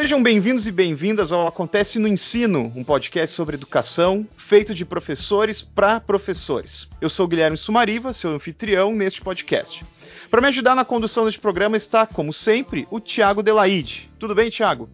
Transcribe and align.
Sejam 0.00 0.22
bem-vindos 0.22 0.66
e 0.66 0.72
bem-vindas 0.72 1.30
ao 1.30 1.46
Acontece 1.46 1.98
no 1.98 2.08
Ensino, 2.08 2.72
um 2.74 2.82
podcast 2.82 3.36
sobre 3.36 3.54
educação 3.54 4.26
feito 4.38 4.74
de 4.74 4.86
professores 4.86 5.60
para 5.60 6.00
professores. 6.00 6.88
Eu 7.02 7.10
sou 7.10 7.28
Guilherme 7.28 7.58
Sumariva, 7.58 8.10
seu 8.14 8.30
anfitrião 8.30 8.94
neste 8.94 9.20
podcast. 9.20 9.84
Para 10.30 10.40
me 10.40 10.48
ajudar 10.48 10.74
na 10.74 10.86
condução 10.86 11.26
deste 11.26 11.38
programa 11.38 11.76
está, 11.76 12.06
como 12.06 12.32
sempre, 12.32 12.88
o 12.90 12.98
Tiago 12.98 13.42
Delaide. 13.42 14.10
Tudo 14.18 14.34
bem, 14.34 14.48
Tiago? 14.48 14.88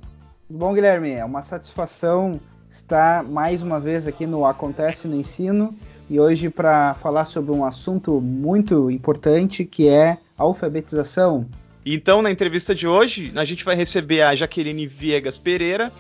Tudo 0.49 0.59
bom, 0.59 0.75
Guilherme? 0.75 1.13
É 1.13 1.25
uma 1.25 1.41
satisfação 1.41 2.41
estar 2.69 3.23
mais 3.23 3.63
uma 3.63 3.79
vez 3.79 4.09
aqui 4.09 4.27
no 4.27 4.45
Acontece 4.45 5.07
no 5.07 5.15
Ensino 5.15 5.73
e 6.11 6.19
hoje 6.19 6.51
para 6.51 6.95
falar 6.95 7.27
sobre 7.27 7.53
um 7.53 7.65
assunto 7.65 8.21
muito 8.21 8.91
importante 8.91 9.65
que 9.65 9.87
é 9.87 10.19
alfabetização. 10.37 11.47
Então, 11.89 12.21
na 12.21 12.33
entrevista 12.33 12.75
de 12.75 12.89
hoje, 12.89 13.33
a 13.37 13.45
gente 13.45 13.65
vai 13.65 13.77
receber 13.77 14.23
a 14.23 14.35
Jaqueline 14.35 14.89
Viegas 14.89 15.39
Pereira. 15.39 15.93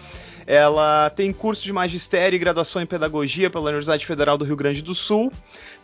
Ela 0.45 1.10
tem 1.10 1.32
curso 1.32 1.62
de 1.62 1.72
magistério 1.72 2.36
e 2.36 2.40
graduação 2.40 2.82
em 2.82 2.86
pedagogia 2.86 3.48
pela 3.48 3.66
Universidade 3.66 4.04
Federal 4.04 4.36
do 4.36 4.45
Rio 4.45 4.56
Grande 4.56 4.82
do 4.82 4.96
Sul. 4.96 5.32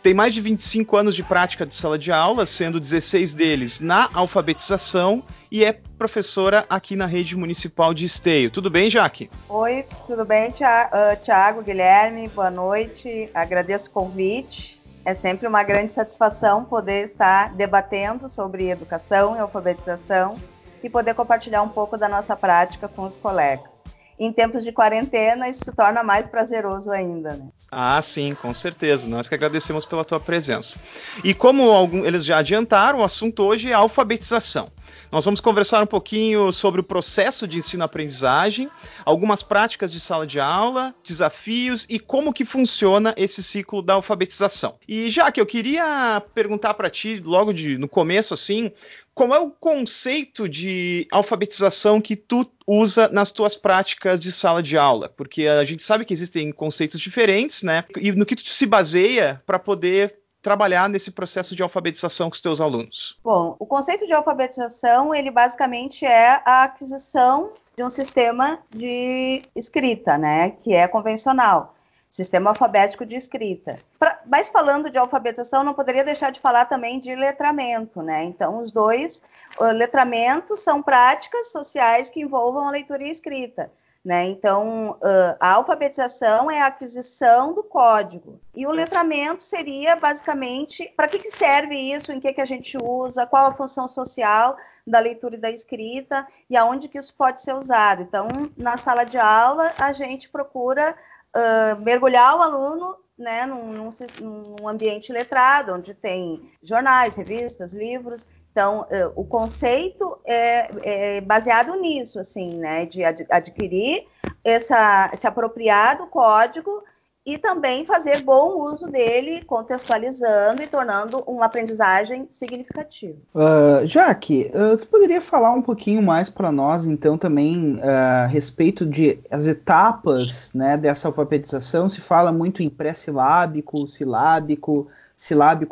Tem 0.01 0.13
mais 0.13 0.33
de 0.33 0.41
25 0.41 0.97
anos 0.97 1.15
de 1.15 1.23
prática 1.23 1.65
de 1.65 1.73
sala 1.73 1.97
de 1.97 2.11
aula, 2.11 2.45
sendo 2.45 2.81
16 2.81 3.33
deles 3.33 3.79
na 3.79 4.09
alfabetização 4.13 5.23
e 5.49 5.63
é 5.63 5.71
professora 5.97 6.65
aqui 6.69 6.97
na 6.97 7.05
rede 7.05 7.37
municipal 7.37 7.93
de 7.93 8.03
Esteio. 8.03 8.51
Tudo 8.51 8.69
bem, 8.69 8.89
Jaque? 8.89 9.29
Oi, 9.47 9.85
tudo 10.05 10.25
bem, 10.25 10.51
Tiago, 10.51 11.61
Guilherme? 11.61 12.27
Boa 12.27 12.51
noite. 12.51 13.29
Agradeço 13.33 13.89
o 13.89 13.93
convite. 13.93 14.82
É 15.05 15.13
sempre 15.13 15.47
uma 15.47 15.63
grande 15.63 15.91
satisfação 15.91 16.63
poder 16.63 17.03
estar 17.03 17.53
debatendo 17.53 18.29
sobre 18.29 18.69
educação 18.69 19.35
e 19.35 19.39
alfabetização 19.39 20.37
e 20.81 20.89
poder 20.89 21.13
compartilhar 21.13 21.61
um 21.61 21.69
pouco 21.69 21.97
da 21.97 22.07
nossa 22.07 22.35
prática 22.35 22.87
com 22.87 23.03
os 23.03 23.17
colegas. 23.17 23.83
Em 24.17 24.31
tempos 24.31 24.63
de 24.63 24.71
quarentena, 24.71 25.49
isso 25.49 25.65
se 25.65 25.71
torna 25.73 26.03
mais 26.03 26.25
prazeroso 26.25 26.91
ainda. 26.91 27.33
Né? 27.33 27.47
Ah, 27.71 28.01
sim, 28.01 28.35
com 28.35 28.53
certeza. 28.53 29.09
Nós 29.09 29.27
que 29.27 29.35
agradecemos 29.35 29.85
pela 29.85 30.05
tua 30.05 30.19
presença. 30.19 30.79
E 31.23 31.33
como 31.33 31.71
algum, 31.71 32.05
eles 32.05 32.23
já 32.23 32.37
adiantaram, 32.37 32.99
o 32.99 33.03
assunto 33.03 33.43
hoje 33.43 33.71
é 33.71 33.73
alfabetização. 33.73 34.71
Nós 35.13 35.25
vamos 35.25 35.39
conversar 35.39 35.83
um 35.83 35.85
pouquinho 35.85 36.51
sobre 36.51 36.81
o 36.81 36.83
processo 36.83 37.47
de 37.47 37.59
ensino-aprendizagem, 37.59 38.67
algumas 39.05 39.43
práticas 39.43 39.91
de 39.91 39.99
sala 39.99 40.25
de 40.25 40.39
aula, 40.39 40.95
desafios 41.03 41.85
e 41.87 41.99
como 41.99 42.33
que 42.33 42.43
funciona 42.43 43.13
esse 43.15 43.43
ciclo 43.43 43.83
da 43.83 43.93
alfabetização. 43.93 44.79
E 44.87 45.11
já 45.11 45.31
que 45.31 45.39
eu 45.39 45.45
queria 45.45 46.19
perguntar 46.33 46.73
para 46.73 46.89
ti 46.89 47.21
logo 47.23 47.53
de, 47.53 47.77
no 47.77 47.87
começo 47.87 48.33
assim, 48.33 48.71
qual 49.13 49.35
é 49.35 49.39
o 49.39 49.51
conceito 49.51 50.49
de 50.49 51.07
alfabetização 51.11 52.01
que 52.01 52.15
tu 52.15 52.51
usa 52.65 53.07
nas 53.09 53.29
tuas 53.29 53.55
práticas 53.55 54.19
de 54.19 54.31
sala 54.31 54.63
de 54.63 54.79
aula? 54.79 55.09
Porque 55.09 55.45
a 55.45 55.63
gente 55.63 55.83
sabe 55.83 56.05
que 56.05 56.13
existem 56.13 56.51
conceitos 56.51 56.99
diferentes, 56.99 57.61
né? 57.61 57.83
E 57.97 58.11
no 58.11 58.25
que 58.25 58.35
tu 58.35 58.49
se 58.49 58.65
baseia 58.65 59.39
para 59.45 59.59
poder 59.59 60.22
trabalhar 60.43 60.89
nesse 60.89 61.09
processo 61.09 61.55
de 61.55 61.63
alfabetização 61.63 62.29
com 62.29 62.35
os 62.35 62.41
teus 62.41 62.59
alunos? 62.59 63.17
Bom, 63.23 63.55
o 63.57 63.65
conceito 63.65 64.05
de 64.05 64.13
alfabetização, 64.13 65.15
ele 65.15 65.31
basicamente 65.31 66.05
é 66.05 66.41
a 66.45 66.63
aquisição 66.63 67.53
de 67.75 67.83
um 67.83 67.89
sistema 67.89 68.59
de 68.69 69.41
escrita, 69.55 70.17
né, 70.17 70.51
que 70.61 70.75
é 70.75 70.87
convencional, 70.87 71.73
sistema 72.09 72.51
alfabético 72.51 73.05
de 73.05 73.15
escrita. 73.15 73.79
Pra, 73.97 74.19
mas 74.27 74.49
falando 74.49 74.89
de 74.89 74.97
alfabetização, 74.97 75.63
não 75.63 75.73
poderia 75.73 76.03
deixar 76.03 76.31
de 76.31 76.39
falar 76.39 76.65
também 76.65 76.99
de 76.99 77.15
letramento, 77.15 78.03
né? 78.03 78.23
Então, 78.25 78.61
os 78.61 78.71
dois 78.71 79.23
uh, 79.59 79.71
letramentos 79.71 80.61
são 80.61 80.83
práticas 80.83 81.51
sociais 81.51 82.09
que 82.09 82.21
envolvam 82.21 82.67
a 82.67 82.71
leitura 82.71 83.03
e 83.03 83.09
escrita. 83.09 83.71
Né? 84.03 84.25
Então, 84.25 84.97
a 85.39 85.51
alfabetização 85.53 86.51
é 86.51 86.61
a 86.61 86.67
aquisição 86.67 87.53
do 87.53 87.63
código. 87.63 88.41
E 88.53 88.67
o 88.67 88.71
letramento 88.71 89.41
seria, 89.41 89.95
basicamente, 89.95 90.91
para 90.97 91.07
que, 91.07 91.19
que 91.19 91.31
serve 91.31 91.75
isso, 91.75 92.11
em 92.11 92.19
que, 92.19 92.33
que 92.33 92.41
a 92.41 92.45
gente 92.45 92.77
usa, 92.77 93.25
qual 93.25 93.45
a 93.45 93.53
função 93.53 93.87
social 93.87 94.57
da 94.85 94.99
leitura 94.99 95.35
e 95.35 95.39
da 95.39 95.49
escrita 95.49 96.27
e 96.49 96.57
aonde 96.57 96.89
que 96.89 96.99
isso 96.99 97.15
pode 97.15 97.41
ser 97.41 97.53
usado. 97.53 98.01
Então, 98.01 98.27
na 98.57 98.75
sala 98.75 99.05
de 99.05 99.17
aula, 99.17 99.71
a 99.79 99.93
gente 99.93 100.29
procura 100.29 100.95
uh, 101.35 101.81
mergulhar 101.81 102.37
o 102.37 102.41
aluno 102.41 102.97
né, 103.17 103.45
num, 103.45 103.71
num, 103.71 103.93
num, 104.19 104.67
ambiente 104.67 105.11
letrado, 105.11 105.73
onde 105.73 105.93
tem 105.93 106.51
jornais, 106.61 107.15
revistas, 107.15 107.73
livros, 107.73 108.27
então, 108.53 108.85
eh, 108.91 109.09
o 109.15 109.25
conceito 109.25 110.19
é, 110.23 110.69
é, 110.83 111.21
baseado 111.21 111.75
nisso, 111.75 112.19
assim, 112.19 112.51
né, 112.53 112.85
de 112.85 113.03
adquirir 113.03 114.05
essa, 114.43 115.09
esse 115.11 115.25
apropriado 115.25 116.05
código 116.05 116.83
e 117.25 117.39
também 117.39 117.83
fazer 117.83 118.21
bom 118.21 118.71
uso 118.71 118.85
dele, 118.85 119.43
contextualizando 119.45 120.61
e 120.61 120.67
tornando 120.67 121.23
uma 121.25 121.45
aprendizagem 121.45 122.27
significativa. 122.29 123.17
Uh, 123.33 123.87
Jaque, 123.87 124.51
uh, 124.53 124.77
tu 124.77 124.85
poderia 124.87 125.21
falar 125.21 125.51
um 125.53 125.61
pouquinho 125.61 126.03
mais 126.03 126.29
para 126.29 126.51
nós, 126.51 126.85
então, 126.85 127.17
também 127.17 127.77
uh, 127.77 127.81
a 128.25 128.27
respeito 128.27 128.85
de 128.85 129.19
as 129.31 129.47
etapas 129.47 130.53
né, 130.53 130.77
dessa 130.77 131.07
alfabetização? 131.07 131.89
Se 131.89 132.01
fala 132.01 132.31
muito 132.31 132.61
em 132.61 132.69
pré-silábico, 132.69 133.87
silábico, 133.87 134.83
silábico 134.83 135.02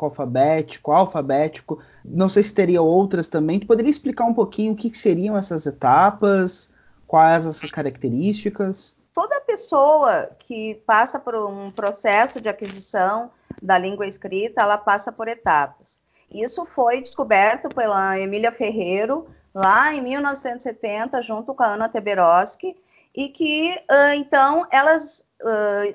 alfabético, 0.06 0.92
alfabético. 0.92 1.80
Não 2.04 2.30
sei 2.30 2.44
se 2.44 2.54
teria 2.54 2.82
outras 2.82 3.28
também. 3.28 3.60
Tu 3.60 3.68
poderia 3.68 3.92
explicar 3.92 4.26
um 4.26 4.34
pouquinho 4.34 4.74
o 4.74 4.76
que, 4.76 4.90
que 4.90 4.98
seriam 4.98 5.38
essas 5.38 5.66
etapas, 5.66 6.70
quais 7.08 7.46
essas 7.46 7.70
características? 7.70 8.96
Toda 9.14 9.42
pessoa 9.42 10.30
que 10.40 10.82
passa 10.86 11.20
por 11.20 11.36
um 11.36 11.70
processo 11.72 12.40
de 12.40 12.48
aquisição 12.48 13.30
da 13.62 13.78
língua 13.78 14.08
escrita, 14.08 14.62
ela 14.62 14.78
passa 14.78 15.12
por 15.12 15.28
etapas. 15.28 16.00
Isso 16.34 16.66
foi 16.66 17.02
descoberto 17.02 17.68
pela 17.70 18.18
Emília 18.18 18.52
Ferreiro 18.52 19.28
lá 19.54 19.94
em 19.94 20.02
1970, 20.02 21.22
junto 21.22 21.54
com 21.54 21.62
a 21.62 21.74
Ana 21.74 21.90
Teberoski, 21.90 22.78
e 23.14 23.28
que 23.28 23.78
então 24.16 24.66
elas 24.72 25.26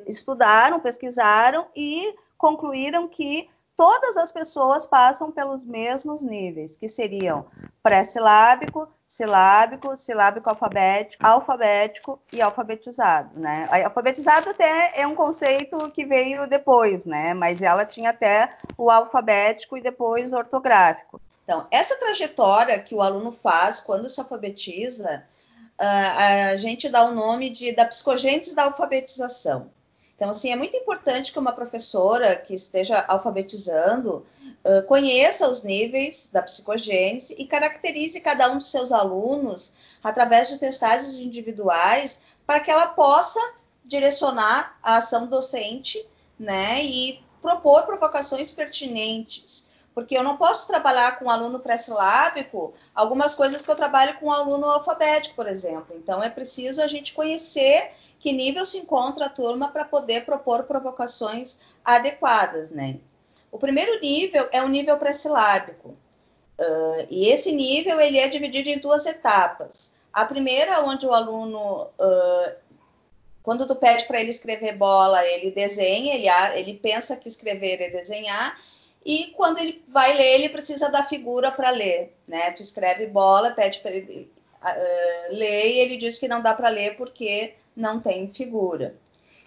estudaram, 0.06 0.80
pesquisaram 0.80 1.66
e 1.74 2.14
concluíram 2.38 3.08
que 3.08 3.48
todas 3.76 4.16
as 4.16 4.32
pessoas 4.32 4.86
passam 4.86 5.30
pelos 5.30 5.64
mesmos 5.64 6.22
níveis, 6.22 6.76
que 6.76 6.88
seriam 6.88 7.46
pré-silábico, 7.82 8.88
silábico, 9.06 9.96
silábico 9.96 10.48
alfabético, 10.48 11.24
alfabético 11.24 12.20
e 12.32 12.40
alfabetizado, 12.40 13.38
né? 13.38 13.68
Alfabetizado 13.84 14.50
até 14.50 14.92
é 15.00 15.06
um 15.06 15.14
conceito 15.14 15.90
que 15.92 16.04
veio 16.04 16.48
depois, 16.48 17.04
né? 17.04 17.34
Mas 17.34 17.62
ela 17.62 17.84
tinha 17.84 18.10
até 18.10 18.56
o 18.76 18.90
alfabético 18.90 19.76
e 19.76 19.82
depois 19.82 20.32
o 20.32 20.36
ortográfico. 20.36 21.20
Então, 21.44 21.66
essa 21.70 21.96
trajetória 21.98 22.82
que 22.82 22.94
o 22.94 23.02
aluno 23.02 23.30
faz 23.30 23.78
quando 23.78 24.08
se 24.08 24.20
alfabetiza, 24.20 25.22
ah, 25.78 26.48
a 26.48 26.56
gente 26.56 26.88
dá 26.88 27.04
o 27.04 27.14
nome 27.14 27.50
de 27.50 27.70
da 27.72 27.84
psicogênese 27.84 28.54
da 28.54 28.64
alfabetização. 28.64 29.70
Então, 30.16 30.30
assim, 30.30 30.50
é 30.50 30.56
muito 30.56 30.74
importante 30.74 31.30
que 31.30 31.38
uma 31.38 31.52
professora 31.52 32.36
que 32.36 32.54
esteja 32.54 33.04
alfabetizando 33.06 34.26
uh, 34.64 34.82
conheça 34.86 35.46
os 35.48 35.62
níveis 35.62 36.30
da 36.32 36.42
psicogênese 36.42 37.34
e 37.38 37.46
caracterize 37.46 38.18
cada 38.22 38.50
um 38.50 38.56
dos 38.56 38.70
seus 38.70 38.92
alunos 38.92 39.74
através 40.02 40.48
de 40.48 40.58
testagens 40.58 41.18
individuais 41.18 42.36
para 42.46 42.60
que 42.60 42.70
ela 42.70 42.88
possa 42.88 43.38
direcionar 43.84 44.78
a 44.82 44.96
ação 44.96 45.26
docente, 45.26 46.04
né, 46.38 46.82
e 46.82 47.22
propor 47.40 47.84
provocações 47.84 48.52
pertinentes 48.52 49.68
porque 49.96 50.14
eu 50.14 50.22
não 50.22 50.36
posso 50.36 50.66
trabalhar 50.66 51.18
com 51.18 51.24
um 51.24 51.30
aluno 51.30 51.58
pré-silábico 51.58 52.74
algumas 52.94 53.34
coisas 53.34 53.64
que 53.64 53.70
eu 53.70 53.74
trabalho 53.74 54.18
com 54.18 54.26
um 54.26 54.30
aluno 54.30 54.66
alfabético, 54.66 55.34
por 55.34 55.48
exemplo. 55.48 55.96
Então, 55.96 56.22
é 56.22 56.28
preciso 56.28 56.82
a 56.82 56.86
gente 56.86 57.14
conhecer 57.14 57.92
que 58.20 58.30
nível 58.30 58.66
se 58.66 58.76
encontra 58.76 59.24
a 59.24 59.30
turma 59.30 59.68
para 59.68 59.86
poder 59.86 60.26
propor 60.26 60.64
provocações 60.64 61.60
adequadas, 61.82 62.70
né? 62.70 62.98
O 63.50 63.58
primeiro 63.58 63.98
nível 63.98 64.46
é 64.52 64.62
o 64.62 64.68
nível 64.68 64.98
pré-silábico. 64.98 65.88
Uh, 65.88 67.06
e 67.08 67.28
esse 67.28 67.50
nível 67.52 67.98
ele 67.98 68.18
é 68.18 68.28
dividido 68.28 68.68
em 68.68 68.78
duas 68.78 69.06
etapas. 69.06 69.94
A 70.12 70.26
primeira, 70.26 70.82
onde 70.82 71.06
o 71.06 71.14
aluno, 71.14 71.86
uh, 71.86 72.56
quando 73.42 73.66
tu 73.66 73.74
pede 73.74 74.04
para 74.04 74.20
ele 74.20 74.28
escrever 74.28 74.76
bola, 74.76 75.24
ele 75.24 75.52
desenha, 75.52 76.14
ele, 76.14 76.28
ele 76.58 76.74
pensa 76.74 77.16
que 77.16 77.28
escrever 77.28 77.80
é 77.80 77.88
desenhar, 77.88 78.58
e 79.06 79.28
quando 79.36 79.58
ele 79.58 79.84
vai 79.86 80.16
ler, 80.16 80.34
ele 80.34 80.48
precisa 80.48 80.90
da 80.90 81.04
figura 81.04 81.52
para 81.52 81.70
ler, 81.70 82.12
né? 82.26 82.50
Tu 82.50 82.62
escreve 82.62 83.06
bola, 83.06 83.52
pede 83.52 83.78
para 83.78 83.92
ele 83.92 84.28
uh, 84.60 85.32
ler 85.32 85.68
e 85.68 85.78
ele 85.78 85.96
diz 85.96 86.18
que 86.18 86.26
não 86.26 86.42
dá 86.42 86.52
para 86.52 86.68
ler 86.68 86.96
porque 86.96 87.54
não 87.76 88.00
tem 88.00 88.34
figura. 88.34 88.96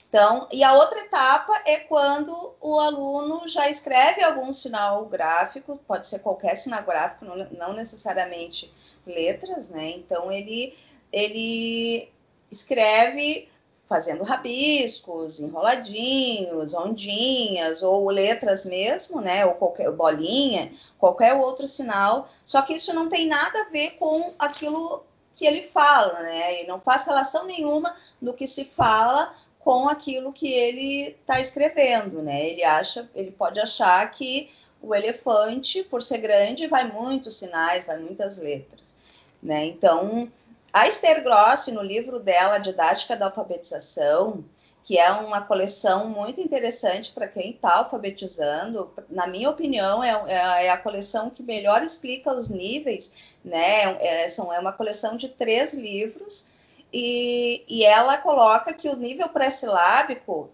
Então, 0.08 0.48
e 0.50 0.64
a 0.64 0.74
outra 0.76 1.02
etapa 1.02 1.62
é 1.66 1.76
quando 1.80 2.56
o 2.62 2.80
aluno 2.80 3.50
já 3.50 3.70
escreve 3.70 4.24
algum 4.24 4.54
sinal 4.54 5.06
gráfico, 5.08 5.78
pode 5.86 6.08
ser 6.08 6.20
qualquer 6.20 6.56
sinal 6.56 6.84
gráfico, 6.84 7.26
não, 7.26 7.36
não 7.52 7.74
necessariamente 7.74 8.74
letras, 9.06 9.70
né? 9.70 9.90
Então 9.90 10.32
ele 10.32 10.74
ele 11.12 12.10
escreve 12.50 13.50
fazendo 13.90 14.24
rabiscos, 14.24 15.40
enroladinhos, 15.40 16.76
ondinhas 16.76 17.82
ou 17.82 18.08
letras 18.12 18.64
mesmo, 18.64 19.20
né, 19.20 19.44
ou 19.48 19.56
qualquer 19.56 19.92
bolinha, 19.92 20.72
qualquer 21.00 21.34
outro 21.34 21.68
sinal. 21.68 22.30
Só 22.46 22.62
que 22.62 22.76
isso 22.76 22.94
não 22.94 23.10
tem 23.10 23.26
nada 23.26 23.62
a 23.64 23.70
ver 23.72 23.98
com 23.98 24.32
aquilo 24.38 25.04
que 25.36 25.44
ele 25.44 25.64
fala, 25.70 26.22
né? 26.22 26.62
E 26.62 26.68
não 26.68 26.80
faz 26.80 27.06
relação 27.06 27.46
nenhuma 27.46 27.96
do 28.22 28.34
que 28.34 28.46
se 28.46 28.66
fala 28.66 29.34
com 29.58 29.90
aquilo 29.90 30.34
que 30.34 30.52
ele 30.52 31.16
está 31.22 31.40
escrevendo, 31.40 32.22
né? 32.22 32.46
Ele 32.46 32.64
acha, 32.64 33.10
ele 33.16 33.32
pode 33.32 33.60
achar 33.60 34.10
que 34.12 34.52
o 34.82 34.94
elefante, 34.94 35.84
por 35.84 36.02
ser 36.02 36.20
grande, 36.20 36.68
vai 36.68 36.92
muitos 36.92 37.38
sinais, 37.38 37.86
vai 37.86 37.98
muitas 37.98 38.38
letras, 38.38 38.96
né? 39.42 39.66
Então, 39.66 40.30
a 40.72 40.88
Esther 40.88 41.24
Grossi, 41.24 41.72
no 41.72 41.82
livro 41.82 42.20
dela, 42.20 42.60
Didática 42.60 43.16
da 43.16 43.26
Alfabetização, 43.26 44.44
que 44.84 44.98
é 44.98 45.12
uma 45.12 45.42
coleção 45.42 46.10
muito 46.10 46.42
interessante 46.42 47.12
para 47.12 47.28
quem 47.28 47.52
está 47.52 47.76
alfabetizando, 47.76 48.92
na 49.10 49.28
minha 49.28 49.50
opinião, 49.50 50.04
é, 50.04 50.10
é, 50.28 50.66
é, 50.66 50.70
a 50.70 50.78
coleção 50.78 51.30
que 51.30 51.44
melhor 51.44 51.84
explica 51.84 52.34
os 52.34 52.50
níveis, 52.50 53.14
né? 53.44 53.98
É, 54.04 54.30
são, 54.30 54.52
é 54.54 54.60
uma 54.60 54.74
coleção 54.74 55.16
de 55.16 55.30
três 55.30 55.74
livros, 55.74 56.48
e, 56.92 57.64
e 57.68 57.86
ela 57.86 58.18
coloca 58.18 58.74
que 58.74 58.90
o 58.90 58.96
nível 58.96 59.30
pré-silábico 59.30 60.50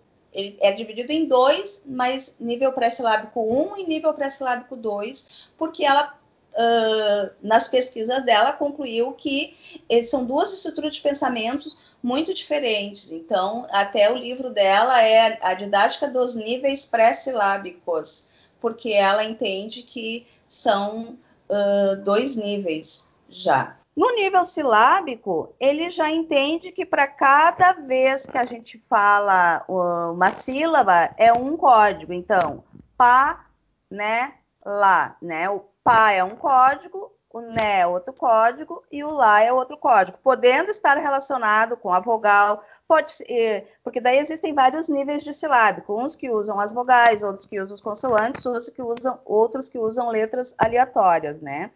é 0.59 0.73
dividido 0.73 1.13
em 1.13 1.29
dois, 1.29 1.81
mas 1.85 2.35
nível 2.39 2.73
pré-silábico 2.73 3.39
1 3.39 3.77
e 3.77 3.87
nível 3.87 4.13
pré-silábico 4.13 4.75
2, 4.75 5.53
porque 5.57 5.85
ela 5.85 6.13
uh, 6.55 7.35
nas 7.41 7.67
pesquisas 7.67 8.23
dela, 8.25 8.53
concluiu 8.53 9.11
que 9.13 9.55
são 10.03 10.25
duas 10.25 10.53
estruturas 10.53 10.95
de 10.95 11.01
pensamentos 11.01 11.77
muito 12.01 12.33
diferentes. 12.33 13.11
Então, 13.11 13.65
até 13.69 14.11
o 14.11 14.17
livro 14.17 14.49
dela 14.49 15.01
é 15.01 15.37
a 15.41 15.53
didática 15.53 16.07
dos 16.07 16.35
níveis 16.35 16.85
pré-silábicos, 16.85 18.29
porque 18.61 18.91
ela 18.91 19.23
entende 19.23 19.83
que 19.83 20.27
são 20.47 21.17
uh, 21.49 22.03
dois 22.03 22.35
níveis 22.35 23.13
já. 23.29 23.75
No 23.95 24.13
nível 24.13 24.45
silábico, 24.45 25.55
ele 25.57 25.89
já 25.89 26.11
entende 26.11 26.71
que 26.71 26.85
para 26.85 27.07
cada 27.07 27.71
vez 27.73 28.25
que 28.25 28.37
a 28.37 28.43
gente 28.43 28.77
fala 28.89 29.63
uma 29.69 30.31
sílaba 30.31 31.15
é 31.17 31.31
um 31.31 31.55
código. 31.55 32.11
Então, 32.11 32.61
pá, 32.97 33.45
né, 33.89 34.33
lá, 34.65 35.15
né? 35.21 35.49
O 35.49 35.63
pá 35.85 36.11
é 36.11 36.23
um 36.23 36.35
código, 36.35 37.13
o 37.31 37.41
né 37.41 37.81
é 37.81 37.87
outro 37.87 38.11
código 38.11 38.83
e 38.91 39.03
o 39.03 39.11
lá 39.11 39.43
é 39.43 39.53
outro 39.53 39.77
código, 39.77 40.17
podendo 40.23 40.71
estar 40.71 40.97
relacionado 40.97 41.77
com 41.77 41.93
a 41.93 41.99
vogal, 41.99 42.63
pode 42.87 43.11
ser, 43.11 43.71
porque 43.83 44.01
daí 44.01 44.17
existem 44.17 44.51
vários 44.51 44.89
níveis 44.89 45.23
de 45.23 45.31
silábico, 45.31 45.95
uns 45.95 46.15
que 46.15 46.27
usam 46.29 46.59
as 46.59 46.73
vogais, 46.73 47.21
outros 47.21 47.45
que 47.45 47.61
usam 47.61 47.75
as 47.75 47.81
consoantes, 47.81 48.43
outros 48.47 48.69
que 48.69 48.81
usam, 48.81 49.19
outros 49.23 49.69
que 49.69 49.77
usam 49.77 50.09
letras 50.09 50.55
aleatórias, 50.57 51.39
né? 51.39 51.69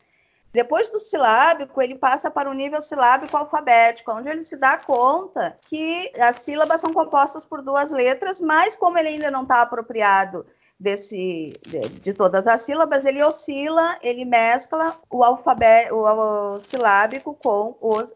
Depois 0.52 0.90
do 0.90 1.00
silábico, 1.00 1.80
ele 1.80 1.94
passa 1.94 2.32
para 2.32 2.50
o 2.50 2.54
nível 2.54 2.82
silábico 2.82 3.38
alfabético, 3.38 4.12
onde 4.12 4.30
ele 4.30 4.42
se 4.42 4.58
dá 4.58 4.78
conta 4.78 5.56
que 5.68 6.12
as 6.20 6.38
sílabas 6.38 6.82
são 6.82 6.92
compostas 6.92 7.46
por 7.46 7.62
duas 7.62 7.92
letras, 7.92 8.42
mas 8.42 8.76
como 8.76 8.98
ele 8.98 9.10
ainda 9.10 9.30
não 9.30 9.44
está 9.44 9.62
apropriado 9.62 10.48
desse, 10.80 11.54
de, 11.68 11.80
de, 11.90 12.14
todas 12.14 12.48
as 12.48 12.62
sílabas, 12.62 13.06
ele 13.06 13.22
oscila, 13.22 13.98
ele 14.02 14.24
mescla 14.24 14.98
o, 15.10 15.24
alfabeto, 15.24 15.94
o, 15.96 16.60
silábico 16.62 17.34
com 17.34 17.76
o 17.82 18.08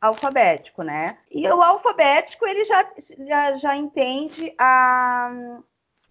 alfabético, 0.00 0.82
né? 0.82 1.18
E 1.30 1.48
o 1.48 1.62
alfabético 1.62 2.46
ele 2.46 2.64
já, 2.64 2.86
já, 3.26 3.56
já 3.56 3.76
entende 3.76 4.54
a 4.58 5.60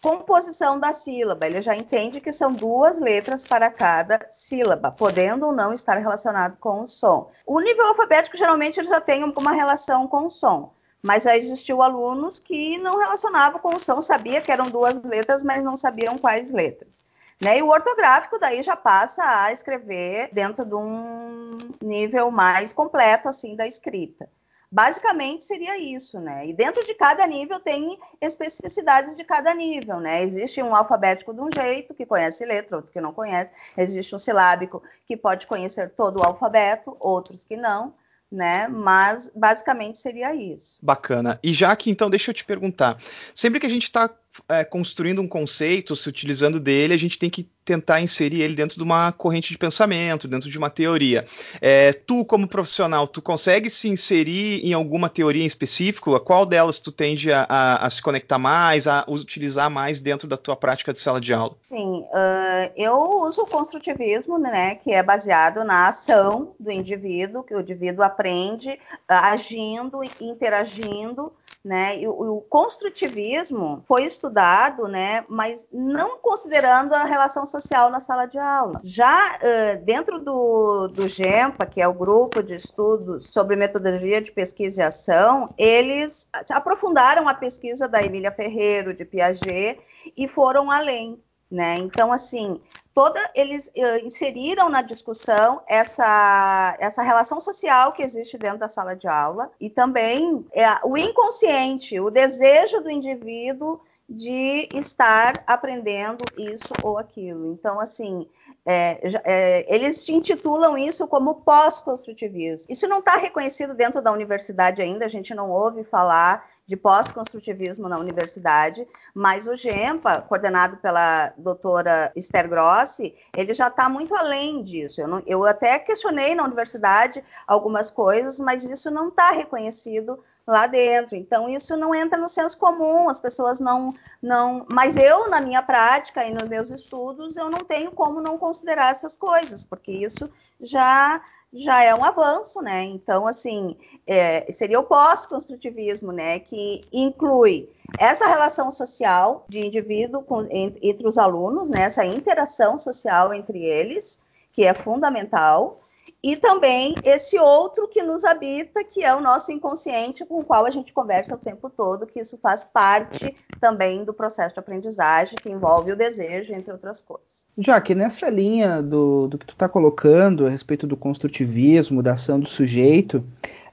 composição 0.02 0.80
da 0.80 0.94
sílaba, 0.94 1.46
ele 1.46 1.62
já 1.62 1.76
entende 1.76 2.22
que 2.22 2.32
são 2.32 2.54
duas 2.54 3.00
letras 3.00 3.44
para 3.44 3.70
cada 3.70 4.26
sílaba, 4.32 4.92
podendo 4.92 5.48
ou 5.48 5.52
não 5.52 5.74
estar 5.74 5.98
relacionado 5.98 6.58
com 6.58 6.82
o 6.82 6.88
som. 6.88 7.30
O 7.46 7.60
nível 7.60 7.86
alfabético 7.88 8.38
geralmente 8.38 8.80
ele 8.80 8.88
já 8.88 9.02
tem 9.02 9.24
uma 9.24 9.52
relação 9.52 10.08
com 10.08 10.28
o 10.28 10.32
som 10.32 10.74
mas 11.02 11.24
já 11.24 11.36
existiu 11.36 11.82
alunos 11.82 12.40
que 12.40 12.78
não 12.78 12.98
relacionavam 12.98 13.60
com 13.60 13.76
o 13.76 13.80
som, 13.80 14.02
sabia 14.02 14.42
que 14.42 14.52
eram 14.52 14.70
duas 14.70 15.02
letras, 15.02 15.44
mas 15.44 15.64
não 15.64 15.78
sabiam 15.78 16.18
quais 16.18 16.52
letras. 16.52 17.06
Né? 17.42 17.60
E 17.60 17.64
o 17.64 17.70
ortográfico 17.70 18.38
daí 18.38 18.62
já 18.62 18.76
passa 18.76 19.24
a 19.24 19.52
escrever 19.52 20.30
dentro 20.34 20.66
de 20.66 20.76
um 20.76 21.58
nível 21.82 22.30
mais 22.30 22.74
completo 22.74 23.30
assim 23.30 23.56
da 23.56 23.66
escrita. 23.66 24.30
Basicamente 24.72 25.44
seria 25.44 25.80
isso, 25.80 26.20
né? 26.20 26.46
E 26.46 26.54
dentro 26.54 26.86
de 26.86 26.94
cada 26.94 27.26
nível 27.26 27.60
tem 27.60 27.98
especificidades 28.22 29.18
de 29.18 29.24
cada 29.24 29.52
nível, 29.52 30.00
né? 30.00 30.22
Existe 30.22 30.62
um 30.62 30.76
alfabético 30.76 31.34
de 31.34 31.42
um 31.42 31.50
jeito, 31.52 31.96
que 31.96 32.06
conhece 32.06 32.46
letra, 32.46 32.76
outro 32.76 32.92
que 32.92 33.02
não 33.02 33.12
conhece. 33.12 33.52
Existe 33.76 34.14
um 34.14 34.20
silábico 34.20 34.84
que 35.08 35.18
pode 35.18 35.48
conhecer 35.48 35.90
todo 35.96 36.20
o 36.20 36.24
alfabeto, 36.24 36.96
outros 37.00 37.44
que 37.44 37.58
não 37.58 37.96
né? 38.32 38.68
Mas 38.68 39.32
basicamente 39.36 39.98
seria 39.98 40.34
isso. 40.36 40.78
Bacana. 40.82 41.40
E 41.42 41.52
já 41.54 41.76
que 41.76 41.90
então, 41.90 42.10
deixa 42.10 42.32
eu 42.32 42.36
te 42.36 42.46
perguntar: 42.46 42.98
sempre 43.34 43.60
que 43.60 43.66
a 43.66 43.70
gente 43.70 43.84
está 43.84 44.10
é, 44.48 44.64
construindo 44.64 45.22
um 45.22 45.28
conceito, 45.28 45.96
se 45.96 46.08
utilizando 46.08 46.60
dele, 46.60 46.94
a 46.94 46.98
gente 46.98 47.18
tem 47.18 47.30
que 47.30 47.50
tentar 47.70 48.02
inserir 48.02 48.42
ele 48.42 48.56
dentro 48.56 48.78
de 48.78 48.84
uma 48.84 49.12
corrente 49.12 49.52
de 49.52 49.58
pensamento, 49.58 50.28
dentro 50.28 50.50
de 50.50 50.58
uma 50.58 50.72
teoria. 50.72 51.26
É, 51.62 51.94
tu, 51.94 52.26
como 52.26 52.48
profissional, 52.48 53.08
tu 53.08 53.22
consegue 53.22 53.70
se 53.70 53.88
inserir 53.88 54.66
em 54.66 54.74
alguma 54.74 55.08
teoria 55.08 55.44
em 55.44 55.46
específico? 55.46 56.16
A 56.16 56.20
qual 56.20 56.48
delas 56.48 56.80
tu 56.80 56.92
tende 56.92 57.32
a, 57.32 57.46
a, 57.48 57.86
a 57.86 57.90
se 57.92 58.02
conectar 58.02 58.40
mais, 58.40 58.88
a 58.88 59.06
utilizar 59.08 59.70
mais 59.70 60.00
dentro 60.00 60.28
da 60.28 60.36
tua 60.36 60.56
prática 60.56 60.92
de 60.92 61.00
sala 61.00 61.22
de 61.22 61.32
aula? 61.32 61.56
Sim, 61.68 62.06
uh, 62.10 62.72
eu 62.76 62.98
uso 62.98 63.44
o 63.44 63.48
construtivismo, 63.48 64.40
né, 64.40 64.76
que 64.76 64.92
é 64.92 65.04
baseado 65.04 65.64
na 65.64 65.90
ação 65.90 66.56
do 66.60 66.72
indivíduo, 66.72 67.44
que 67.44 67.54
o 67.54 67.62
indivíduo 67.62 68.04
aprende 68.04 68.72
uh, 68.72 68.78
agindo, 69.08 70.02
interagindo, 70.20 71.32
né? 71.70 72.00
E 72.00 72.08
o, 72.08 72.38
o, 72.38 72.42
construtivismo 72.42 73.84
foi 73.88 74.04
estudado, 74.04 74.88
né? 74.88 75.24
Mas 75.30 75.68
não 75.72 76.18
considerando 76.18 76.96
a 76.96 77.04
relação 77.04 77.46
social 77.46 77.92
na 77.92 78.00
sala 78.00 78.26
de 78.26 78.40
aula. 78.40 78.82
Já 78.84 79.36
uh, 79.38 79.86
dentro 79.86 80.18
do, 80.18 80.88
do 80.88 81.08
GEMPA, 81.08 81.68
que 81.68 81.80
é 81.80 81.88
o 81.88 81.94
grupo 81.94 82.42
de 82.42 82.56
estudos 82.56 83.32
sobre 83.32 83.56
metodologia 83.56 84.20
de 84.20 84.32
pesquisa 84.32 84.82
e 84.82 84.84
ação, 84.84 85.54
eles 85.60 86.28
aprofundaram 86.52 87.30
a 87.30 87.36
pesquisa 87.36 87.88
da 87.88 88.02
Emília 88.02 88.32
Ferreiro 88.32 88.92
de 88.92 89.06
Piaget 89.06 89.80
e 90.18 90.28
foram 90.28 90.72
além. 90.72 91.22
Né? 91.52 91.76
Então, 91.78 92.12
assim, 92.12 92.60
toda 93.00 93.32
eles 93.34 93.68
uh, 93.78 94.06
inseriram 94.06 94.68
na 94.68 94.82
discussão 94.82 95.62
essa, 95.66 96.76
essa 96.82 97.02
relação 97.02 97.40
social 97.40 97.94
que 97.94 98.04
existe 98.04 98.38
dentro 98.38 98.58
da 98.58 98.68
sala 98.68 98.94
de 98.94 99.08
aula 99.08 99.50
e 99.58 99.70
também 99.70 100.46
é, 100.52 100.66
o 100.84 100.98
inconsciente, 100.98 101.98
o 101.98 102.10
desejo 102.10 102.82
do 102.82 102.92
indivíduo 102.92 103.80
de 104.10 104.68
estar 104.74 105.32
aprendendo 105.48 106.26
isso 106.38 106.68
ou 106.84 106.98
aquilo. 106.98 107.54
Então, 107.54 107.80
assim, 107.80 108.28
é, 108.66 109.00
é, 109.24 109.74
eles 109.74 110.10
intitulam 110.10 110.78
isso 110.78 111.08
como 111.08 111.36
pós-construtivismo. 111.36 112.68
Isso 112.70 112.86
não 112.86 113.00
está 113.00 113.16
reconhecido 113.16 113.74
dentro 113.74 114.02
da 114.02 114.12
universidade 114.12 114.82
ainda, 114.82 115.06
a 115.06 115.10
gente 115.10 115.34
não 115.34 115.50
ouve 115.50 115.86
falar 115.86 116.46
de 116.70 116.78
pós-construtivismo 116.78 117.90
na 117.90 117.98
universidade, 117.98 118.88
mas 119.12 119.48
o 119.48 119.56
GEMPA, 119.56 120.22
coordenado 120.22 120.78
pela 120.78 121.34
doutora 121.36 122.12
Esther 122.16 122.48
Grossi, 122.48 123.16
ele 123.36 123.56
já 123.56 123.70
está 123.70 123.90
muito 123.90 124.14
além 124.16 124.64
disso. 124.64 125.02
Eu, 125.02 125.08
não, 125.08 125.24
eu, 125.26 125.44
até 125.46 125.80
questionei 125.80 126.36
na 126.36 126.44
universidade 126.44 127.24
algumas 127.48 127.90
coisas, 127.90 128.40
mas 128.40 128.64
isso 128.64 128.92
não 128.92 129.08
está 129.08 129.32
reconhecido 129.32 130.24
lá 130.50 130.68
dentro. 130.68 131.16
Então, 131.16 131.48
isso 131.48 131.78
não 131.78 131.94
entra 131.94 132.18
no 132.18 132.28
senso 132.28 132.58
comum, 132.58 133.10
as 133.10 133.20
pessoas 133.20 133.60
não, 133.60 133.90
não. 134.22 134.66
Mas 134.70 134.98
eu, 134.98 135.30
na 135.30 135.40
minha 135.40 135.62
prática 135.62 136.26
e 136.26 136.32
nos 136.32 136.50
meus 136.50 136.72
estudos, 136.72 137.38
eu 137.38 137.50
não 137.50 137.60
tenho 137.60 137.92
como 137.92 138.22
não 138.22 138.38
considerar 138.38 138.92
essas 138.92 139.16
coisas, 139.16 139.64
porque 139.64 139.92
isso 139.92 140.30
já 140.60 141.22
já 141.52 141.84
é 141.84 141.96
um 141.96 142.04
avanço, 142.04 142.62
né? 142.62 142.84
Então, 142.84 143.26
assim, 143.26 143.76
é, 144.06 144.52
seria 144.52 144.80
o 144.80 144.84
pós-construtivismo, 144.84 146.12
né? 146.12 146.40
Que 146.40 146.82
inclui 146.94 147.68
essa 147.98 148.28
relação 148.28 148.72
social 148.72 149.46
de 149.50 149.66
indivíduo 149.66 150.22
com, 150.22 150.46
entre, 150.52 150.80
entre 150.88 151.08
os 151.08 151.18
alunos, 151.18 151.70
né? 151.70 151.84
Essa 151.84 152.06
interação 152.06 152.78
social 152.78 153.34
entre 153.34 153.64
eles, 153.64 154.20
que 154.54 154.64
é 154.64 154.76
fundamental, 154.76 155.82
e 156.22 156.36
também 156.36 156.96
esse 157.04 157.40
outro 157.40 157.88
que 157.88 158.04
nos 158.04 158.26
habita, 158.26 158.84
que 158.84 159.04
é 159.04 159.16
o 159.16 159.22
nosso 159.22 159.52
inconsciente, 159.52 160.26
com 160.26 160.40
o 160.40 160.44
qual 160.44 160.66
a 160.66 160.70
gente 160.70 160.92
conversa 160.92 161.36
o 161.36 161.38
tempo 161.38 161.70
todo, 161.70 162.06
que 162.06 162.20
isso 162.20 162.38
faz 162.38 162.64
parte 162.64 163.34
também 163.60 164.04
do 164.04 164.14
processo 164.14 164.54
de 164.54 164.60
aprendizagem, 164.60 165.38
que 165.42 165.50
envolve 165.50 165.92
o 165.92 165.96
desejo, 165.96 166.54
entre 166.54 166.72
outras 166.72 167.02
coisas. 167.02 167.48
Já 167.58 167.80
que 167.80 167.96
nessa 167.96 168.30
linha 168.30 168.82
do, 168.82 169.28
do 169.28 169.38
que 169.38 169.46
tu 169.46 169.54
está 169.54 169.70
colocando 169.70 170.46
a 170.46 170.50
respeito 170.50 170.86
do 170.86 170.98
construtivismo, 170.98 172.04
da 172.04 172.14
ação 172.14 172.40
do 172.40 172.48
sujeito, 172.48 173.24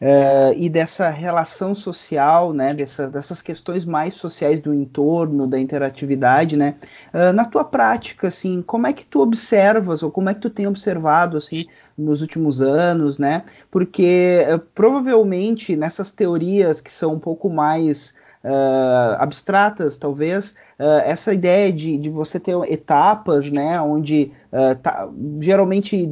uh, 0.00 0.54
e 0.56 0.68
dessa 0.68 1.08
relação 1.08 1.74
social, 1.74 2.52
né, 2.52 2.74
dessa, 2.74 3.08
dessas 3.08 3.42
questões 3.42 3.84
mais 3.84 4.14
sociais 4.14 4.60
do 4.60 4.74
entorno, 4.74 5.46
da 5.46 5.58
interatividade, 5.58 6.56
né, 6.56 6.76
uh, 7.12 7.32
na 7.32 7.44
tua 7.44 7.64
prática, 7.64 8.28
assim, 8.28 8.62
como 8.62 8.86
é 8.86 8.92
que 8.92 9.04
tu 9.04 9.20
observas 9.20 10.02
ou 10.02 10.10
como 10.10 10.28
é 10.28 10.34
que 10.34 10.40
tu 10.40 10.50
tem 10.50 10.66
observado, 10.66 11.36
assim, 11.36 11.64
nos 11.96 12.20
últimos 12.22 12.60
anos, 12.60 13.18
né, 13.18 13.44
porque 13.70 14.44
uh, 14.54 14.58
provavelmente 14.74 15.76
nessas 15.76 16.10
teorias 16.10 16.80
que 16.80 16.90
são 16.90 17.14
um 17.14 17.20
pouco 17.20 17.48
mais 17.48 18.14
uh, 18.46 19.16
abstratas, 19.18 19.96
talvez, 19.96 20.54
uh, 20.78 21.02
essa 21.04 21.34
ideia 21.34 21.72
de, 21.72 21.98
de, 21.98 22.08
você 22.08 22.38
ter 22.38 22.56
etapas, 22.70 23.50
né, 23.50 23.80
onde 23.80 24.30
uh, 24.52 24.76
tá, 24.76 25.08
geralmente 25.40 26.08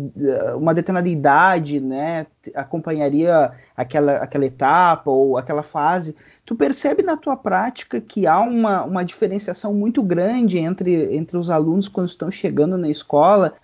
uma 0.57 0.75
determinada 0.75 1.09
idade, 1.09 1.81
né, 1.81 2.26
acompanharia 2.55 3.53
aquela, 3.76 4.17
aquela 4.17 4.45
etapa 4.45 5.11
ou 5.11 5.38
aquela 5.38 5.62
fase, 5.62 6.17
tu 6.45 6.57
percebe 6.57 7.03
na 7.03 7.17
tua 7.17 7.37
prática 7.37 8.00
que 8.00 8.26
há 8.26 8.41
uma, 8.41 8.85
uma 8.85 9.05
diferenciação 9.05 9.73
muito 9.73 10.03
grande 10.03 10.59
entre, 10.59 11.17
entre 11.17 11.38
os 11.38 11.49
alunos 11.49 11.88
quando 11.88 12.09
estão 12.09 12.31
chegando 12.31 12.76
na 12.76 12.88
escola, 12.88 13.55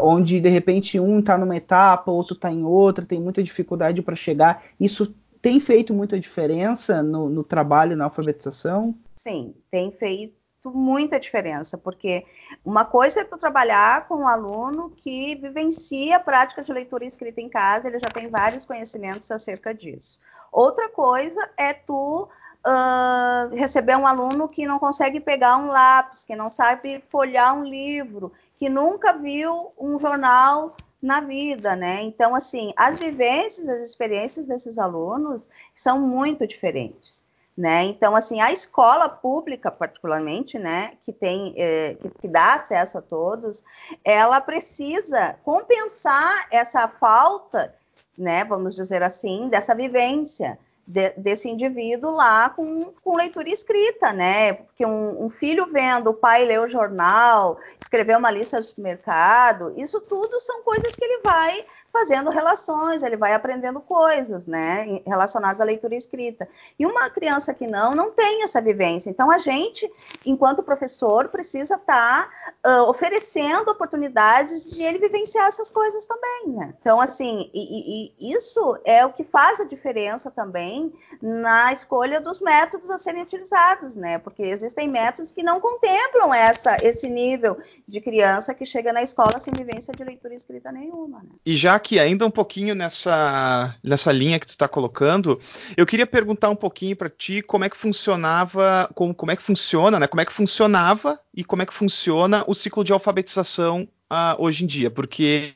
onde 0.00 0.40
de 0.40 0.48
repente 0.48 0.98
um 0.98 1.18
está 1.18 1.36
numa 1.36 1.54
etapa, 1.54 2.10
outro 2.10 2.34
está 2.34 2.50
em 2.50 2.64
outra, 2.64 3.04
tem 3.04 3.20
muita 3.20 3.42
dificuldade 3.42 4.00
para 4.00 4.16
chegar, 4.16 4.62
isso 4.80 5.14
tem 5.44 5.60
feito 5.60 5.92
muita 5.92 6.18
diferença 6.18 7.02
no, 7.02 7.28
no 7.28 7.44
trabalho 7.44 7.94
na 7.94 8.04
alfabetização? 8.04 8.94
Sim, 9.14 9.54
tem 9.70 9.92
feito 9.92 10.34
muita 10.64 11.20
diferença, 11.20 11.76
porque 11.76 12.24
uma 12.64 12.86
coisa 12.86 13.20
é 13.20 13.24
tu 13.24 13.36
trabalhar 13.36 14.08
com 14.08 14.20
um 14.20 14.26
aluno 14.26 14.88
que 14.96 15.34
vivencia 15.34 16.16
a 16.16 16.20
prática 16.20 16.62
de 16.62 16.72
leitura 16.72 17.04
escrita 17.04 17.42
em 17.42 17.50
casa, 17.50 17.88
ele 17.88 17.98
já 17.98 18.08
tem 18.08 18.26
vários 18.26 18.64
conhecimentos 18.64 19.30
acerca 19.30 19.74
disso. 19.74 20.18
Outra 20.50 20.88
coisa 20.88 21.46
é 21.58 21.74
tu 21.74 22.26
uh, 22.66 23.54
receber 23.54 23.98
um 23.98 24.06
aluno 24.06 24.48
que 24.48 24.64
não 24.64 24.78
consegue 24.78 25.20
pegar 25.20 25.58
um 25.58 25.66
lápis, 25.66 26.24
que 26.24 26.34
não 26.34 26.48
sabe 26.48 27.04
folhar 27.10 27.54
um 27.54 27.64
livro, 27.64 28.32
que 28.56 28.70
nunca 28.70 29.12
viu 29.12 29.74
um 29.78 29.98
jornal 29.98 30.74
na 31.04 31.20
vida, 31.20 31.76
né? 31.76 32.02
Então, 32.02 32.34
assim, 32.34 32.72
as 32.76 32.98
vivências, 32.98 33.68
as 33.68 33.82
experiências 33.82 34.46
desses 34.46 34.78
alunos 34.78 35.48
são 35.74 36.00
muito 36.00 36.46
diferentes, 36.46 37.22
né? 37.56 37.84
Então, 37.84 38.16
assim, 38.16 38.40
a 38.40 38.50
escola 38.50 39.08
pública, 39.08 39.70
particularmente, 39.70 40.58
né, 40.58 40.96
que 41.02 41.12
tem, 41.12 41.54
é, 41.56 41.94
que, 41.94 42.08
que 42.22 42.28
dá 42.28 42.54
acesso 42.54 42.96
a 42.98 43.02
todos, 43.02 43.62
ela 44.02 44.40
precisa 44.40 45.36
compensar 45.44 46.48
essa 46.50 46.88
falta, 46.88 47.74
né, 48.16 48.44
vamos 48.44 48.74
dizer 48.74 49.02
assim, 49.02 49.48
dessa 49.48 49.74
vivência, 49.74 50.58
de, 50.86 51.10
desse 51.10 51.48
indivíduo 51.48 52.10
lá 52.10 52.50
com, 52.50 52.92
com 53.02 53.16
leitura 53.16 53.48
escrita, 53.48 54.12
né? 54.12 54.52
Porque 54.54 54.84
um, 54.84 55.24
um, 55.24 55.30
filho 55.30 55.66
vendo 55.72 56.10
o 56.10 56.14
pai 56.14 56.44
ler 56.44 56.60
o 56.60 56.68
jornal, 56.68 57.58
escrever 57.80 58.16
uma 58.16 58.30
lista 58.30 58.58
do 58.58 58.64
supermercado, 58.64 59.72
isso 59.76 60.00
tudo 60.00 60.40
são 60.40 60.62
coisas 60.62 60.94
que 60.94 61.04
ele 61.04 61.22
vai 61.22 61.64
fazendo 61.94 62.28
relações, 62.28 63.04
ele 63.04 63.16
vai 63.16 63.34
aprendendo 63.34 63.80
coisas, 63.80 64.48
né, 64.48 65.00
relacionadas 65.06 65.60
à 65.60 65.64
leitura 65.64 65.94
escrita. 65.94 66.48
E 66.76 66.84
uma 66.84 67.08
criança 67.08 67.54
que 67.54 67.68
não, 67.68 67.94
não 67.94 68.10
tem 68.10 68.42
essa 68.42 68.60
vivência. 68.60 69.08
Então, 69.08 69.30
a 69.30 69.38
gente, 69.38 69.88
enquanto 70.26 70.60
professor, 70.60 71.28
precisa 71.28 71.76
estar 71.76 72.28
tá, 72.28 72.82
uh, 72.82 72.90
oferecendo 72.90 73.70
oportunidades 73.70 74.68
de 74.68 74.82
ele 74.82 74.98
vivenciar 74.98 75.46
essas 75.46 75.70
coisas 75.70 76.04
também, 76.04 76.48
né? 76.48 76.74
Então, 76.80 77.00
assim, 77.00 77.48
e, 77.54 78.08
e, 78.08 78.12
e 78.20 78.34
isso 78.34 78.76
é 78.84 79.06
o 79.06 79.12
que 79.12 79.22
faz 79.22 79.60
a 79.60 79.64
diferença 79.64 80.32
também 80.32 80.92
na 81.22 81.72
escolha 81.72 82.20
dos 82.20 82.40
métodos 82.40 82.90
a 82.90 82.98
serem 82.98 83.22
utilizados, 83.22 83.94
né? 83.94 84.18
Porque 84.18 84.42
existem 84.42 84.88
métodos 84.88 85.30
que 85.30 85.44
não 85.44 85.60
contemplam 85.60 86.34
essa, 86.34 86.76
esse 86.82 87.08
nível 87.08 87.56
de 87.86 88.00
criança 88.00 88.52
que 88.52 88.66
chega 88.66 88.92
na 88.92 89.02
escola 89.02 89.38
sem 89.38 89.54
vivência 89.54 89.94
de 89.94 90.02
leitura 90.02 90.34
escrita 90.34 90.72
nenhuma, 90.72 91.20
né? 91.22 91.30
E 91.46 91.54
já 91.54 91.78
aqui 91.84 92.00
ainda 92.00 92.24
um 92.24 92.30
pouquinho 92.30 92.74
nessa, 92.74 93.76
nessa 93.82 94.10
linha 94.10 94.40
que 94.40 94.46
tu 94.46 94.50
está 94.50 94.66
colocando, 94.66 95.38
eu 95.76 95.84
queria 95.84 96.06
perguntar 96.06 96.48
um 96.48 96.56
pouquinho 96.56 96.96
para 96.96 97.10
ti 97.10 97.42
como 97.42 97.64
é 97.64 97.68
que 97.68 97.76
funcionava, 97.76 98.88
como, 98.94 99.14
como 99.14 99.30
é 99.30 99.36
que 99.36 99.42
funciona, 99.42 100.00
né? 100.00 100.06
Como 100.06 100.22
é 100.22 100.24
que 100.24 100.32
funcionava 100.32 101.20
e 101.34 101.44
como 101.44 101.60
é 101.60 101.66
que 101.66 101.74
funciona 101.74 102.42
o 102.46 102.54
ciclo 102.54 102.82
de 102.82 102.92
alfabetização 102.92 103.86
uh, 104.10 104.34
hoje 104.38 104.64
em 104.64 104.66
dia, 104.66 104.90
porque 104.90 105.54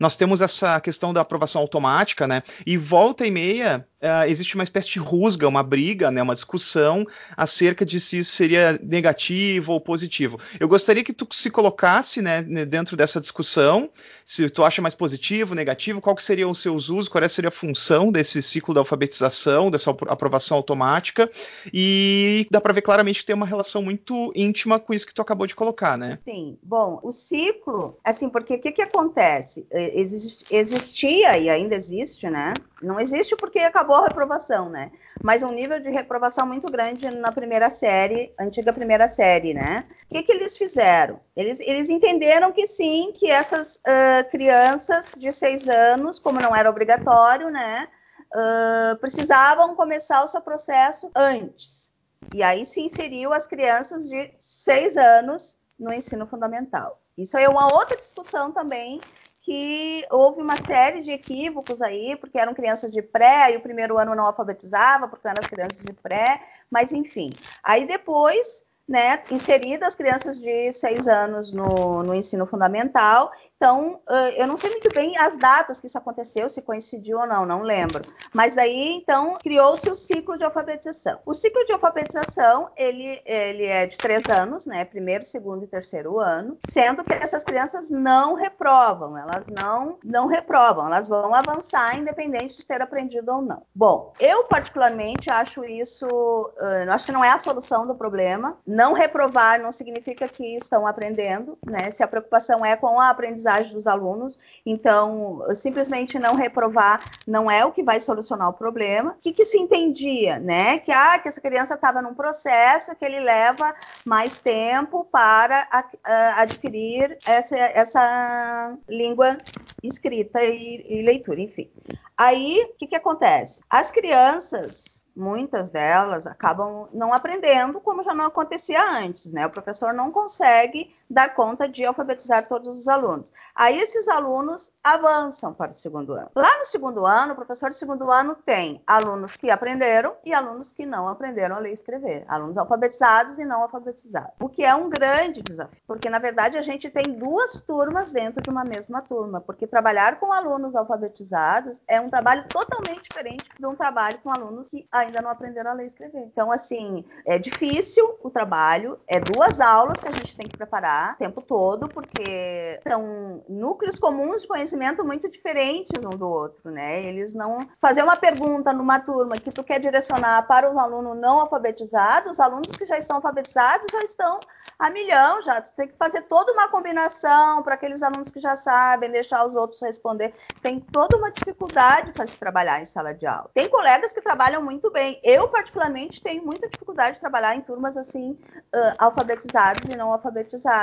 nós 0.00 0.16
temos 0.16 0.40
essa 0.40 0.80
questão 0.80 1.12
da 1.12 1.20
aprovação 1.20 1.60
automática, 1.60 2.26
né? 2.26 2.42
E 2.66 2.78
volta 2.78 3.26
e 3.26 3.30
meia 3.30 3.86
uh, 4.02 4.28
existe 4.28 4.54
uma 4.54 4.64
espécie 4.64 4.90
de 4.90 4.98
rusga, 4.98 5.48
uma 5.48 5.62
briga, 5.62 6.10
né? 6.10 6.22
Uma 6.22 6.34
discussão 6.34 7.06
acerca 7.36 7.84
de 7.84 8.00
se 8.00 8.18
isso 8.18 8.32
seria 8.32 8.78
negativo 8.82 9.72
ou 9.72 9.80
positivo. 9.80 10.38
Eu 10.58 10.68
gostaria 10.68 11.04
que 11.04 11.12
tu 11.12 11.26
se 11.32 11.50
colocasse, 11.50 12.22
né, 12.22 12.42
dentro 12.42 12.96
dessa 12.96 13.20
discussão, 13.20 13.90
se 14.24 14.48
tu 14.48 14.64
acha 14.64 14.82
mais 14.82 14.94
positivo, 14.94 15.54
negativo, 15.54 16.00
qual 16.00 16.14
que 16.14 16.22
seriam 16.22 16.50
os 16.50 16.60
seus 16.60 16.88
usos, 16.88 17.08
qual 17.08 17.26
seria 17.28 17.48
a 17.48 17.52
função 17.52 18.12
desse 18.12 18.42
ciclo 18.42 18.74
da 18.74 18.80
alfabetização, 18.80 19.70
dessa 19.70 19.90
aprovação 19.90 20.56
automática, 20.56 21.30
e 21.72 22.46
dá 22.50 22.60
para 22.60 22.72
ver 22.72 22.82
claramente 22.82 23.20
que 23.20 23.26
tem 23.26 23.34
uma 23.34 23.46
relação 23.46 23.82
muito 23.82 24.32
íntima 24.34 24.78
com 24.78 24.94
isso 24.94 25.06
que 25.06 25.14
tu 25.14 25.22
acabou 25.22 25.46
de 25.46 25.54
colocar, 25.54 25.96
né? 25.96 26.18
Sim. 26.24 26.58
Bom, 26.62 27.00
o 27.02 27.12
ciclo 27.12 27.98
assim, 28.04 28.28
porque 28.28 28.54
o 28.54 28.60
que, 28.60 28.72
que 28.72 28.82
acontece? 28.82 29.66
É, 29.70 29.98
existia 29.98 31.38
e 31.38 31.48
ainda 31.48 31.74
existe, 31.74 32.28
né? 32.28 32.54
Não 32.82 33.00
existe 33.00 33.34
porque 33.36 33.58
acabou 33.58 33.87
a 33.94 34.08
reprovação, 34.08 34.68
né? 34.68 34.90
Mas 35.22 35.42
um 35.42 35.50
nível 35.50 35.80
de 35.80 35.90
reprovação 35.90 36.46
muito 36.46 36.70
grande 36.70 37.10
na 37.10 37.32
primeira 37.32 37.70
série, 37.70 38.32
antiga 38.38 38.72
primeira 38.72 39.08
série, 39.08 39.54
né? 39.54 39.84
O 40.04 40.14
que, 40.14 40.22
que 40.22 40.32
eles 40.32 40.56
fizeram? 40.56 41.20
Eles, 41.36 41.60
eles 41.60 41.90
entenderam 41.90 42.52
que 42.52 42.66
sim, 42.66 43.12
que 43.16 43.30
essas 43.30 43.76
uh, 43.76 44.30
crianças 44.30 45.14
de 45.16 45.32
seis 45.32 45.68
anos, 45.68 46.18
como 46.18 46.40
não 46.40 46.54
era 46.54 46.70
obrigatório, 46.70 47.50
né? 47.50 47.88
Uh, 48.34 48.96
precisavam 48.98 49.74
começar 49.74 50.22
o 50.22 50.28
seu 50.28 50.40
processo 50.40 51.10
antes. 51.14 51.92
E 52.34 52.42
aí 52.42 52.64
se 52.64 52.80
inseriu 52.80 53.32
as 53.32 53.46
crianças 53.46 54.08
de 54.08 54.30
seis 54.38 54.96
anos 54.96 55.58
no 55.78 55.92
ensino 55.92 56.26
fundamental. 56.26 57.00
Isso 57.16 57.36
é 57.36 57.48
uma 57.48 57.72
outra 57.72 57.96
discussão 57.96 58.52
também 58.52 59.00
que 59.40 60.04
houve 60.10 60.40
uma 60.42 60.56
série 60.56 61.00
de 61.00 61.12
equívocos 61.12 61.80
aí, 61.80 62.16
porque 62.16 62.38
eram 62.38 62.54
crianças 62.54 62.92
de 62.92 63.00
pré, 63.00 63.52
e 63.52 63.56
o 63.56 63.60
primeiro 63.60 63.98
ano 63.98 64.14
não 64.14 64.26
alfabetizava, 64.26 65.08
porque 65.08 65.26
eram 65.26 65.40
as 65.40 65.48
crianças 65.48 65.82
de 65.82 65.92
pré, 65.92 66.40
mas 66.70 66.92
enfim. 66.92 67.30
Aí 67.62 67.86
depois, 67.86 68.64
né, 68.86 69.22
inseridas 69.30 69.88
as 69.88 69.94
crianças 69.94 70.40
de 70.40 70.72
seis 70.72 71.06
anos 71.06 71.52
no, 71.52 72.02
no 72.02 72.14
ensino 72.14 72.46
fundamental, 72.46 73.32
então, 73.58 74.00
eu 74.36 74.46
não 74.46 74.56
sei 74.56 74.70
muito 74.70 74.88
bem 74.94 75.18
as 75.18 75.36
datas 75.36 75.80
que 75.80 75.88
isso 75.88 75.98
aconteceu, 75.98 76.48
se 76.48 76.62
coincidiu 76.62 77.18
ou 77.18 77.26
não, 77.26 77.44
não 77.44 77.62
lembro. 77.62 78.04
Mas 78.32 78.56
aí, 78.56 78.92
então, 78.92 79.36
criou-se 79.42 79.90
o 79.90 79.96
ciclo 79.96 80.38
de 80.38 80.44
alfabetização. 80.44 81.18
O 81.26 81.34
ciclo 81.34 81.64
de 81.64 81.72
alfabetização, 81.72 82.70
ele, 82.76 83.20
ele 83.26 83.66
é 83.66 83.86
de 83.86 83.98
três 83.98 84.24
anos, 84.30 84.64
né? 84.64 84.84
Primeiro, 84.84 85.24
segundo 85.24 85.64
e 85.64 85.66
terceiro 85.66 86.20
ano, 86.20 86.56
sendo 86.68 87.02
que 87.02 87.12
essas 87.12 87.42
crianças 87.42 87.90
não 87.90 88.34
reprovam, 88.34 89.18
elas 89.18 89.48
não, 89.48 89.98
não 90.04 90.28
reprovam, 90.28 90.86
elas 90.86 91.08
vão 91.08 91.34
avançar 91.34 91.98
independente 91.98 92.56
de 92.56 92.64
ter 92.64 92.80
aprendido 92.80 93.32
ou 93.32 93.42
não. 93.42 93.64
Bom, 93.74 94.12
eu 94.20 94.44
particularmente 94.44 95.32
acho 95.32 95.64
isso, 95.64 96.06
uh, 96.06 96.90
acho 96.92 97.06
que 97.06 97.12
não 97.12 97.24
é 97.24 97.30
a 97.30 97.38
solução 97.38 97.88
do 97.88 97.94
problema. 97.96 98.56
Não 98.64 98.92
reprovar 98.92 99.60
não 99.60 99.72
significa 99.72 100.28
que 100.28 100.56
estão 100.56 100.86
aprendendo, 100.86 101.58
né? 101.66 101.90
Se 101.90 102.04
a 102.04 102.08
preocupação 102.08 102.64
é 102.64 102.76
com 102.76 103.00
a 103.00 103.10
aprendizagem 103.10 103.47
aprendizagem 103.48 103.74
dos 103.74 103.86
alunos. 103.86 104.38
Então, 104.64 105.42
simplesmente 105.54 106.18
não 106.18 106.34
reprovar 106.34 107.02
não 107.26 107.50
é 107.50 107.64
o 107.64 107.72
que 107.72 107.82
vai 107.82 107.98
solucionar 107.98 108.48
o 108.50 108.52
problema. 108.52 109.12
O 109.12 109.14
que, 109.20 109.32
que 109.32 109.44
se 109.44 109.58
entendia, 109.58 110.38
né? 110.38 110.78
Que, 110.78 110.92
ah, 110.92 111.18
que 111.18 111.28
essa 111.28 111.40
criança 111.40 111.74
estava 111.74 112.02
num 112.02 112.14
processo 112.14 112.94
que 112.94 113.04
ele 113.04 113.20
leva 113.20 113.74
mais 114.04 114.40
tempo 114.40 115.04
para 115.10 115.66
a, 115.70 115.84
a, 116.04 116.42
adquirir 116.42 117.16
essa, 117.26 117.56
essa 117.56 118.76
língua 118.88 119.38
escrita 119.82 120.42
e, 120.42 120.84
e 120.88 121.02
leitura, 121.02 121.40
enfim. 121.40 121.70
Aí, 122.16 122.68
o 122.70 122.76
que, 122.76 122.86
que 122.86 122.96
acontece? 122.96 123.62
As 123.70 123.90
crianças 123.90 124.98
muitas 125.16 125.72
delas 125.72 126.28
acabam 126.28 126.88
não 126.92 127.12
aprendendo 127.12 127.80
como 127.80 128.04
já 128.04 128.14
não 128.14 128.26
acontecia 128.26 128.80
antes, 128.80 129.32
né? 129.32 129.46
O 129.46 129.50
professor 129.50 129.92
não 129.92 130.12
consegue 130.12 130.94
dar 131.08 131.34
conta 131.34 131.68
de 131.68 131.84
alfabetizar 131.84 132.46
todos 132.48 132.78
os 132.78 132.88
alunos. 132.88 133.32
Aí 133.54 133.78
esses 133.78 134.06
alunos 134.08 134.72
avançam 134.84 135.52
para 135.52 135.72
o 135.72 135.76
segundo 135.76 136.12
ano. 136.12 136.30
Lá 136.34 136.58
no 136.58 136.64
segundo 136.64 137.06
ano, 137.06 137.32
o 137.32 137.36
professor 137.36 137.70
de 137.70 137.76
segundo 137.76 138.10
ano 138.10 138.36
tem 138.44 138.82
alunos 138.86 139.34
que 139.36 139.50
aprenderam 139.50 140.14
e 140.24 140.32
alunos 140.32 140.70
que 140.70 140.86
não 140.86 141.08
aprenderam 141.08 141.56
a 141.56 141.58
ler 141.58 141.70
e 141.70 141.74
escrever, 141.74 142.24
alunos 142.28 142.56
alfabetizados 142.56 143.38
e 143.38 143.44
não 143.44 143.62
alfabetizados. 143.62 144.32
O 144.40 144.48
que 144.48 144.64
é 144.64 144.74
um 144.74 144.88
grande 144.88 145.42
desafio, 145.42 145.80
porque 145.86 146.10
na 146.10 146.18
verdade 146.18 146.56
a 146.56 146.62
gente 146.62 146.90
tem 146.90 147.14
duas 147.14 147.62
turmas 147.62 148.12
dentro 148.12 148.42
de 148.42 148.50
uma 148.50 148.64
mesma 148.64 149.02
turma, 149.02 149.40
porque 149.40 149.66
trabalhar 149.66 150.20
com 150.20 150.32
alunos 150.32 150.76
alfabetizados 150.76 151.80
é 151.88 152.00
um 152.00 152.10
trabalho 152.10 152.46
totalmente 152.48 153.08
diferente 153.08 153.44
de 153.58 153.66
um 153.66 153.74
trabalho 153.74 154.18
com 154.18 154.30
alunos 154.30 154.68
que 154.68 154.86
ainda 154.92 155.20
não 155.20 155.30
aprenderam 155.30 155.70
a 155.70 155.74
ler 155.74 155.84
e 155.84 155.88
escrever. 155.88 156.20
Então, 156.20 156.52
assim, 156.52 157.04
é 157.24 157.38
difícil 157.38 158.18
o 158.22 158.30
trabalho, 158.30 158.98
é 159.08 159.18
duas 159.18 159.60
aulas 159.60 160.00
que 160.00 160.08
a 160.08 160.12
gente 160.12 160.36
tem 160.36 160.46
que 160.46 160.56
preparar 160.56 160.97
o 161.14 161.18
tempo 161.18 161.42
todo, 161.42 161.88
porque 161.88 162.80
são 162.86 163.42
núcleos 163.48 163.98
comuns 163.98 164.42
de 164.42 164.48
conhecimento 164.48 165.04
muito 165.04 165.28
diferentes 165.28 166.04
um 166.04 166.16
do 166.16 166.28
outro, 166.28 166.70
né? 166.70 167.02
Eles 167.02 167.34
não 167.34 167.66
fazer 167.80 168.02
uma 168.02 168.16
pergunta 168.16 168.72
numa 168.72 169.00
turma 169.00 169.36
que 169.36 169.50
tu 169.50 169.62
quer 169.62 169.80
direcionar 169.80 170.46
para 170.46 170.70
os 170.70 170.76
alunos 170.76 171.16
não 171.18 171.40
alfabetizados, 171.40 172.32
os 172.32 172.40
alunos 172.40 172.76
que 172.76 172.86
já 172.86 172.98
estão 172.98 173.16
alfabetizados 173.16 173.86
já 173.90 174.02
estão 174.02 174.40
a 174.78 174.90
milhão, 174.90 175.42
já 175.42 175.60
tu 175.60 175.74
tem 175.76 175.88
que 175.88 175.96
fazer 175.96 176.22
toda 176.22 176.52
uma 176.52 176.68
combinação 176.68 177.62
para 177.62 177.74
aqueles 177.74 178.02
alunos 178.02 178.30
que 178.30 178.38
já 178.38 178.54
sabem, 178.54 179.10
deixar 179.10 179.44
os 179.44 179.54
outros 179.54 179.80
responder. 179.82 180.32
Tem 180.62 180.78
toda 180.78 181.16
uma 181.16 181.30
dificuldade 181.30 182.12
para 182.12 182.26
se 182.26 182.36
trabalhar 182.38 182.80
em 182.80 182.84
sala 182.84 183.12
de 183.12 183.26
aula. 183.26 183.50
Tem 183.52 183.68
colegas 183.68 184.12
que 184.12 184.20
trabalham 184.20 184.62
muito 184.62 184.90
bem. 184.90 185.20
Eu, 185.24 185.48
particularmente, 185.48 186.22
tenho 186.22 186.44
muita 186.44 186.68
dificuldade 186.68 187.14
de 187.14 187.20
trabalhar 187.20 187.56
em 187.56 187.60
turmas 187.60 187.96
assim, 187.96 188.38
uh, 188.74 188.94
alfabetizados 188.98 189.88
e 189.88 189.96
não 189.96 190.12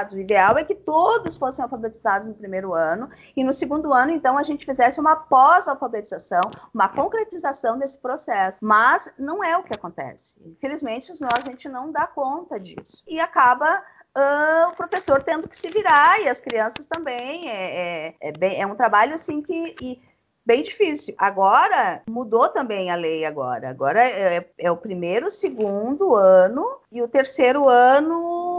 alfabetizados. 0.06 0.14
O 0.14 0.20
ideal 0.20 0.58
é 0.58 0.64
que 0.64 0.76
todos 0.76 1.38
fossem 1.38 1.64
alfabetizados 1.64 2.28
no 2.28 2.34
primeiro 2.34 2.74
ano 2.74 3.10
e 3.36 3.44
no 3.44 3.54
segundo 3.54 3.94
ano, 3.94 4.12
então, 4.12 4.38
a 4.38 4.44
gente 4.44 4.66
fizesse 4.66 5.00
uma 5.00 5.16
pós-alfabetização, 5.16 6.42
uma 6.74 6.88
concretização 6.88 7.78
desse 7.78 7.98
processo. 7.98 8.60
Mas 8.62 9.12
não 9.18 9.44
é 9.44 9.58
o 9.58 9.64
que 9.64 9.76
acontece. 9.76 10.40
Infelizmente, 10.46 11.12
nós 11.20 11.40
a 11.40 11.42
gente 11.42 11.68
não 11.68 11.92
dá 11.92 12.08
conta 12.08 12.60
disso. 12.60 13.04
E 13.08 13.20
acaba 13.20 13.84
Uh, 14.18 14.70
o 14.70 14.76
professor 14.78 15.22
tendo 15.22 15.46
que 15.46 15.58
se 15.58 15.68
virar 15.68 16.22
e 16.22 16.30
as 16.30 16.40
crianças 16.40 16.88
também. 16.88 17.50
É, 17.50 18.08
é, 18.08 18.16
é, 18.22 18.32
bem, 18.32 18.62
é 18.62 18.66
um 18.66 18.74
trabalho 18.74 19.14
assim 19.14 19.42
que. 19.42 19.76
E, 19.82 20.02
bem 20.46 20.64
difícil. 20.64 21.14
Agora, 21.18 22.02
mudou 22.08 22.48
também 22.48 22.90
a 22.90 22.96
lei 22.96 23.26
agora. 23.26 23.70
Agora 23.70 24.08
é, 24.08 24.50
é 24.58 24.72
o 24.72 24.78
primeiro, 24.78 25.30
segundo 25.30 26.16
ano 26.16 26.80
e 26.90 27.02
o 27.02 27.10
terceiro 27.10 27.68
ano 27.68 28.55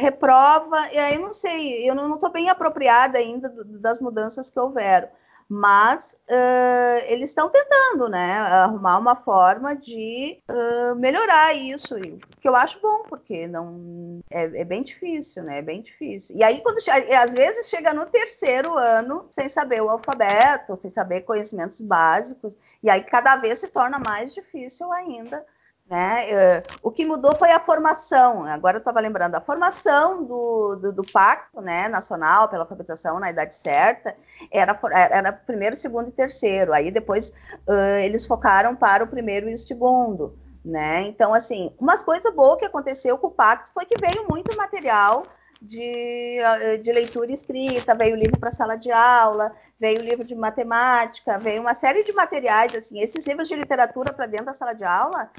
reprova. 0.00 0.88
E 0.92 0.98
aí 0.98 1.18
não 1.18 1.32
sei, 1.32 1.88
eu 1.88 1.94
não 1.94 2.14
estou 2.14 2.30
bem 2.30 2.48
apropriada 2.48 3.18
ainda 3.18 3.52
das 3.66 4.00
mudanças 4.00 4.50
que 4.50 4.58
houveram 4.58 5.08
mas 5.52 6.16
uh, 6.30 7.04
eles 7.08 7.30
estão 7.30 7.50
tentando, 7.50 8.08
né, 8.08 8.38
arrumar 8.38 8.98
uma 8.98 9.16
forma 9.16 9.74
de 9.74 10.40
uh, 10.48 10.94
melhorar 10.94 11.52
isso, 11.56 11.96
que 12.40 12.48
eu 12.48 12.54
acho 12.54 12.80
bom, 12.80 13.02
porque 13.08 13.48
não 13.48 14.20
é, 14.30 14.44
é, 14.60 14.64
bem 14.64 14.80
difícil, 14.80 15.42
né, 15.42 15.58
é 15.58 15.62
bem 15.62 15.82
difícil. 15.82 16.36
E 16.36 16.44
aí 16.44 16.60
quando 16.60 16.78
às 17.20 17.32
vezes 17.32 17.68
chega 17.68 17.92
no 17.92 18.06
terceiro 18.06 18.78
ano 18.78 19.26
sem 19.28 19.48
saber 19.48 19.82
o 19.82 19.90
alfabeto, 19.90 20.76
sem 20.76 20.88
saber 20.88 21.22
conhecimentos 21.22 21.80
básicos, 21.80 22.56
e 22.80 22.88
aí 22.88 23.02
cada 23.02 23.34
vez 23.34 23.58
se 23.58 23.66
torna 23.66 23.98
mais 23.98 24.32
difícil 24.32 24.92
ainda 24.92 25.44
né? 25.90 26.30
Eh, 26.30 26.62
o 26.84 26.90
que 26.92 27.04
mudou 27.04 27.34
foi 27.34 27.50
a 27.50 27.58
formação. 27.58 28.44
Agora 28.44 28.76
eu 28.76 28.78
estava 28.78 29.00
lembrando, 29.00 29.34
a 29.34 29.40
formação 29.40 30.22
do, 30.22 30.76
do, 30.76 30.92
do, 30.92 31.02
Pacto 31.02 31.60
né, 31.60 31.88
Nacional 31.88 32.48
pela 32.48 32.62
Alfabetização 32.62 33.18
na 33.18 33.28
Idade 33.28 33.56
Certa 33.56 34.14
era, 34.52 34.78
era 34.92 35.32
primeiro, 35.32 35.74
segundo 35.74 36.08
e 36.08 36.12
terceiro. 36.12 36.72
Aí 36.72 36.92
depois 36.92 37.30
uh, 37.66 37.98
eles 38.04 38.24
focaram 38.24 38.76
para 38.76 39.02
o 39.02 39.08
primeiro 39.08 39.50
e 39.50 39.54
o 39.54 39.58
segundo. 39.58 40.38
Né? 40.64 41.08
Então, 41.08 41.34
assim, 41.34 41.74
uma 41.76 41.98
coisa 41.98 42.30
boa 42.30 42.56
que 42.56 42.66
aconteceu 42.66 43.18
com 43.18 43.26
o 43.26 43.32
Pacto 43.32 43.72
foi 43.74 43.84
que 43.84 43.96
veio 44.00 44.28
muito 44.28 44.56
material 44.56 45.24
de, 45.60 46.38
de 46.82 46.92
leitura 46.92 47.32
escrita, 47.32 47.94
veio 47.94 48.14
livro 48.14 48.38
para 48.38 48.50
sala 48.50 48.76
de 48.76 48.92
aula, 48.92 49.52
veio 49.78 50.02
livro 50.02 50.24
de 50.24 50.34
matemática, 50.34 51.38
veio 51.38 51.62
uma 51.62 51.74
série 51.74 52.04
de 52.04 52.12
materiais, 52.12 52.74
assim, 52.74 53.00
esses 53.00 53.26
livros 53.26 53.48
de 53.48 53.56
literatura 53.56 54.12
para 54.12 54.26
dentro 54.26 54.46
da 54.46 54.52
sala 54.52 54.74
de 54.74 54.84
aula 54.84 55.30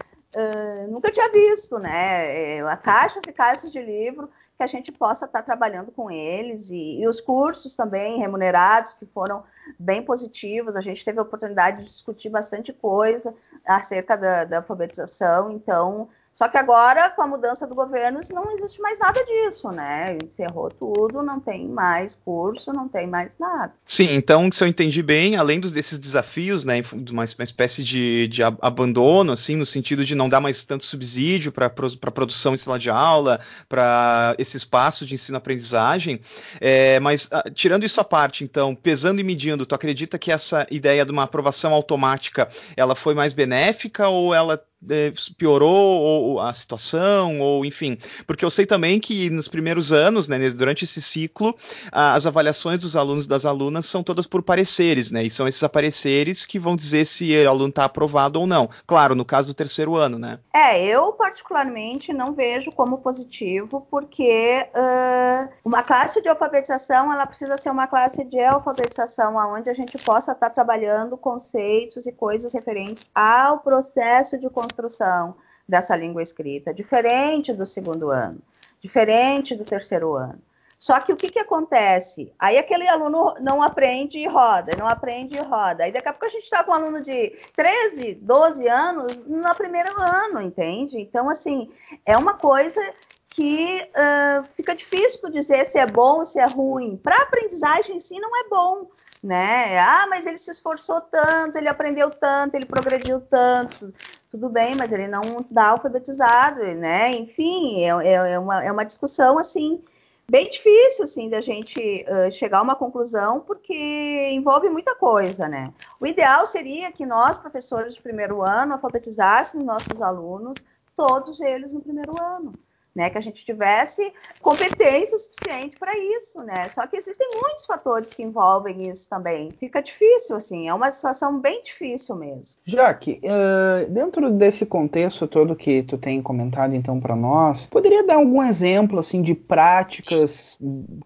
nunca 0.89 1.11
tinha 1.11 1.29
visto, 1.31 1.77
né? 1.77 2.57
É, 2.57 2.77
caixas 2.77 3.23
e 3.27 3.33
caixas 3.33 3.71
de 3.71 3.81
livro 3.81 4.29
que 4.57 4.63
a 4.63 4.67
gente 4.67 4.91
possa 4.91 5.25
estar 5.25 5.39
tá 5.39 5.43
trabalhando 5.45 5.91
com 5.91 6.11
eles 6.11 6.69
e, 6.69 7.01
e, 7.01 7.07
os 7.07 7.19
cursos 7.19 7.75
também 7.75 8.19
remunerados 8.19 8.93
que 8.93 9.07
foram 9.07 9.43
bem 9.79 10.03
positivos. 10.03 10.75
A 10.75 10.81
gente 10.81 11.03
teve 11.03 11.17
a 11.17 11.23
oportunidade 11.23 11.83
de 11.83 11.89
discutir 11.89 12.29
bastante 12.29 12.71
coisa 12.71 13.33
acerca 13.65 14.15
da, 14.15 14.45
da 14.45 14.57
alfabetização, 14.57 15.51
então 15.51 16.09
só 16.41 16.47
que 16.47 16.57
agora, 16.57 17.11
com 17.11 17.21
a 17.21 17.27
mudança 17.27 17.67
do 17.67 17.75
governo, 17.75 18.19
não 18.33 18.51
existe 18.57 18.81
mais 18.81 18.97
nada 18.97 19.23
disso, 19.23 19.69
né? 19.69 20.17
Encerrou 20.23 20.71
tudo, 20.71 21.21
não 21.21 21.39
tem 21.39 21.67
mais 21.67 22.15
curso, 22.25 22.73
não 22.73 22.89
tem 22.89 23.05
mais 23.05 23.37
nada. 23.37 23.71
Sim, 23.85 24.15
então, 24.15 24.51
se 24.51 24.63
eu 24.63 24.67
entendi 24.67 25.03
bem, 25.03 25.35
além 25.35 25.59
desses 25.59 25.99
desafios, 25.99 26.63
né, 26.63 26.81
uma, 27.11 27.25
uma 27.25 27.43
espécie 27.43 27.83
de, 27.83 28.27
de, 28.27 28.41
abandono, 28.41 29.33
assim, 29.33 29.55
no 29.55 29.67
sentido 29.67 30.03
de 30.03 30.15
não 30.15 30.27
dar 30.27 30.39
mais 30.39 30.63
tanto 30.63 30.83
subsídio 30.83 31.51
para 31.51 31.67
a 31.67 32.11
produção 32.11 32.55
em 32.55 32.57
sala 32.57 32.79
de 32.79 32.89
aula, 32.89 33.39
para 33.69 34.33
esse 34.39 34.57
espaço 34.57 35.05
de 35.05 35.13
ensino-aprendizagem, 35.13 36.21
é, 36.59 36.99
mas 37.01 37.29
ah, 37.31 37.43
tirando 37.53 37.83
isso 37.83 38.01
à 38.01 38.03
parte, 38.03 38.43
então, 38.43 38.73
pesando 38.73 39.21
e 39.21 39.23
medindo, 39.23 39.63
tu 39.63 39.75
acredita 39.75 40.17
que 40.17 40.31
essa 40.31 40.65
ideia 40.71 41.05
de 41.05 41.11
uma 41.11 41.21
aprovação 41.21 41.71
automática, 41.71 42.49
ela 42.75 42.95
foi 42.95 43.13
mais 43.13 43.31
benéfica 43.31 44.07
ou 44.07 44.33
ela 44.33 44.59
é, 44.89 45.13
piorou 45.37 46.39
a 46.39 46.53
situação, 46.53 47.39
ou 47.39 47.65
enfim, 47.65 47.97
porque 48.25 48.43
eu 48.43 48.49
sei 48.49 48.65
também 48.65 48.99
que 48.99 49.29
nos 49.29 49.47
primeiros 49.47 49.91
anos, 49.91 50.27
né, 50.27 50.37
durante 50.49 50.85
esse 50.85 51.01
ciclo, 51.01 51.55
as 51.91 52.25
avaliações 52.25 52.79
dos 52.79 52.95
alunos 52.95 53.25
e 53.25 53.29
das 53.29 53.45
alunas 53.45 53.85
são 53.85 54.01
todas 54.03 54.25
por 54.25 54.41
pareceres, 54.41 55.11
né, 55.11 55.23
e 55.23 55.29
são 55.29 55.47
esses 55.47 55.63
apareceres 55.63 56.45
que 56.45 56.59
vão 56.59 56.75
dizer 56.75 57.05
se 57.05 57.31
o 57.31 57.49
aluno 57.49 57.69
está 57.69 57.85
aprovado 57.85 58.39
ou 58.39 58.47
não. 58.47 58.69
Claro, 58.87 59.15
no 59.15 59.25
caso 59.25 59.49
do 59.49 59.53
terceiro 59.53 59.95
ano, 59.95 60.17
né? 60.17 60.39
É, 60.53 60.83
eu 60.83 61.13
particularmente 61.13 62.13
não 62.13 62.33
vejo 62.33 62.71
como 62.71 62.99
positivo, 62.99 63.85
porque 63.89 64.65
uh, 64.73 65.49
uma 65.63 65.83
classe 65.83 66.21
de 66.21 66.29
alfabetização, 66.29 67.11
ela 67.11 67.25
precisa 67.25 67.57
ser 67.57 67.69
uma 67.69 67.87
classe 67.87 68.23
de 68.23 68.39
alfabetização 68.39 69.35
onde 69.53 69.69
a 69.69 69.73
gente 69.73 69.97
possa 69.97 70.31
estar 70.31 70.47
tá 70.47 70.53
trabalhando 70.53 71.17
conceitos 71.17 72.05
e 72.05 72.11
coisas 72.11 72.53
referentes 72.53 73.09
ao 73.13 73.59
processo 73.59 74.37
de 74.37 74.49
construção 74.49 74.70
construção 74.71 75.35
dessa 75.67 75.95
língua 75.95 76.21
escrita, 76.21 76.73
diferente 76.73 77.53
do 77.53 77.65
segundo 77.65 78.09
ano, 78.09 78.39
diferente 78.79 79.55
do 79.55 79.63
terceiro 79.63 80.15
ano. 80.15 80.39
Só 80.79 80.99
que 80.99 81.13
o 81.13 81.15
que, 81.15 81.29
que 81.29 81.37
acontece? 81.37 82.33
Aí 82.39 82.57
aquele 82.57 82.87
aluno 82.87 83.35
não 83.39 83.61
aprende 83.61 84.17
e 84.17 84.27
roda, 84.27 84.75
não 84.75 84.87
aprende 84.87 85.37
e 85.37 85.39
roda. 85.39 85.83
Aí 85.83 85.91
daqui 85.91 86.07
a 86.07 86.11
pouco 86.11 86.25
a 86.25 86.29
gente 86.29 86.43
está 86.43 86.63
com 86.63 86.71
um 86.71 86.73
aluno 86.73 87.01
de 87.01 87.37
13, 87.55 88.15
12 88.15 88.67
anos 88.67 89.15
no 89.27 89.53
primeiro 89.53 89.91
ano, 90.01 90.41
entende? 90.41 90.99
Então, 90.99 91.29
assim, 91.29 91.69
é 92.03 92.17
uma 92.17 92.33
coisa 92.33 92.81
que 93.29 93.87
uh, 93.91 94.43
fica 94.55 94.73
difícil 94.73 95.29
dizer 95.29 95.67
se 95.67 95.77
é 95.77 95.85
bom 95.85 96.19
ou 96.19 96.25
se 96.25 96.39
é 96.39 96.47
ruim. 96.47 96.97
Para 96.97 97.21
aprendizagem 97.21 97.97
em 97.97 97.99
si 97.99 98.19
não 98.19 98.35
é 98.43 98.49
bom, 98.49 98.89
né? 99.23 99.77
Ah, 99.77 100.07
mas 100.09 100.25
ele 100.25 100.37
se 100.37 100.49
esforçou 100.49 100.99
tanto, 100.99 101.59
ele 101.59 101.67
aprendeu 101.67 102.09
tanto, 102.09 102.55
ele 102.55 102.65
progrediu 102.65 103.21
tanto. 103.21 103.93
Tudo 104.31 104.47
bem, 104.47 104.75
mas 104.75 104.93
ele 104.93 105.09
não 105.09 105.45
dá 105.51 105.67
alfabetizado, 105.67 106.63
né? 106.75 107.11
Enfim, 107.11 107.83
é, 107.83 107.89
é, 107.89 108.13
é 108.33 108.39
uma, 108.39 108.63
é 108.63 108.71
uma 108.71 108.85
discussão 108.85 109.37
assim 109.37 109.83
bem 110.29 110.47
difícil 110.49 111.03
assim 111.03 111.29
da 111.29 111.41
gente 111.41 112.05
uh, 112.07 112.31
chegar 112.31 112.59
a 112.59 112.61
uma 112.61 112.75
conclusão 112.75 113.41
porque 113.41 114.29
envolve 114.31 114.69
muita 114.69 114.95
coisa, 114.95 115.49
né? 115.49 115.73
O 115.99 116.07
ideal 116.07 116.45
seria 116.45 116.89
que 116.93 117.05
nós 117.05 117.37
professores 117.37 117.95
de 117.95 118.01
primeiro 118.01 118.41
ano 118.41 118.73
alfabetizássemos 118.73 119.65
nossos 119.65 120.01
alunos, 120.01 120.53
todos 120.95 121.41
eles 121.41 121.73
no 121.73 121.81
primeiro 121.81 122.13
ano 122.17 122.53
né? 122.95 123.09
Que 123.09 123.17
a 123.17 123.21
gente 123.21 123.43
tivesse 123.45 124.11
competência 124.41 125.17
suficiente 125.17 125.77
para 125.77 125.97
isso, 125.97 126.39
né? 126.43 126.69
Só 126.69 126.85
que 126.87 126.97
existem 126.97 127.27
muitos 127.33 127.65
fatores 127.65 128.13
que 128.13 128.23
envolvem 128.23 128.89
isso 128.89 129.09
também. 129.09 129.51
Fica 129.59 129.81
difícil, 129.81 130.35
assim, 130.35 130.67
é 130.67 130.73
uma 130.73 130.91
situação 130.91 131.39
bem 131.39 131.63
difícil 131.63 132.15
mesmo. 132.15 132.59
Jaque, 132.65 133.21
uh, 133.23 133.89
dentro 133.89 134.29
desse 134.31 134.65
contexto 134.65 135.27
todo 135.27 135.55
que 135.55 135.83
tu 135.83 135.97
tem 135.97 136.21
comentado 136.21 136.75
então 136.75 136.99
para 136.99 137.15
nós, 137.15 137.65
poderia 137.67 138.05
dar 138.05 138.15
algum 138.15 138.43
exemplo 138.43 138.99
assim 138.99 139.21
de 139.21 139.33
práticas 139.33 140.57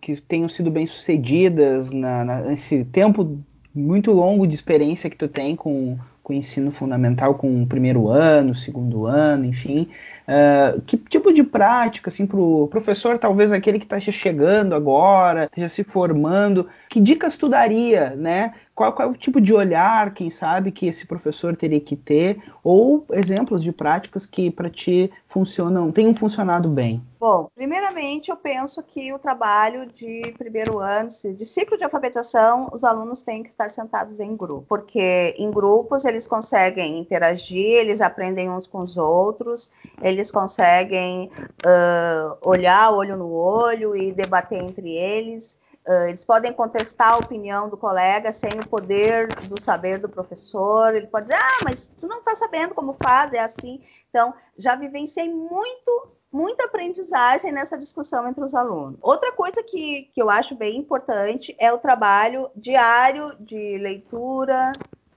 que 0.01 0.19
tenham 0.21 0.49
sido 0.49 0.71
bem 0.71 0.85
sucedidas 0.85 1.91
na, 1.91 2.23
na, 2.23 2.41
nesse 2.41 2.83
tempo 2.85 3.39
muito 3.73 4.11
longo 4.11 4.47
de 4.47 4.55
experiência 4.55 5.09
que 5.09 5.17
tu 5.17 5.27
tem 5.27 5.55
com, 5.55 5.97
com 6.23 6.33
o 6.33 6.35
ensino 6.35 6.71
fundamental, 6.71 7.35
com 7.35 7.61
o 7.61 7.67
primeiro 7.67 8.07
ano, 8.07 8.55
segundo 8.55 9.05
ano, 9.05 9.45
enfim. 9.45 9.89
Uh, 10.27 10.81
que 10.81 10.97
tipo 10.97 11.31
de 11.31 11.43
prática, 11.43 12.09
assim, 12.09 12.25
para 12.25 12.39
o 12.39 12.67
professor, 12.67 13.19
talvez 13.19 13.51
aquele 13.51 13.77
que 13.77 13.85
está 13.85 13.99
chegando 13.99 14.73
agora, 14.73 15.45
esteja 15.45 15.69
se 15.69 15.83
formando, 15.83 16.67
que 16.95 17.01
dicas 17.01 17.37
tu 17.37 17.49
daria, 17.49 18.11
né? 18.11 18.53
Qual, 18.73 18.93
qual 18.93 19.09
é 19.09 19.11
o 19.11 19.17
tipo 19.17 19.41
de 19.41 19.53
olhar, 19.53 20.13
quem 20.13 20.29
sabe, 20.29 20.71
que 20.71 20.87
esse 20.87 21.05
professor 21.05 21.53
teria 21.53 21.81
que 21.81 21.93
ter, 21.93 22.41
ou 22.63 23.05
exemplos 23.11 23.61
de 23.61 23.73
práticas 23.73 24.25
que 24.25 24.49
para 24.49 24.69
ti 24.69 25.11
funcionam, 25.27 25.91
tenham 25.91 26.13
funcionado 26.13 26.69
bem? 26.69 27.03
Bom, 27.19 27.49
primeiramente 27.53 28.31
eu 28.31 28.37
penso 28.37 28.81
que 28.81 29.11
o 29.11 29.19
trabalho 29.19 29.87
de 29.87 30.33
primeiro 30.37 30.79
ano, 30.79 31.09
de 31.09 31.45
ciclo 31.45 31.77
de 31.77 31.83
alfabetização, 31.83 32.69
os 32.71 32.85
alunos 32.85 33.23
têm 33.23 33.43
que 33.43 33.49
estar 33.49 33.69
sentados 33.71 34.21
em 34.21 34.33
grupo, 34.33 34.65
porque 34.69 35.35
em 35.37 35.51
grupos 35.51 36.05
eles 36.05 36.25
conseguem 36.25 36.99
interagir, 36.99 37.57
eles 37.57 37.99
aprendem 37.99 38.49
uns 38.49 38.67
com 38.67 38.79
os 38.79 38.95
outros, 38.95 39.69
eles 40.01 40.31
conseguem 40.31 41.29
uh, 41.65 42.37
olhar 42.41 42.89
olho 42.91 43.17
no 43.17 43.29
olho 43.33 43.97
e 43.97 44.13
debater 44.13 44.63
entre 44.63 44.95
eles. 44.95 45.57
Uh, 45.87 46.07
eles 46.07 46.25
podem 46.25 46.51
contestar 46.51 47.13
a 47.13 47.17
opinião 47.17 47.69
do 47.69 47.77
colega 47.77 48.31
sem 48.31 48.49
o 48.59 48.67
poder 48.67 49.27
do 49.47 49.61
saber 49.61 49.99
do 49.99 50.09
professor. 50.09 50.95
Ele 50.95 51.07
pode 51.07 51.27
dizer, 51.27 51.39
ah, 51.39 51.59
mas 51.63 51.93
tu 51.99 52.07
não 52.07 52.19
está 52.19 52.35
sabendo 52.35 52.73
como 52.73 52.95
faz, 53.01 53.33
é 53.33 53.39
assim. 53.39 53.81
Então, 54.09 54.33
já 54.57 54.75
vivenciei 54.75 55.31
muito, 55.31 56.07
muita 56.31 56.65
aprendizagem 56.65 57.51
nessa 57.51 57.77
discussão 57.77 58.27
entre 58.27 58.43
os 58.43 58.55
alunos. 58.55 58.97
Outra 59.01 59.31
coisa 59.31 59.61
que, 59.61 60.09
que 60.13 60.21
eu 60.21 60.29
acho 60.29 60.55
bem 60.55 60.77
importante 60.77 61.55
é 61.59 61.71
o 61.71 61.77
trabalho 61.77 62.49
diário 62.55 63.35
de 63.39 63.77
leitura, 63.77 64.71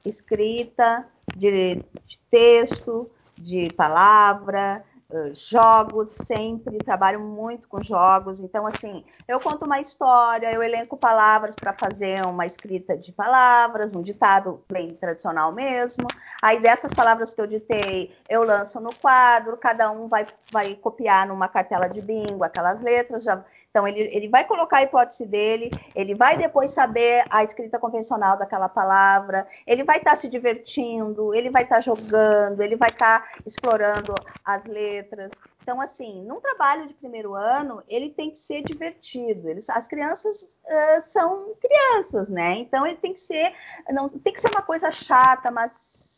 escrita, 0.05 1.07
de, 1.35 1.77
de 2.07 2.21
texto, 2.31 3.11
de 3.37 3.71
palavra, 3.77 4.85
jogos 5.33 6.11
sempre, 6.11 6.77
trabalho 6.79 7.21
muito 7.21 7.67
com 7.67 7.81
jogos. 7.81 8.41
Então, 8.41 8.67
assim, 8.67 9.05
eu 9.27 9.41
conto 9.41 9.65
uma 9.65 9.81
história, 9.81 10.53
eu 10.53 10.63
elenco 10.63 10.97
palavras 10.97 11.55
para 11.57 11.73
fazer 11.73 12.25
uma 12.27 12.45
escrita 12.45 12.97
de 12.97 13.11
palavras, 13.13 13.95
um 13.95 14.03
ditado 14.03 14.63
bem 14.71 14.95
tradicional 14.95 15.51
mesmo. 15.51 16.07
Aí, 16.43 16.61
dessas 16.61 16.93
palavras 16.93 17.33
que 17.33 17.41
eu 17.41 17.47
ditei, 17.47 18.15
eu 18.29 18.45
lanço 18.45 18.79
no 18.81 18.95
quadro, 18.95 19.57
cada 19.57 19.91
um 19.91 20.09
vai, 20.09 20.27
vai 20.53 20.75
copiar 20.75 21.27
numa 21.27 21.49
cartela 21.49 21.89
de 21.89 22.03
bingo 22.03 22.45
aquelas 22.45 22.83
letras, 22.83 23.25
já 23.25 23.43
então, 23.71 23.87
ele, 23.87 24.01
ele 24.13 24.29
vai 24.29 24.45
colocar 24.45 24.79
a 24.79 24.83
hipótese 24.83 25.27
dele, 25.27 25.71
ele 25.95 26.15
vai 26.15 26.39
depois 26.39 26.71
saber 26.71 27.25
a 27.31 27.45
escrita 27.45 27.79
convencional 27.79 28.37
daquela 28.37 28.69
palavra, 28.69 29.47
ele 29.67 29.85
vai 29.85 29.99
estar 29.99 30.11
tá 30.11 30.17
se 30.17 30.29
divertindo, 30.29 31.35
ele 31.35 31.51
vai 31.51 31.65
estar 31.65 31.77
tá 31.77 31.81
jogando, 31.81 32.63
ele 32.63 32.77
vai 32.77 32.89
estar 32.89 33.21
tá 33.21 33.29
explorando 33.45 34.15
as 34.45 34.65
letras. 34.65 35.33
Então, 35.63 35.83
assim, 35.83 36.25
num 36.25 36.41
trabalho 36.41 36.89
de 36.89 36.95
primeiro 36.95 37.35
ano, 37.35 37.83
ele 37.89 38.09
tem 38.09 38.31
que 38.31 38.39
ser 38.39 38.63
divertido. 38.63 39.51
Eles, 39.51 39.69
as 39.69 39.87
crianças 39.87 40.57
uh, 40.65 41.01
são 41.03 41.53
crianças, 41.61 42.31
né? 42.31 42.55
Então, 42.55 42.87
ele 42.87 42.97
tem 42.97 43.13
que 43.13 43.21
ser, 43.21 43.53
não 43.91 44.09
tem 44.09 44.33
que 44.33 44.41
ser 44.41 44.51
uma 44.51 44.63
coisa 44.63 44.91
chata, 44.91 45.51
mas 45.51 46.09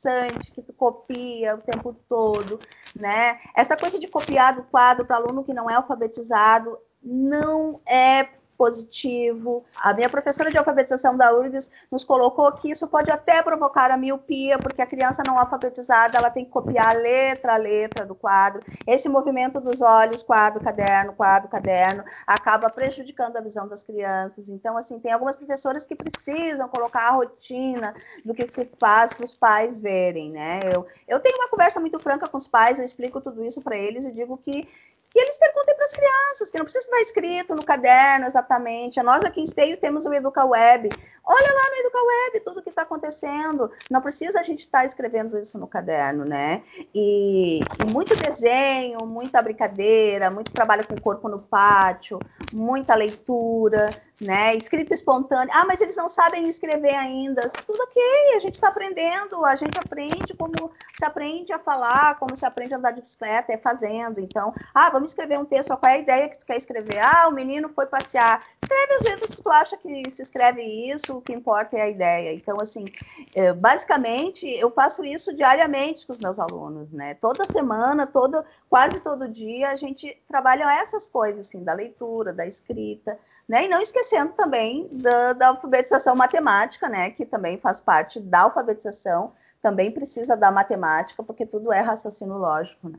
que 0.55 0.63
tu 0.63 0.73
copia 0.73 1.57
o 1.57 1.59
tempo 1.59 1.95
todo, 2.09 2.59
né? 2.99 3.39
Essa 3.55 3.77
coisa 3.77 3.99
de 3.99 4.09
copiar 4.09 4.55
do 4.55 4.63
quadro 4.63 5.05
para 5.05 5.17
aluno 5.17 5.45
que 5.45 5.53
não 5.53 5.69
é 5.69 5.75
alfabetizado 5.75 6.79
não 7.03 7.81
é 7.89 8.29
positivo. 8.61 9.65
A 9.75 9.95
minha 9.95 10.11
professora 10.11 10.51
de 10.51 10.59
alfabetização 10.59 11.17
da 11.17 11.35
URGS 11.35 11.71
nos 11.91 12.05
colocou 12.05 12.53
que 12.53 12.71
isso 12.71 12.87
pode 12.87 13.11
até 13.11 13.43
provocar 13.43 13.91
a 13.91 13.97
miopia, 13.97 14.59
porque 14.59 14.83
a 14.83 14.87
criança 14.87 15.23
não 15.27 15.39
alfabetizada, 15.39 16.19
ela 16.19 16.29
tem 16.29 16.45
que 16.45 16.51
copiar 16.51 16.95
letra 16.95 17.55
a 17.55 17.57
letra 17.57 18.05
do 18.05 18.15
quadro. 18.15 18.63
Esse 18.87 19.09
movimento 19.09 19.63
dos 19.63 19.81
olhos, 19.81 20.21
quadro, 20.21 20.63
caderno, 20.63 21.15
quadro, 21.15 21.49
caderno, 21.49 22.05
acaba 22.27 22.69
prejudicando 22.69 23.39
a 23.39 23.41
visão 23.41 23.67
das 23.67 23.83
crianças. 23.83 24.51
Então, 24.51 24.77
assim, 24.77 25.01
tem 25.01 25.11
algumas 25.11 25.37
professoras 25.37 25.87
que 25.87 25.97
precisam 25.97 26.69
colocar 26.69 27.09
a 27.09 27.13
rotina 27.13 27.95
do 28.23 28.35
que 28.35 28.47
se 28.47 28.71
faz 28.79 29.15
para 29.15 29.25
os 29.25 29.33
pais 29.33 29.79
verem, 29.79 30.33
né? 30.33 30.61
Eu, 30.71 30.87
eu 31.09 31.19
tenho 31.19 31.39
uma 31.39 31.49
conversa 31.49 31.81
muito 31.81 31.99
franca 31.99 32.29
com 32.29 32.37
os 32.37 32.47
pais, 32.47 32.79
eu 32.79 32.85
explico 32.85 33.23
tudo 33.23 33.43
isso 33.43 33.63
para 33.63 33.79
eles 33.79 34.05
e 34.05 34.13
digo 34.13 34.37
que 34.37 34.69
que 35.11 35.19
eles 35.19 35.37
perguntem 35.37 35.75
para 35.75 35.85
as 35.85 35.93
crianças, 35.93 36.51
que 36.51 36.59
não 36.59 36.65
precisa 36.65 36.85
estar 36.85 37.01
escrito 37.01 37.55
no 37.55 37.65
caderno 37.65 38.27
exatamente. 38.27 39.03
Nós 39.03 39.25
aqui 39.25 39.41
em 39.41 39.45
Esteios 39.45 39.79
temos 39.79 40.07
o 40.07 40.15
Educa 40.15 40.45
Web. 40.45 40.89
Olha 41.33 41.55
lá 41.55 41.71
no 41.71 41.77
Educa 41.77 41.99
Web 42.03 42.41
tudo 42.41 42.61
que 42.61 42.71
está 42.71 42.83
acontecendo. 42.83 43.71
Não 43.89 44.01
precisa 44.01 44.41
a 44.41 44.43
gente 44.43 44.61
estar 44.61 44.85
escrevendo 44.85 45.39
isso 45.39 45.57
no 45.59 45.69
caderno, 45.69 46.25
né? 46.25 46.65
E, 46.93 47.61
e, 47.61 47.93
muito 47.93 48.17
desenho, 48.17 49.07
muita 49.07 49.41
brincadeira, 49.41 50.29
muito 50.29 50.51
trabalho 50.51 50.85
com 50.85 50.95
o 50.95 51.01
corpo 51.01 51.29
no 51.29 51.39
pátio, 51.39 52.19
muita 52.53 52.97
leitura, 52.97 53.91
né? 54.21 54.57
Escrita 54.57 54.93
espontânea. 54.93 55.55
Ah, 55.55 55.65
mas 55.65 55.81
eles 55.81 55.97
não 55.97 56.09
sabem 56.09 56.49
escrever 56.49 56.95
ainda. 56.95 57.49
Tudo 57.65 57.81
ok, 57.81 58.03
a 58.35 58.41
gente 58.41 58.55
está 58.55 58.69
aprendendo, 58.69 59.45
a 59.45 59.55
gente 59.55 59.79
aprende 59.79 60.35
como 60.35 60.73
se 60.99 61.05
aprende 61.05 61.53
a 61.53 61.59
falar, 61.59 62.19
como 62.19 62.37
se 62.37 62.45
aprende 62.45 62.75
a 62.75 62.77
andar 62.77 62.91
de 62.91 63.03
bicicleta, 63.03 63.53
é 63.53 63.57
fazendo. 63.57 64.21
Então, 64.21 64.53
ah, 64.75 64.91
vamos 64.91 65.11
escrever 65.11 65.39
um 65.39 65.45
texto, 65.45 65.77
qual 65.77 65.93
é 65.93 65.95
a 65.95 65.99
ideia 65.99 66.29
que 66.29 66.39
tu 66.39 66.47
quer 66.47 66.57
escrever? 66.57 66.99
Ah, 66.99 67.29
o 67.29 67.33
menino 67.33 67.69
foi 67.69 67.87
passear. 67.87 68.45
Escreve 68.61 68.95
as 68.95 69.03
letras 69.03 69.35
que 69.35 69.43
tu 69.43 69.51
acha 69.51 69.77
que 69.77 70.11
se 70.11 70.23
escreve 70.23 70.63
isso, 70.63 71.20
o 71.21 71.23
que 71.23 71.33
importa 71.33 71.77
é 71.77 71.83
a 71.83 71.89
ideia. 71.89 72.35
Então, 72.35 72.61
assim, 72.61 72.87
é, 73.35 73.53
basicamente, 73.53 74.47
eu 74.47 74.71
faço 74.71 75.05
isso 75.05 75.33
diariamente 75.33 76.07
com 76.07 76.13
os 76.13 76.19
meus 76.19 76.41
alunos, 76.41 76.91
né? 76.93 77.15
Toda 77.15 77.45
semana, 77.45 78.07
todo, 78.07 78.45
quase 78.69 79.01
todo 79.01 79.29
dia, 79.29 79.71
a 79.71 79.77
gente 79.77 80.21
trabalha 80.27 80.81
essas 80.81 81.07
coisas, 81.07 81.47
assim, 81.47 81.63
da 81.63 81.73
leitura, 81.73 82.33
da 82.33 82.47
escrita, 82.47 83.19
né? 83.49 83.65
E 83.67 83.69
não 83.69 83.81
esquecendo 83.81 84.33
também 84.33 84.89
da, 84.91 85.33
da, 85.33 85.49
alfabetização 85.49 86.17
matemática, 86.17 86.89
né? 86.89 87.11
Que 87.11 87.25
também 87.25 87.59
faz 87.59 87.81
parte 87.81 88.19
da 88.19 88.41
alfabetização, 88.41 89.33
também 89.63 89.91
precisa 89.91 90.37
da 90.37 90.51
matemática, 90.51 91.23
porque 91.23 91.47
tudo 91.47 91.73
é 91.73 91.81
raciocínio 91.81 92.37
lógico, 92.37 92.89
né? 92.89 92.99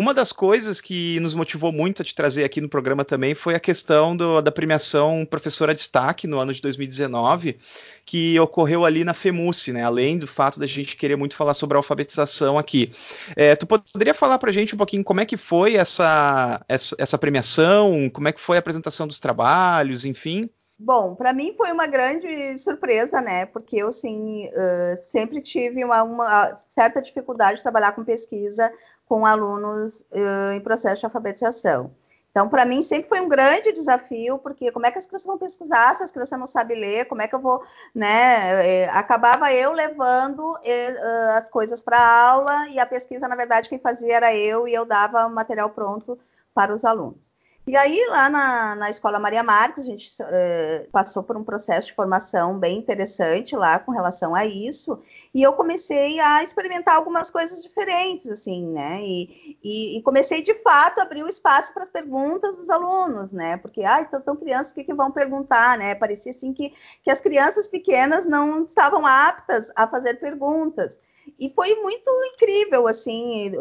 Uma 0.00 0.14
das 0.14 0.32
coisas 0.32 0.80
que 0.80 1.20
nos 1.20 1.34
motivou 1.34 1.70
muito 1.70 2.00
a 2.00 2.04
te 2.06 2.14
trazer 2.14 2.42
aqui 2.42 2.58
no 2.58 2.70
programa 2.70 3.04
também 3.04 3.34
foi 3.34 3.54
a 3.54 3.60
questão 3.60 4.16
do, 4.16 4.40
da 4.40 4.50
premiação 4.50 5.26
Professora 5.28 5.74
Destaque 5.74 6.26
no 6.26 6.38
ano 6.38 6.54
de 6.54 6.62
2019, 6.62 7.58
que 8.06 8.40
ocorreu 8.40 8.86
ali 8.86 9.04
na 9.04 9.12
FEMUSE, 9.12 9.74
né? 9.74 9.84
Além 9.84 10.16
do 10.16 10.26
fato 10.26 10.58
da 10.58 10.66
gente 10.66 10.96
querer 10.96 11.16
muito 11.16 11.36
falar 11.36 11.52
sobre 11.52 11.76
alfabetização 11.76 12.56
aqui. 12.56 12.90
É, 13.36 13.54
tu 13.54 13.66
poderia 13.66 14.14
falar 14.14 14.38
para 14.38 14.48
a 14.48 14.52
gente 14.54 14.74
um 14.74 14.78
pouquinho 14.78 15.04
como 15.04 15.20
é 15.20 15.26
que 15.26 15.36
foi 15.36 15.74
essa, 15.74 16.64
essa, 16.66 16.96
essa 16.98 17.18
premiação, 17.18 18.08
como 18.08 18.26
é 18.26 18.32
que 18.32 18.40
foi 18.40 18.56
a 18.56 18.60
apresentação 18.60 19.06
dos 19.06 19.18
trabalhos, 19.18 20.06
enfim? 20.06 20.48
Bom, 20.82 21.14
para 21.14 21.34
mim 21.34 21.52
foi 21.58 21.70
uma 21.70 21.86
grande 21.86 22.56
surpresa, 22.56 23.20
né? 23.20 23.44
Porque 23.44 23.76
eu, 23.76 23.88
assim, 23.88 24.48
uh, 24.48 24.96
sempre 24.96 25.42
tive 25.42 25.84
uma, 25.84 26.02
uma, 26.02 26.56
certa 26.70 27.02
dificuldade 27.02 27.58
de 27.58 27.62
trabalhar 27.62 27.92
com 27.92 28.02
pesquisa 28.02 28.72
com 29.10 29.26
alunos 29.26 30.02
uh, 30.12 30.52
em 30.54 30.60
processo 30.60 31.00
de 31.00 31.06
alfabetização. 31.06 31.90
Então, 32.30 32.48
para 32.48 32.64
mim, 32.64 32.80
sempre 32.80 33.08
foi 33.08 33.20
um 33.20 33.28
grande 33.28 33.72
desafio, 33.72 34.38
porque 34.38 34.70
como 34.70 34.86
é 34.86 34.90
que 34.92 34.98
as 34.98 35.06
crianças 35.08 35.26
vão 35.26 35.36
pesquisar 35.36 35.92
se 35.96 36.04
as 36.04 36.12
crianças 36.12 36.38
não 36.38 36.46
sabem 36.46 36.78
ler? 36.78 37.06
Como 37.06 37.20
é 37.20 37.26
que 37.26 37.34
eu 37.34 37.40
vou, 37.40 37.60
né? 37.92 38.84
É, 38.84 38.88
acabava 38.88 39.52
eu 39.52 39.72
levando 39.72 40.56
é, 40.64 40.94
as 41.36 41.48
coisas 41.48 41.82
para 41.82 41.98
a 41.98 42.30
aula 42.30 42.68
e 42.68 42.78
a 42.78 42.86
pesquisa, 42.86 43.26
na 43.26 43.34
verdade, 43.34 43.68
quem 43.68 43.80
fazia 43.80 44.14
era 44.14 44.32
eu 44.32 44.68
e 44.68 44.72
eu 44.72 44.84
dava 44.84 45.26
o 45.26 45.30
material 45.30 45.70
pronto 45.70 46.16
para 46.54 46.72
os 46.72 46.84
alunos. 46.84 47.29
E 47.66 47.76
aí, 47.76 48.04
lá 48.08 48.28
na, 48.28 48.74
na 48.74 48.90
Escola 48.90 49.18
Maria 49.18 49.42
Marques, 49.42 49.84
a 49.84 49.86
gente 49.86 50.08
uh, 50.22 50.90
passou 50.90 51.22
por 51.22 51.36
um 51.36 51.44
processo 51.44 51.88
de 51.88 51.94
formação 51.94 52.58
bem 52.58 52.78
interessante 52.78 53.54
lá 53.54 53.78
com 53.78 53.92
relação 53.92 54.34
a 54.34 54.46
isso, 54.46 55.00
e 55.32 55.42
eu 55.42 55.52
comecei 55.52 56.18
a 56.18 56.42
experimentar 56.42 56.96
algumas 56.96 57.30
coisas 57.30 57.62
diferentes, 57.62 58.28
assim, 58.28 58.66
né? 58.66 59.00
E, 59.02 59.58
e, 59.62 59.98
e 59.98 60.02
comecei, 60.02 60.42
de 60.42 60.54
fato, 60.62 60.98
a 60.98 61.02
abrir 61.02 61.22
o 61.22 61.28
espaço 61.28 61.72
para 61.72 61.82
as 61.82 61.90
perguntas 61.90 62.56
dos 62.56 62.70
alunos, 62.70 63.30
né? 63.30 63.58
Porque, 63.58 63.84
ah, 63.84 64.04
são 64.08 64.20
tão 64.20 64.36
crianças, 64.36 64.72
o 64.72 64.74
que, 64.74 64.84
que 64.84 64.94
vão 64.94 65.12
perguntar, 65.12 65.76
né? 65.78 65.94
Parecia, 65.94 66.30
assim, 66.30 66.52
que, 66.54 66.72
que 67.04 67.10
as 67.10 67.20
crianças 67.20 67.68
pequenas 67.68 68.26
não 68.26 68.64
estavam 68.64 69.06
aptas 69.06 69.70
a 69.76 69.86
fazer 69.86 70.18
perguntas. 70.18 70.98
E 71.38 71.52
foi 71.54 71.74
muito 71.76 72.10
incrível, 72.34 72.88
assim, 72.88 73.52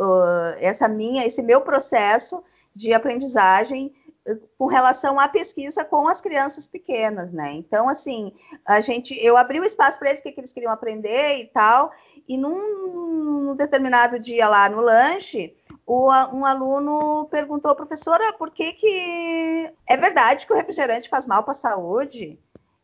essa 0.57 0.87
minha, 0.87 1.25
esse 1.25 1.43
meu 1.43 1.61
processo 1.61 2.41
de 2.79 2.93
aprendizagem 2.93 3.93
eh, 4.25 4.37
com 4.57 4.67
relação 4.67 5.19
à 5.19 5.27
pesquisa 5.27 5.83
com 5.83 6.07
as 6.07 6.21
crianças 6.21 6.65
pequenas, 6.65 7.33
né? 7.33 7.51
Então, 7.51 7.89
assim, 7.89 8.31
a 8.65 8.79
gente, 8.79 9.13
eu 9.21 9.35
abri 9.35 9.59
o 9.59 9.65
espaço 9.65 9.99
para 9.99 10.09
eles 10.09 10.21
que, 10.21 10.31
que 10.31 10.39
eles 10.39 10.53
queriam 10.53 10.71
aprender 10.71 11.39
e 11.39 11.47
tal, 11.47 11.91
e 12.25 12.37
num, 12.37 13.53
determinado 13.55 14.17
dia 14.17 14.47
lá 14.47 14.69
no 14.69 14.79
lanche, 14.79 15.53
o, 15.85 16.07
um 16.33 16.45
aluno 16.45 17.27
perguntou, 17.29 17.75
professora, 17.75 18.31
por 18.33 18.49
que 18.51 18.71
que 18.73 19.73
é 19.85 19.97
verdade 19.97 20.47
que 20.47 20.53
o 20.53 20.55
refrigerante 20.55 21.09
faz 21.09 21.27
mal 21.27 21.43
para 21.43 21.51
a 21.51 21.55
saúde? 21.55 22.39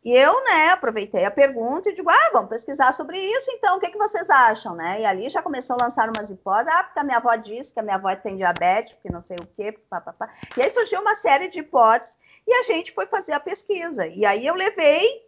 E 0.06 0.16
eu, 0.16 0.44
né, 0.44 0.70
aproveitei 0.70 1.26
a 1.26 1.32
pergunta 1.32 1.90
e 1.90 1.96
digo, 1.96 2.12
ah, 2.12 2.30
vamos 2.32 2.52
pesquisar 2.52 2.94
sobre 2.94 3.18
isso, 3.20 3.50
então, 3.50 3.78
o 3.78 3.80
que, 3.80 3.90
que 3.90 3.98
vocês 3.98 4.30
acham, 4.30 4.76
né? 4.76 5.02
E 5.02 5.06
ali 5.06 5.28
já 5.30 5.42
começou 5.42 5.76
a 5.80 5.86
lançar 5.86 6.08
umas 6.16 6.30
hipóteses, 6.30 6.72
ah, 6.72 6.84
porque 6.84 7.00
a 7.00 7.04
minha 7.04 7.18
avó 7.18 7.36
disse 7.36 7.74
que 7.74 7.80
a 7.80 7.84
minha 7.84 7.96
avó 7.96 8.16
tem 8.16 8.38
diabetes, 8.38 8.94
porque 8.94 9.12
não 9.12 9.24
sei 9.24 9.36
o 9.42 9.48
quê, 9.56 9.72
papapá. 9.90 10.32
E 10.56 10.62
aí 10.62 10.70
surgiu 10.70 11.02
uma 11.02 11.16
série 11.16 11.48
de 11.48 11.62
hipóteses 11.62 12.20
e 12.46 12.54
a 12.54 12.62
gente 12.62 12.94
foi 12.94 13.08
fazer 13.08 13.34
a 13.34 13.40
pesquisa. 13.40 14.06
E 14.06 14.28
aí 14.28 14.46
eu 14.46 14.54
levei 14.54 15.26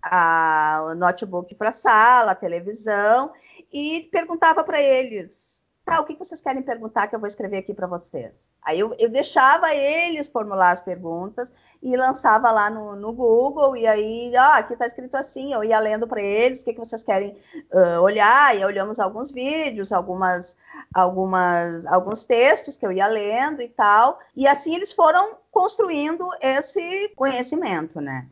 a, 0.00 0.86
o 0.92 0.94
notebook 0.94 1.52
para 1.56 1.70
a 1.70 1.72
sala, 1.72 2.30
a 2.30 2.36
televisão, 2.36 3.32
e 3.72 4.08
perguntava 4.12 4.62
para 4.62 4.80
eles, 4.80 5.59
tá, 5.90 6.00
o 6.00 6.04
que 6.04 6.14
vocês 6.14 6.40
querem 6.40 6.62
perguntar 6.62 7.08
que 7.08 7.14
eu 7.14 7.18
vou 7.18 7.26
escrever 7.26 7.58
aqui 7.58 7.74
para 7.74 7.86
vocês? 7.86 8.48
Aí 8.62 8.78
eu, 8.78 8.94
eu, 8.98 9.08
deixava 9.08 9.74
eles 9.74 10.28
formular 10.28 10.70
as 10.70 10.80
perguntas 10.80 11.52
e 11.82 11.96
lançava 11.96 12.50
lá 12.52 12.70
no, 12.70 12.94
no 12.94 13.12
Google, 13.12 13.76
e 13.76 13.86
aí, 13.86 14.36
ah, 14.36 14.56
aqui 14.56 14.74
está 14.74 14.86
escrito 14.86 15.16
assim, 15.16 15.52
eu 15.52 15.64
ia 15.64 15.80
lendo 15.80 16.06
para 16.06 16.22
eles, 16.22 16.60
o 16.60 16.64
que, 16.64 16.74
que 16.74 16.78
vocês 16.78 17.02
querem 17.02 17.36
uh, 17.72 18.00
olhar, 18.02 18.56
e 18.56 18.64
olhamos 18.64 19.00
alguns 19.00 19.32
vídeos, 19.32 19.92
algumas, 19.92 20.56
algumas, 20.94 21.84
alguns 21.86 22.24
textos 22.24 22.76
que 22.76 22.86
eu 22.86 22.92
ia 22.92 23.06
lendo 23.08 23.60
e 23.60 23.68
tal, 23.68 24.20
e 24.36 24.46
assim 24.46 24.74
eles 24.74 24.92
foram 24.92 25.36
construindo 25.50 26.28
esse 26.40 27.08
conhecimento, 27.16 28.00
né? 28.00 28.28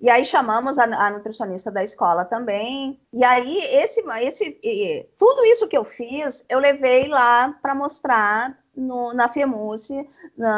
E 0.00 0.08
aí 0.08 0.24
chamamos 0.24 0.78
a, 0.78 0.84
a, 0.84 1.10
nutricionista 1.10 1.70
da 1.70 1.82
escola 1.82 2.24
também. 2.24 3.00
E 3.12 3.24
aí 3.24 3.58
esse, 3.74 4.00
esse, 4.22 5.08
tudo 5.18 5.44
isso 5.44 5.66
que 5.66 5.76
eu 5.76 5.84
fiz, 5.84 6.44
eu 6.48 6.60
levei 6.60 7.08
lá 7.08 7.56
para 7.60 7.74
mostrar 7.74 8.56
no, 8.76 9.12
na 9.12 9.28
FEMUSE, 9.28 10.08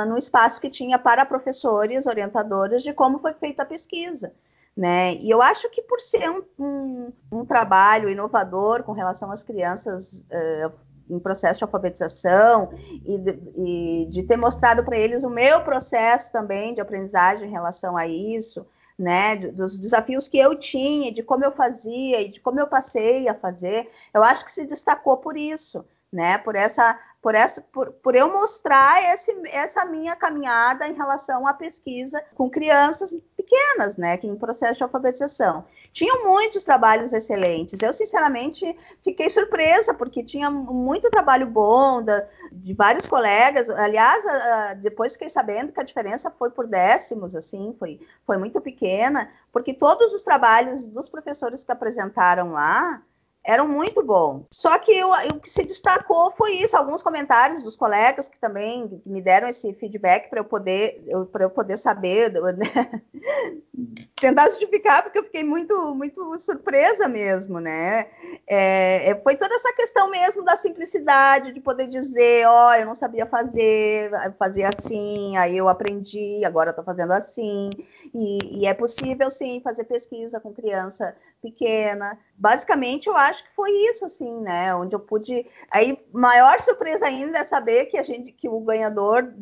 no 0.07 0.19
espaço 0.19 0.61
que 0.61 0.69
tinha 0.69 0.99
para 0.99 1.25
professores, 1.25 2.07
orientadores, 2.07 2.83
de 2.83 2.93
como 2.93 3.19
foi 3.19 3.33
feita 3.33 3.63
a 3.63 3.67
pesquisa. 3.67 4.35
Né? 4.77 5.15
E 5.15 5.31
eu 5.31 5.43
acho 5.43 5.69
que 5.71 5.83
por 5.83 6.01
ser 6.01 6.31
um, 6.31 6.43
um, 6.59 7.13
um 7.33 7.45
trabalho 7.45 8.09
inovador 8.11 8.83
com 8.83 8.93
relação 8.93 9.33
às 9.33 9.43
crianças 9.43 10.25
uh, 10.31 10.73
em 11.09 11.19
processo 11.19 11.59
de 11.59 11.65
alfabetização 11.65 12.71
e 13.05 13.19
de, 13.19 13.39
e 13.57 14.07
de 14.11 14.23
ter 14.23 14.37
mostrado 14.37 14.85
para 14.85 14.97
eles 14.97 15.25
o 15.25 15.31
meu 15.31 15.63
processo 15.63 16.31
também 16.31 16.73
de 16.73 16.81
aprendizagem 16.81 17.49
em 17.49 17.53
relação 17.53 17.97
a 17.97 18.07
isso, 18.07 18.65
né, 19.01 19.35
dos 19.37 19.79
desafios 19.79 20.29
que 20.29 20.39
eu 20.39 20.55
tinha, 20.55 21.11
de 21.11 21.23
como 21.23 21.45
eu 21.45 21.51
fazia 21.51 22.21
e 22.21 22.29
de 22.29 22.39
como 22.39 22.61
eu 22.61 22.67
passei 22.67 23.29
a 23.29 23.35
fazer, 23.35 23.91
eu 24.13 24.23
acho 24.23 24.45
que 24.45 24.53
se 24.53 24.67
destacou 24.67 25.17
por 25.17 25.37
isso, 25.37 25.85
né, 26.13 26.39
por 26.39 26.57
essa, 26.57 26.99
por 27.23 27.35
essa, 27.35 27.61
por, 27.61 27.93
por 27.93 28.15
eu 28.17 28.33
mostrar 28.33 29.13
esse, 29.13 29.33
essa 29.47 29.85
minha 29.85 30.17
caminhada 30.17 30.89
em 30.89 30.95
relação 30.95 31.47
à 31.47 31.55
pesquisa 31.55 32.23
com 32.35 32.51
crianças 32.51 33.15
pequenas, 33.37 33.97
né, 33.97 34.17
que 34.17 34.27
em 34.27 34.37
processo 34.37 34.79
de 34.79 34.83
alfabetização. 34.83 35.65
Tinham 35.93 36.25
muitos 36.25 36.65
trabalhos 36.65 37.13
excelentes. 37.13 37.81
Eu, 37.81 37.93
sinceramente, 37.93 38.77
fiquei 39.05 39.29
surpresa, 39.29 39.95
porque 39.95 40.23
tinha 40.23 40.51
muito 40.51 41.11
trabalho 41.11 41.47
bom 41.47 42.03
da, 42.03 42.27
de 42.51 42.75
vários 42.75 43.07
colegas. 43.07 43.69
Aliás, 43.71 44.27
a, 44.27 44.71
a, 44.71 44.75
depois 44.75 45.13
fiquei 45.13 45.29
sabendo 45.29 45.73
que 45.73 45.81
a 45.81 45.85
diferença 45.85 46.31
foi 46.31 46.51
por 46.51 46.67
décimos, 46.67 47.37
assim, 47.37 47.75
foi, 47.79 48.01
foi 48.25 48.37
muito 48.37 48.61
pequena, 48.61 49.31
porque 49.53 49.75
todos 49.75 50.13
os 50.13 50.23
trabalhos 50.23 50.85
dos 50.87 51.09
professores 51.09 51.63
que 51.63 51.73
apresentaram 51.73 52.53
lá 52.53 53.03
eram 53.51 53.67
muito 53.67 54.01
bons. 54.03 54.47
Só 54.53 54.79
que 54.79 55.03
o 55.03 55.41
que 55.41 55.51
se 55.51 55.65
destacou 55.65 56.31
foi 56.33 56.53
isso, 56.53 56.77
alguns 56.77 57.03
comentários 57.03 57.65
dos 57.65 57.75
colegas 57.75 58.29
que 58.29 58.39
também 58.39 59.03
me 59.05 59.21
deram 59.21 59.49
esse 59.49 59.75
feedback 59.75 60.31
para 60.31 60.39
eu 60.39 60.45
poder 60.45 60.95
para 61.33 61.45
eu 61.45 61.51
poder 61.51 61.77
saber, 61.77 62.33
né? 62.33 63.03
tentar 64.21 64.51
justificar, 64.51 65.03
porque 65.03 65.19
eu 65.19 65.25
fiquei 65.25 65.43
muito 65.43 65.95
muito 65.97 66.39
surpresa 66.39 67.09
mesmo, 67.09 67.59
né? 67.59 68.07
É, 68.47 69.11
é, 69.11 69.15
foi 69.21 69.37
toda 69.37 69.55
essa 69.55 69.73
questão 69.73 70.09
mesmo 70.11 70.45
da 70.45 70.55
simplicidade, 70.55 71.53
de 71.53 71.61
poder 71.61 71.89
dizer, 71.89 72.47
ó, 72.47 72.69
oh, 72.69 72.75
eu 72.75 72.87
não 72.87 72.95
sabia 72.95 73.27
fazer, 73.27 74.13
fazer 74.39 74.65
assim, 74.65 75.37
aí 75.37 75.57
eu 75.57 75.69
aprendi, 75.69 76.45
agora 76.45 76.71
estou 76.71 76.85
fazendo 76.85 77.13
assim, 77.13 77.71
e, 78.13 78.61
e 78.61 78.67
é 78.67 78.75
possível 78.75 79.31
sim 79.31 79.61
fazer 79.61 79.85
pesquisa 79.85 80.41
com 80.41 80.53
criança 80.53 81.15
pequena. 81.41 82.19
Basicamente, 82.37 83.09
eu 83.09 83.17
acho 83.17 83.45
que 83.45 83.55
foi 83.55 83.71
isso, 83.71 84.05
assim, 84.05 84.41
né? 84.41 84.75
Onde 84.75 84.95
eu 84.95 85.01
pude. 85.01 85.47
Aí, 85.71 85.99
maior 86.13 86.61
surpresa 86.61 87.07
ainda 87.07 87.39
é 87.39 87.45
saber 87.45 87.87
que 87.87 87.97
a 87.97 88.03
gente, 88.03 88.33
que 88.33 88.49
o 88.49 88.61
ganhador, 88.61 89.33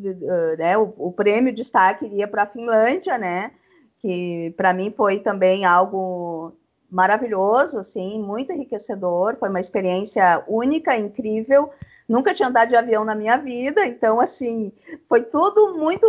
né, 0.59 0.76
o, 0.76 0.94
o, 0.98 1.12
prêmio 1.12 1.52
de 1.52 1.62
destaque 1.62 2.04
iria 2.04 2.28
para 2.28 2.42
a 2.42 2.46
Finlândia, 2.46 3.16
né? 3.16 3.52
Que 4.00 4.54
para 4.57 4.72
mim 4.72 4.92
foi 4.96 5.20
também 5.20 5.64
algo 5.64 6.52
maravilhoso, 6.90 7.78
assim, 7.78 8.22
muito 8.22 8.52
enriquecedor. 8.52 9.37
Foi 9.37 9.48
uma 9.48 9.61
experiência 9.61 10.44
única, 10.46 10.96
incrível. 10.96 11.70
Nunca 12.09 12.33
tinha 12.33 12.49
andado 12.49 12.71
de 12.71 12.77
avião 12.77 13.05
na 13.05 13.14
minha 13.14 13.37
vida, 13.37 13.87
então, 13.87 14.18
assim, 14.18 14.73
foi 15.09 15.23
tudo 15.23 15.75
muito 15.77 16.07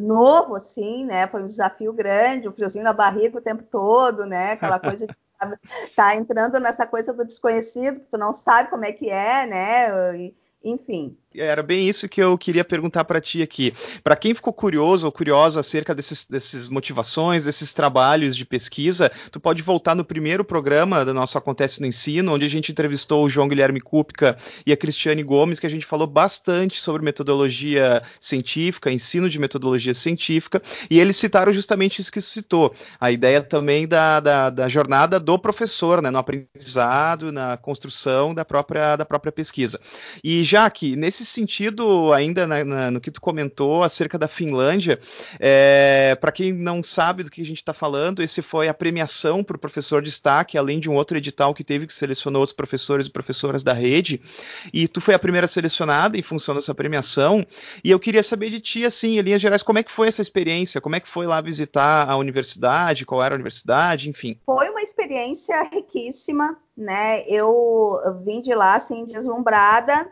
novo, 0.00 0.54
assim, 0.54 1.04
né? 1.04 1.26
Foi 1.26 1.42
um 1.42 1.48
desafio 1.48 1.92
grande, 1.92 2.46
o 2.46 2.50
um 2.50 2.54
friozinho 2.54 2.84
na 2.84 2.92
barriga 2.92 3.38
o 3.38 3.42
tempo 3.42 3.64
todo, 3.64 4.24
né? 4.24 4.52
Aquela 4.52 4.78
coisa 4.80 5.06
de 5.06 5.14
tá 5.96 6.14
entrando 6.14 6.60
nessa 6.60 6.86
coisa 6.86 7.12
do 7.12 7.24
desconhecido, 7.24 8.00
que 8.00 8.06
tu 8.06 8.18
não 8.18 8.32
sabe 8.32 8.70
como 8.70 8.84
é 8.84 8.92
que 8.92 9.08
é, 9.08 9.46
né? 9.46 10.16
E, 10.18 10.36
enfim. 10.62 11.16
Era 11.32 11.62
bem 11.62 11.88
isso 11.88 12.08
que 12.08 12.20
eu 12.20 12.36
queria 12.36 12.64
perguntar 12.64 13.04
para 13.04 13.20
ti 13.20 13.40
aqui. 13.40 13.72
Para 14.02 14.16
quem 14.16 14.34
ficou 14.34 14.52
curioso 14.52 15.06
ou 15.06 15.12
curiosa 15.12 15.60
acerca 15.60 15.94
desses, 15.94 16.24
desses 16.24 16.68
motivações, 16.68 17.44
desses 17.44 17.72
trabalhos 17.72 18.36
de 18.36 18.44
pesquisa, 18.44 19.12
tu 19.30 19.38
pode 19.38 19.62
voltar 19.62 19.94
no 19.94 20.04
primeiro 20.04 20.44
programa 20.44 21.04
do 21.04 21.14
nosso 21.14 21.38
Acontece 21.38 21.80
no 21.80 21.86
Ensino, 21.86 22.34
onde 22.34 22.44
a 22.44 22.48
gente 22.48 22.72
entrevistou 22.72 23.24
o 23.24 23.28
João 23.28 23.48
Guilherme 23.48 23.80
Kupka 23.80 24.36
e 24.66 24.72
a 24.72 24.76
Cristiane 24.76 25.22
Gomes, 25.22 25.60
que 25.60 25.66
a 25.68 25.70
gente 25.70 25.86
falou 25.86 26.04
bastante 26.04 26.80
sobre 26.80 27.04
metodologia 27.04 28.02
científica, 28.20 28.90
ensino 28.90 29.30
de 29.30 29.38
metodologia 29.38 29.94
científica, 29.94 30.60
e 30.90 30.98
eles 30.98 31.14
citaram 31.14 31.52
justamente 31.52 32.00
isso 32.00 32.10
que 32.10 32.20
citou, 32.20 32.74
a 32.98 33.12
ideia 33.12 33.40
também 33.40 33.86
da, 33.86 34.18
da, 34.18 34.50
da 34.50 34.68
jornada 34.68 35.20
do 35.20 35.38
professor, 35.38 36.02
né, 36.02 36.10
no 36.10 36.18
aprendizado, 36.18 37.30
na 37.30 37.56
construção 37.56 38.34
da 38.34 38.44
própria, 38.44 38.96
da 38.96 39.04
própria 39.04 39.30
pesquisa. 39.30 39.80
E 40.24 40.42
já 40.42 40.68
que 40.68 40.96
nesse 40.96 41.19
nesse 41.20 41.26
sentido, 41.26 42.12
ainda 42.12 42.46
na, 42.46 42.64
na, 42.64 42.90
no 42.90 43.00
que 43.00 43.10
tu 43.10 43.20
comentou 43.20 43.82
acerca 43.82 44.18
da 44.18 44.26
Finlândia, 44.26 44.98
é, 45.38 46.16
para 46.20 46.32
quem 46.32 46.52
não 46.52 46.82
sabe 46.82 47.22
do 47.22 47.30
que 47.30 47.42
a 47.42 47.44
gente 47.44 47.58
está 47.58 47.74
falando, 47.74 48.22
esse 48.22 48.40
foi 48.42 48.68
a 48.68 48.74
premiação 48.74 49.44
para 49.44 49.56
o 49.56 49.58
professor 49.58 50.02
de 50.02 50.08
destaque, 50.08 50.56
além 50.56 50.80
de 50.80 50.88
um 50.88 50.94
outro 50.94 51.16
edital 51.16 51.54
que 51.54 51.62
teve 51.62 51.86
que 51.86 51.92
selecionou 51.92 52.42
os 52.42 52.52
professores 52.52 53.06
e 53.06 53.10
professoras 53.10 53.62
da 53.62 53.72
rede, 53.72 54.20
e 54.72 54.88
tu 54.88 55.00
foi 55.00 55.14
a 55.14 55.18
primeira 55.18 55.46
selecionada 55.46 56.16
em 56.16 56.22
função 56.22 56.54
dessa 56.54 56.74
premiação, 56.74 57.46
e 57.84 57.90
eu 57.90 58.00
queria 58.00 58.22
saber 58.22 58.50
de 58.50 58.60
ti, 58.60 58.84
assim, 58.84 59.18
em 59.18 59.20
linhas 59.20 59.40
gerais, 59.40 59.62
como 59.62 59.78
é 59.78 59.82
que 59.82 59.92
foi 59.92 60.08
essa 60.08 60.22
experiência, 60.22 60.80
como 60.80 60.96
é 60.96 61.00
que 61.00 61.08
foi 61.08 61.26
lá 61.26 61.40
visitar 61.40 62.08
a 62.08 62.16
universidade, 62.16 63.04
qual 63.04 63.22
era 63.22 63.34
a 63.34 63.36
universidade, 63.36 64.08
enfim. 64.08 64.38
Foi 64.46 64.68
uma 64.70 64.82
experiência 64.82 65.62
riquíssima, 65.70 66.56
né, 66.76 67.24
eu 67.26 67.98
vim 68.24 68.40
de 68.40 68.54
lá, 68.54 68.76
assim, 68.76 69.04
deslumbrada, 69.04 70.08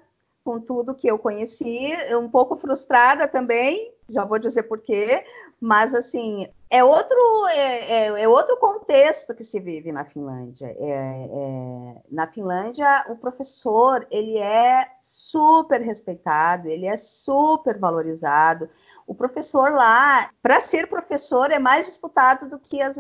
com 0.49 0.59
tudo 0.59 0.95
que 0.95 1.07
eu 1.07 1.19
conheci, 1.19 1.93
um 2.19 2.27
pouco 2.27 2.57
frustrada 2.57 3.29
também, 3.29 3.93
já 4.09 4.25
vou 4.25 4.39
dizer 4.39 4.63
por 4.63 4.79
quê, 4.79 5.23
mas 5.61 5.95
assim 5.95 6.49
é 6.71 6.83
outro 6.83 7.19
é, 7.51 8.07
é, 8.07 8.23
é 8.23 8.27
outro 8.27 8.57
contexto 8.57 9.35
que 9.35 9.45
se 9.45 9.61
vive 9.61 9.93
na 9.93 10.07
Finlândia. 10.07 10.75
É, 10.79 11.29
é, 11.31 12.03
na 12.11 12.27
Finlândia, 12.29 13.05
o 13.11 13.17
professor 13.17 14.07
ele 14.11 14.39
é 14.39 14.89
super 15.03 15.83
respeitado, 15.83 16.67
ele 16.67 16.87
é 16.87 16.97
super 16.97 17.77
valorizado. 17.79 18.71
O 19.07 19.15
professor 19.15 19.73
lá, 19.73 20.31
para 20.43 20.61
ser 20.61 20.87
professor, 20.87 21.51
é 21.51 21.59
mais 21.59 21.85
disputado 21.85 22.49
do 22.49 22.59
que 22.59 22.81
as, 22.81 22.97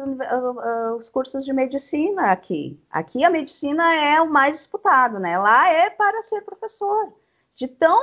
os 0.98 1.08
cursos 1.08 1.46
de 1.46 1.52
medicina 1.54 2.30
aqui. 2.30 2.78
Aqui 2.90 3.24
a 3.24 3.30
medicina 3.30 3.94
é 3.94 4.20
o 4.20 4.28
mais 4.28 4.56
disputado, 4.56 5.18
né? 5.18 5.38
Lá 5.38 5.70
é 5.70 5.88
para 5.88 6.20
ser 6.22 6.42
professor 6.42 7.11
de 7.58 7.66
tão 7.66 8.00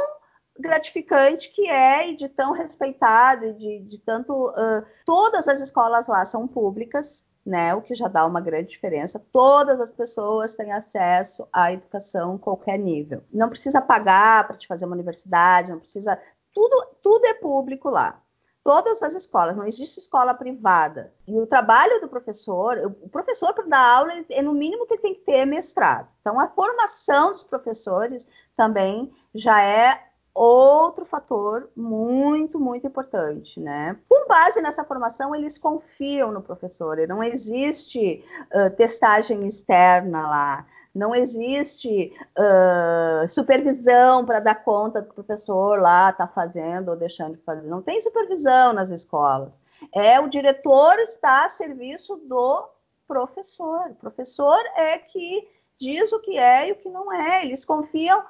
gratificante 0.59 1.49
que 1.51 1.69
é 1.69 2.09
e 2.09 2.15
de 2.15 2.27
tão 2.27 2.51
respeitado, 2.51 3.53
de, 3.53 3.79
de 3.79 3.99
tanto. 3.99 4.49
Uh, 4.49 4.85
todas 5.05 5.47
as 5.47 5.61
escolas 5.61 6.07
lá 6.07 6.25
são 6.25 6.45
públicas, 6.45 7.25
né? 7.45 7.73
O 7.73 7.81
que 7.81 7.95
já 7.95 8.09
dá 8.09 8.25
uma 8.25 8.41
grande 8.41 8.69
diferença. 8.69 9.23
Todas 9.31 9.79
as 9.79 9.89
pessoas 9.89 10.55
têm 10.55 10.73
acesso 10.73 11.47
à 11.53 11.71
educação 11.71 12.35
em 12.35 12.37
qualquer 12.37 12.77
nível. 12.77 13.23
Não 13.31 13.49
precisa 13.49 13.81
pagar 13.81 14.45
para 14.45 14.57
te 14.57 14.67
fazer 14.67 14.85
uma 14.85 14.95
universidade, 14.95 15.71
não 15.71 15.79
precisa. 15.79 16.19
Tudo, 16.53 16.95
tudo 17.01 17.25
é 17.25 17.33
público 17.33 17.89
lá. 17.89 18.21
Todas 18.65 19.03
as 19.03 19.13
escolas, 19.13 19.55
não 19.55 19.67
existe 19.67 19.99
escola 19.99 20.33
privada. 20.33 21.13
E 21.27 21.39
o 21.39 21.45
trabalho 21.45 22.01
do 22.01 22.07
professor, 22.07 22.75
o 22.99 23.07
professor 23.07 23.53
para 23.53 23.67
dar 23.67 23.97
aula, 23.97 24.11
é 24.27 24.41
no 24.41 24.55
mínimo 24.55 24.87
que 24.87 24.95
ele 24.95 25.01
tem 25.03 25.13
que 25.13 25.21
ter 25.21 25.45
mestrado. 25.45 26.07
Então, 26.19 26.39
a 26.39 26.47
formação 26.47 27.31
dos 27.31 27.43
professores 27.43 28.27
também 28.57 29.13
já 29.35 29.61
é 29.63 30.07
outro 30.33 31.05
fator 31.05 31.69
muito, 31.75 32.59
muito 32.59 32.87
importante, 32.87 33.59
né? 33.59 33.97
Com 34.09 34.27
base 34.27 34.59
nessa 34.63 34.83
formação, 34.83 35.35
eles 35.35 35.59
confiam 35.59 36.31
no 36.31 36.41
professor, 36.41 36.97
não 37.07 37.23
existe 37.23 38.25
uh, 38.51 38.75
testagem 38.75 39.45
externa 39.45 40.27
lá, 40.27 40.65
não 40.95 41.13
existe 41.13 42.17
uh, 42.37 43.27
supervisão 43.27 44.25
para 44.25 44.39
dar 44.39 44.55
conta 44.55 45.01
do 45.01 45.13
professor 45.13 45.77
lá 45.77 46.09
está 46.09 46.25
fazendo 46.25 46.89
ou 46.89 46.95
deixando 46.95 47.35
de 47.35 47.43
fazer, 47.43 47.67
não 47.67 47.81
tem 47.81 47.99
supervisão 47.99 48.71
nas 48.71 48.89
escolas. 48.89 49.59
É 49.93 50.17
o 50.21 50.29
diretor 50.29 50.97
está 50.99 51.43
a 51.43 51.49
serviço 51.49 52.15
do 52.15 52.69
professor. 53.05 53.89
O 53.91 53.95
professor 53.95 54.57
é 54.77 54.97
que 54.97 55.47
diz 55.77 56.13
o 56.13 56.21
que 56.21 56.37
é 56.37 56.69
e 56.69 56.71
o 56.71 56.77
que 56.77 56.89
não 56.89 57.11
é. 57.11 57.45
Eles 57.45 57.65
confiam 57.65 58.23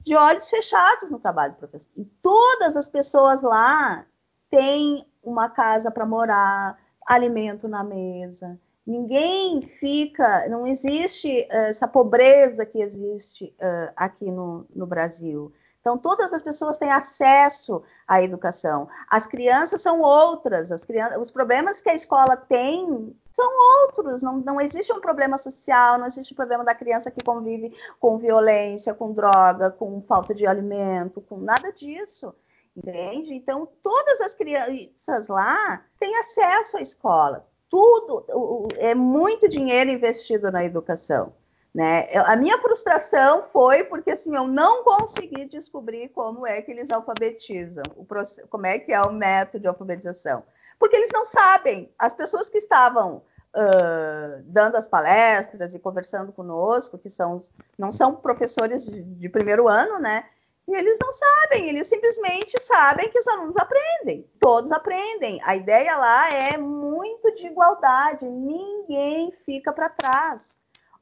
de 0.00 0.16
olhos 0.16 0.48
fechados 0.48 1.10
no 1.10 1.18
trabalho 1.18 1.52
do 1.52 1.58
professor. 1.58 1.90
E 1.96 2.04
todas 2.22 2.76
as 2.76 2.88
pessoas 2.88 3.42
lá 3.42 4.06
têm 4.48 5.06
uma 5.22 5.50
casa 5.50 5.90
para 5.90 6.06
morar, 6.06 6.78
alimento 7.06 7.68
na 7.68 7.84
mesa. 7.84 8.58
Ninguém 8.86 9.62
fica, 9.62 10.48
não 10.48 10.66
existe 10.66 11.48
uh, 11.50 11.66
essa 11.66 11.88
pobreza 11.88 12.64
que 12.64 12.80
existe 12.80 13.46
uh, 13.60 13.92
aqui 13.96 14.30
no, 14.30 14.64
no 14.74 14.86
Brasil. 14.86 15.52
Então, 15.86 15.96
todas 15.96 16.32
as 16.32 16.42
pessoas 16.42 16.78
têm 16.78 16.90
acesso 16.90 17.80
à 18.08 18.20
educação. 18.20 18.88
As 19.08 19.24
crianças 19.24 19.82
são 19.82 20.00
outras. 20.00 20.72
As 20.72 20.84
crianças, 20.84 21.16
os 21.22 21.30
problemas 21.30 21.80
que 21.80 21.88
a 21.88 21.94
escola 21.94 22.36
tem 22.36 23.16
são 23.30 23.48
outros. 23.82 24.20
Não, 24.20 24.38
não 24.38 24.60
existe 24.60 24.92
um 24.92 25.00
problema 25.00 25.38
social, 25.38 25.96
não 25.96 26.06
existe 26.06 26.32
um 26.32 26.36
problema 26.36 26.64
da 26.64 26.74
criança 26.74 27.08
que 27.08 27.24
convive 27.24 27.72
com 28.00 28.18
violência, 28.18 28.94
com 28.94 29.12
droga, 29.12 29.70
com 29.70 30.02
falta 30.02 30.34
de 30.34 30.44
alimento, 30.44 31.20
com 31.20 31.38
nada 31.38 31.72
disso. 31.72 32.34
Entende? 32.76 33.32
Então, 33.32 33.68
todas 33.80 34.20
as 34.20 34.34
crianças 34.34 35.28
lá 35.28 35.84
têm 36.00 36.16
acesso 36.18 36.76
à 36.76 36.80
escola. 36.80 37.46
Tudo 37.68 38.68
é 38.76 38.94
muito 38.94 39.48
dinheiro 39.48 39.90
investido 39.90 40.50
na 40.50 40.64
educação. 40.64 41.32
Né? 41.74 42.06
A 42.24 42.34
minha 42.36 42.58
frustração 42.58 43.44
foi 43.52 43.84
porque 43.84 44.12
assim 44.12 44.34
eu 44.34 44.48
não 44.48 44.82
consegui 44.82 45.44
descobrir 45.44 46.08
como 46.08 46.46
é 46.46 46.62
que 46.62 46.70
eles 46.70 46.90
alfabetizam, 46.90 47.84
o, 47.94 48.06
como 48.48 48.64
é 48.64 48.78
que 48.78 48.94
é 48.94 49.02
o 49.02 49.12
método 49.12 49.60
de 49.60 49.68
alfabetização, 49.68 50.42
porque 50.78 50.96
eles 50.96 51.10
não 51.12 51.26
sabem. 51.26 51.92
As 51.98 52.14
pessoas 52.14 52.48
que 52.48 52.56
estavam 52.56 53.16
uh, 53.54 54.42
dando 54.44 54.76
as 54.76 54.86
palestras 54.86 55.74
e 55.74 55.78
conversando 55.78 56.32
conosco, 56.32 56.96
que 56.96 57.10
são 57.10 57.42
não 57.76 57.92
são 57.92 58.14
professores 58.14 58.86
de, 58.86 59.02
de 59.02 59.28
primeiro 59.28 59.68
ano, 59.68 59.98
né? 59.98 60.24
E 60.68 60.74
eles 60.74 60.98
não 61.00 61.12
sabem, 61.12 61.68
eles 61.68 61.86
simplesmente 61.86 62.60
sabem 62.60 63.08
que 63.08 63.18
os 63.18 63.28
alunos 63.28 63.56
aprendem, 63.56 64.28
todos 64.40 64.72
aprendem. 64.72 65.40
A 65.44 65.54
ideia 65.54 65.96
lá 65.96 66.28
é 66.28 66.58
muito 66.58 67.32
de 67.34 67.46
igualdade, 67.46 68.24
ninguém 68.24 69.32
fica 69.44 69.72
para 69.72 69.88
trás 69.88 70.58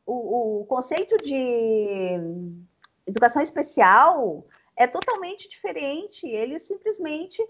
o, 0.07 0.61
o 0.61 0.65
conceito 0.67 1.17
de 1.19 2.19
educação 3.07 3.43
especial 3.43 4.47
é 4.77 4.87
totalmente 4.87 5.49
diferente. 5.49 6.27
Ele 6.27 6.59
simplesmente 6.59 7.43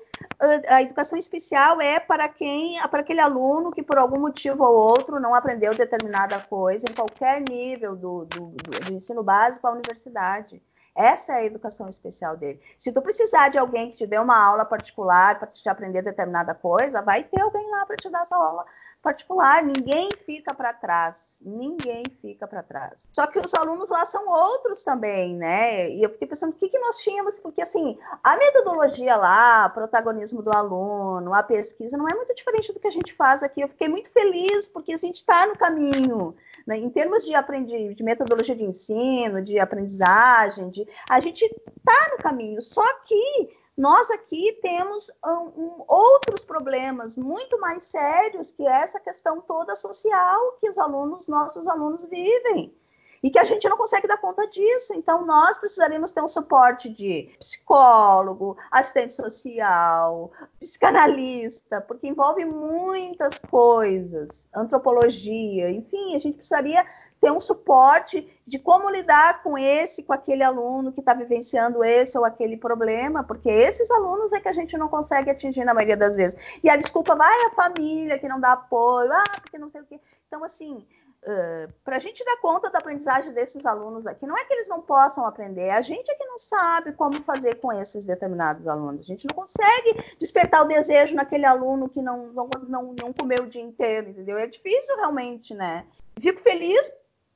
a 0.69 0.83
educação 0.83 1.19
especial 1.19 1.81
é 1.81 1.99
para 1.99 2.29
quem, 2.29 2.81
para 2.89 3.01
aquele 3.01 3.21
aluno 3.21 3.73
que 3.73 3.83
por 3.83 3.99
algum 3.99 4.21
motivo 4.21 4.63
ou 4.63 4.75
outro 4.75 5.19
não 5.19 5.35
aprendeu 5.35 5.75
determinada 5.75 6.39
coisa 6.41 6.87
em 6.89 6.95
qualquer 6.95 7.41
nível 7.41 7.97
do, 7.97 8.25
do, 8.27 8.47
do 8.51 8.93
ensino 8.93 9.23
básico 9.23 9.67
à 9.67 9.73
universidade. 9.73 10.63
Essa 10.97 11.33
é 11.33 11.37
a 11.37 11.45
educação 11.45 11.89
especial 11.89 12.37
dele. 12.37 12.61
Se 12.79 12.93
tu 12.93 13.03
precisar 13.03 13.49
de 13.49 13.59
alguém 13.59 13.91
que 13.91 13.99
te 13.99 14.07
dê 14.07 14.19
uma 14.19 14.37
aula 14.37 14.65
particular 14.65 15.39
para 15.39 15.49
te 15.49 15.69
aprender 15.69 16.03
determinada 16.03 16.55
coisa, 16.55 17.03
vai 17.03 17.25
ter 17.25 17.41
alguém 17.41 17.69
lá 17.71 17.85
para 17.85 17.97
te 17.97 18.09
dar 18.09 18.23
essa 18.23 18.37
aula 18.37 18.65
particular, 19.05 19.63
ninguém 19.63 20.09
fica 20.25 20.55
para 20.55 20.73
trás, 20.73 21.39
ninguém 21.45 22.03
fica 22.23 22.49
para 22.49 22.63
trás. 22.63 23.07
Só 23.13 23.27
que 23.27 23.39
os 23.39 23.53
alunos 23.53 23.91
lá 23.91 24.03
são 24.07 24.27
outros 24.27 24.83
também, 24.83 25.37
né? 25.37 25.91
E 25.91 26.03
eu 26.03 26.09
fiquei 26.09 26.27
pensando, 26.27 26.53
o 26.53 26.57
que, 26.57 26.71
que 26.71 26.79
nós 26.79 26.99
tínhamos? 27.01 27.39
Porque, 27.39 27.61
assim, 27.61 27.99
a 28.23 28.35
metodologia 28.39 29.15
lá, 29.15 29.69
protagonismo 29.69 30.43
do 30.43 30.57
aluno, 30.57 31.35
a 31.35 31.43
pesquisa, 31.43 31.99
não 31.99 32.09
é 32.09 32.15
muito 32.15 32.35
diferente 32.35 32.73
do 32.73 32.81
que 32.81 32.89
a 32.89 32.91
gente 32.91 33.13
faz 33.13 33.43
aqui. 33.43 33.61
Eu 33.61 33.69
fiquei 33.69 33.89
muito 33.89 34.11
feliz 34.11 34.67
porque 34.67 34.95
a 34.95 34.97
gente 34.97 35.17
está 35.17 35.47
no 35.47 35.57
caminho, 35.57 36.35
né? 36.67 36.79
Em 36.79 36.89
termos 36.89 37.27
de, 37.27 37.35
aprendi, 37.35 37.95
de 37.95 38.03
metodologia 38.03 38.57
de 38.57 38.65
ensino, 38.65 39.43
de 39.43 39.59
aprendizagem, 39.59 40.71
de, 40.71 40.89
a 41.11 41.21
gente 41.21 41.45
está 41.45 42.11
no 42.17 42.23
caminho, 42.23 42.63
só 42.63 42.87
que 43.01 43.64
nós 43.77 44.09
aqui 44.11 44.57
temos 44.63 45.11
um, 45.25 45.31
um, 45.31 45.85
outros 45.89 46.45
problemas 46.45 47.17
muito 47.17 47.59
mais 47.61 47.83
sérios, 47.85 48.53
que 48.53 48.67
essa 48.67 49.01
questão 49.01 49.41
toda 49.41 49.75
social 49.75 50.59
que 50.61 50.71
os 50.71 50.79
alunos, 50.79 51.27
nossos 51.27 51.67
alunos 51.67 52.05
vivem. 52.05 52.73
E 53.21 53.31
que 53.31 53.39
a 53.39 53.45
gente 53.45 53.67
não 53.71 53.79
consegue 53.79 54.07
dar 54.07 54.19
conta 54.19 54.47
disso. 54.49 54.93
Então, 54.93 55.25
nós 55.25 55.57
precisaríamos 55.57 56.13
ter 56.13 56.23
um 56.23 56.29
suporte 56.29 56.91
de 56.91 57.35
psicólogo, 57.39 58.55
assistente 58.71 59.15
social, 59.15 60.31
psicanalista, 60.61 61.81
porque 61.81 62.07
envolve 62.07 62.45
muitas 62.45 63.39
coisas, 63.39 64.47
antropologia, 64.55 65.71
enfim, 65.71 66.15
a 66.15 66.19
gente 66.19 66.37
precisaria 66.37 66.87
ter 67.25 67.33
um 67.33 67.41
suporte 67.41 68.31
de 68.47 68.59
como 68.59 68.91
lidar 68.91 69.43
com 69.43 69.57
esse, 69.57 70.03
com 70.03 70.13
aquele 70.13 70.43
aluno 70.43 70.93
que 70.93 71.01
está 71.01 71.15
vivenciando 71.15 71.83
esse 71.83 72.19
ou 72.19 72.25
aquele 72.27 72.55
problema, 72.55 73.25
porque 73.25 73.49
esses 73.49 73.91
alunos 73.91 74.31
é 74.35 74.41
que 74.41 74.49
a 74.49 74.53
gente 74.53 74.77
não 74.77 74.89
consegue 74.89 75.31
atingir 75.31 75.65
na 75.65 75.73
maioria 75.73 75.97
das 75.97 76.17
vezes. 76.17 76.39
E 76.63 76.69
a 76.69 76.77
desculpa 76.77 77.15
vai 77.15 77.47
a 77.47 77.51
família 77.53 78.19
que 78.19 78.29
não 78.29 78.39
dá 78.39 78.53
apoio, 78.53 79.11
ah, 79.11 79.25
porque 79.41 79.57
não 79.57 79.71
sei 79.71 79.81
o 79.81 79.87
quê. 79.87 79.99
Então, 80.29 80.45
assim, 80.45 80.87
uh, 81.23 81.73
para 81.83 81.97
a 81.97 81.99
gente 81.99 82.23
dar 82.27 82.37
conta 82.43 82.69
da 82.69 82.79
aprendizagem 82.79 83.33
desses 83.33 83.65
alunos 83.65 84.07
aqui, 84.07 84.27
não 84.27 84.37
é 84.37 84.45
que 84.45 84.53
eles 84.53 84.69
não 84.69 84.83
possam 84.83 85.25
aprender, 85.25 85.71
a 85.71 85.81
gente 85.81 86.11
é 86.11 86.15
que 86.15 86.27
não 86.27 86.37
sabe 86.37 86.93
como 86.93 87.23
fazer 87.23 87.55
com 87.55 87.73
esses 87.73 88.05
determinados 88.05 88.69
alunos. 88.69 89.01
A 89.01 89.05
gente 89.05 89.27
não 89.27 89.35
consegue 89.35 90.15
despertar 90.19 90.63
o 90.63 90.69
desejo 90.69 91.15
naquele 91.15 91.47
aluno 91.47 91.89
que 91.89 92.03
não, 92.03 92.27
não, 92.35 92.51
não, 92.69 92.95
não 93.01 93.13
comeu 93.15 93.45
o 93.45 93.49
dia 93.49 93.63
inteiro, 93.63 94.11
entendeu? 94.11 94.37
É 94.37 94.47
difícil 94.47 94.95
realmente, 94.97 95.55
né? 95.55 95.87
Fico 96.21 96.41
feliz 96.41 96.93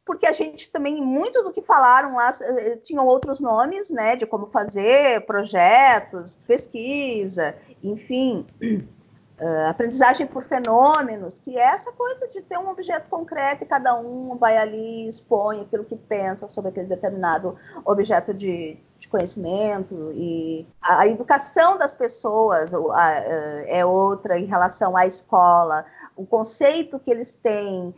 porque 0.09 0.27
a 0.27 0.33
gente 0.33 0.71
também, 0.71 1.03
muito 1.03 1.43
do 1.43 1.53
que 1.53 1.61
falaram 1.61 2.17
lá, 2.17 2.31
eh, 2.41 2.77
tinham 2.77 3.05
outros 3.05 3.41
nomes, 3.41 3.91
né, 3.91 4.17
de 4.17 4.25
como 4.25 4.47
fazer 4.47 5.21
projetos, 5.27 6.41
pesquisa, 6.47 7.55
enfim, 7.85 8.47
uh, 8.63 9.69
aprendizagem 9.69 10.27
por 10.27 10.45
fenômenos, 10.45 11.39
que 11.41 11.59
é 11.59 11.63
essa 11.63 11.93
coisa 11.93 12.27
de 12.29 12.41
ter 12.41 12.59
um 12.59 12.71
objeto 12.71 13.07
concreto 13.11 13.65
e 13.65 13.67
cada 13.67 13.95
um 14.01 14.35
vai 14.39 14.57
ali 14.57 15.11
expõe 15.11 15.61
aquilo 15.61 15.85
que 15.85 15.95
pensa 15.95 16.49
sobre 16.49 16.71
aquele 16.71 16.87
determinado 16.87 17.59
objeto 17.85 18.33
de, 18.33 18.79
de 18.99 19.09
conhecimento. 19.09 20.11
E 20.15 20.67
a, 20.81 21.01
a, 21.01 21.07
educação 21.07 21.77
das 21.77 21.93
pessoas 21.93 22.73
a, 22.73 22.79
a, 22.79 23.13
eh, 23.13 23.81
é 23.81 23.85
outra 23.85 24.39
em 24.39 24.47
relação 24.47 24.97
à 24.97 25.07
escola, 25.07 25.85
o 26.17 26.25
conceito 26.25 26.99
que 26.99 27.11
eles 27.11 27.35
têm 27.35 27.95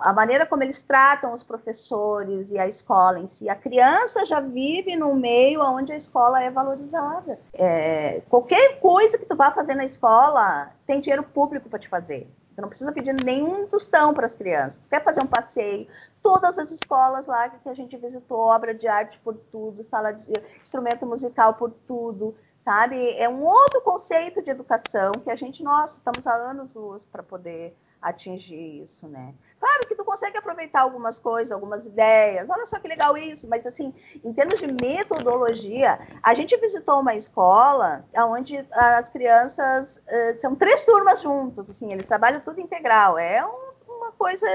a 0.00 0.12
maneira 0.12 0.46
como 0.46 0.62
eles 0.62 0.82
tratam 0.82 1.34
os 1.34 1.42
professores 1.42 2.50
e 2.50 2.58
a 2.58 2.66
escola 2.66 3.18
em 3.18 3.26
si. 3.26 3.48
A 3.48 3.54
criança 3.54 4.24
já 4.24 4.40
vive 4.40 4.96
num 4.96 5.14
meio 5.14 5.62
onde 5.62 5.92
a 5.92 5.96
escola 5.96 6.42
é 6.42 6.50
valorizada. 6.50 7.38
É, 7.52 8.22
qualquer 8.28 8.78
coisa 8.80 9.18
que 9.18 9.26
tu 9.26 9.36
vá 9.36 9.50
fazer 9.50 9.74
na 9.74 9.84
escola 9.84 10.70
tem 10.86 11.00
dinheiro 11.00 11.22
público 11.22 11.68
para 11.68 11.78
te 11.78 11.88
fazer. 11.88 12.28
Tu 12.54 12.62
não 12.62 12.68
precisa 12.68 12.90
pedir 12.90 13.14
nenhum 13.22 13.66
tostão 13.66 14.14
para 14.14 14.24
as 14.24 14.34
crianças. 14.34 14.78
Tu 14.78 14.88
quer 14.88 15.04
fazer 15.04 15.22
um 15.22 15.26
passeio? 15.26 15.86
Todas 16.22 16.58
as 16.58 16.70
escolas 16.70 17.26
lá 17.26 17.48
que 17.50 17.68
a 17.68 17.74
gente 17.74 17.96
visitou, 17.96 18.38
obra 18.38 18.72
de 18.72 18.88
arte 18.88 19.18
por 19.22 19.34
tudo, 19.52 19.84
sala 19.84 20.12
de 20.12 20.32
instrumento 20.62 21.04
musical 21.04 21.54
por 21.54 21.70
tudo, 21.86 22.34
sabe? 22.56 23.14
É 23.18 23.28
um 23.28 23.44
outro 23.44 23.80
conceito 23.82 24.42
de 24.42 24.50
educação 24.50 25.12
que 25.22 25.30
a 25.30 25.36
gente, 25.36 25.62
nossa, 25.62 25.98
estamos 25.98 26.26
há 26.26 26.34
anos 26.34 26.72
luz 26.74 27.04
para 27.04 27.22
poder 27.22 27.76
atingir 28.00 28.82
isso, 28.82 29.08
né? 29.08 29.34
Claro 29.58 29.88
que 29.88 29.94
tu 29.94 30.04
consegue 30.04 30.36
aproveitar 30.36 30.80
algumas 30.80 31.18
coisas, 31.18 31.50
algumas 31.50 31.86
ideias. 31.86 32.48
Olha 32.48 32.66
só 32.66 32.78
que 32.78 32.86
legal 32.86 33.16
isso, 33.16 33.48
mas 33.48 33.66
assim, 33.66 33.92
em 34.24 34.32
termos 34.32 34.60
de 34.60 34.66
metodologia, 34.66 35.98
a 36.22 36.34
gente 36.34 36.56
visitou 36.58 37.00
uma 37.00 37.14
escola 37.14 38.04
onde 38.28 38.64
as 38.72 39.10
crianças 39.10 39.96
uh, 39.96 40.38
são 40.38 40.54
três 40.54 40.84
turmas 40.84 41.22
juntas, 41.22 41.70
assim, 41.70 41.92
eles 41.92 42.06
trabalham 42.06 42.40
tudo 42.40 42.60
integral. 42.60 43.18
É 43.18 43.44
um, 43.44 43.72
uma 43.88 44.12
coisa 44.12 44.46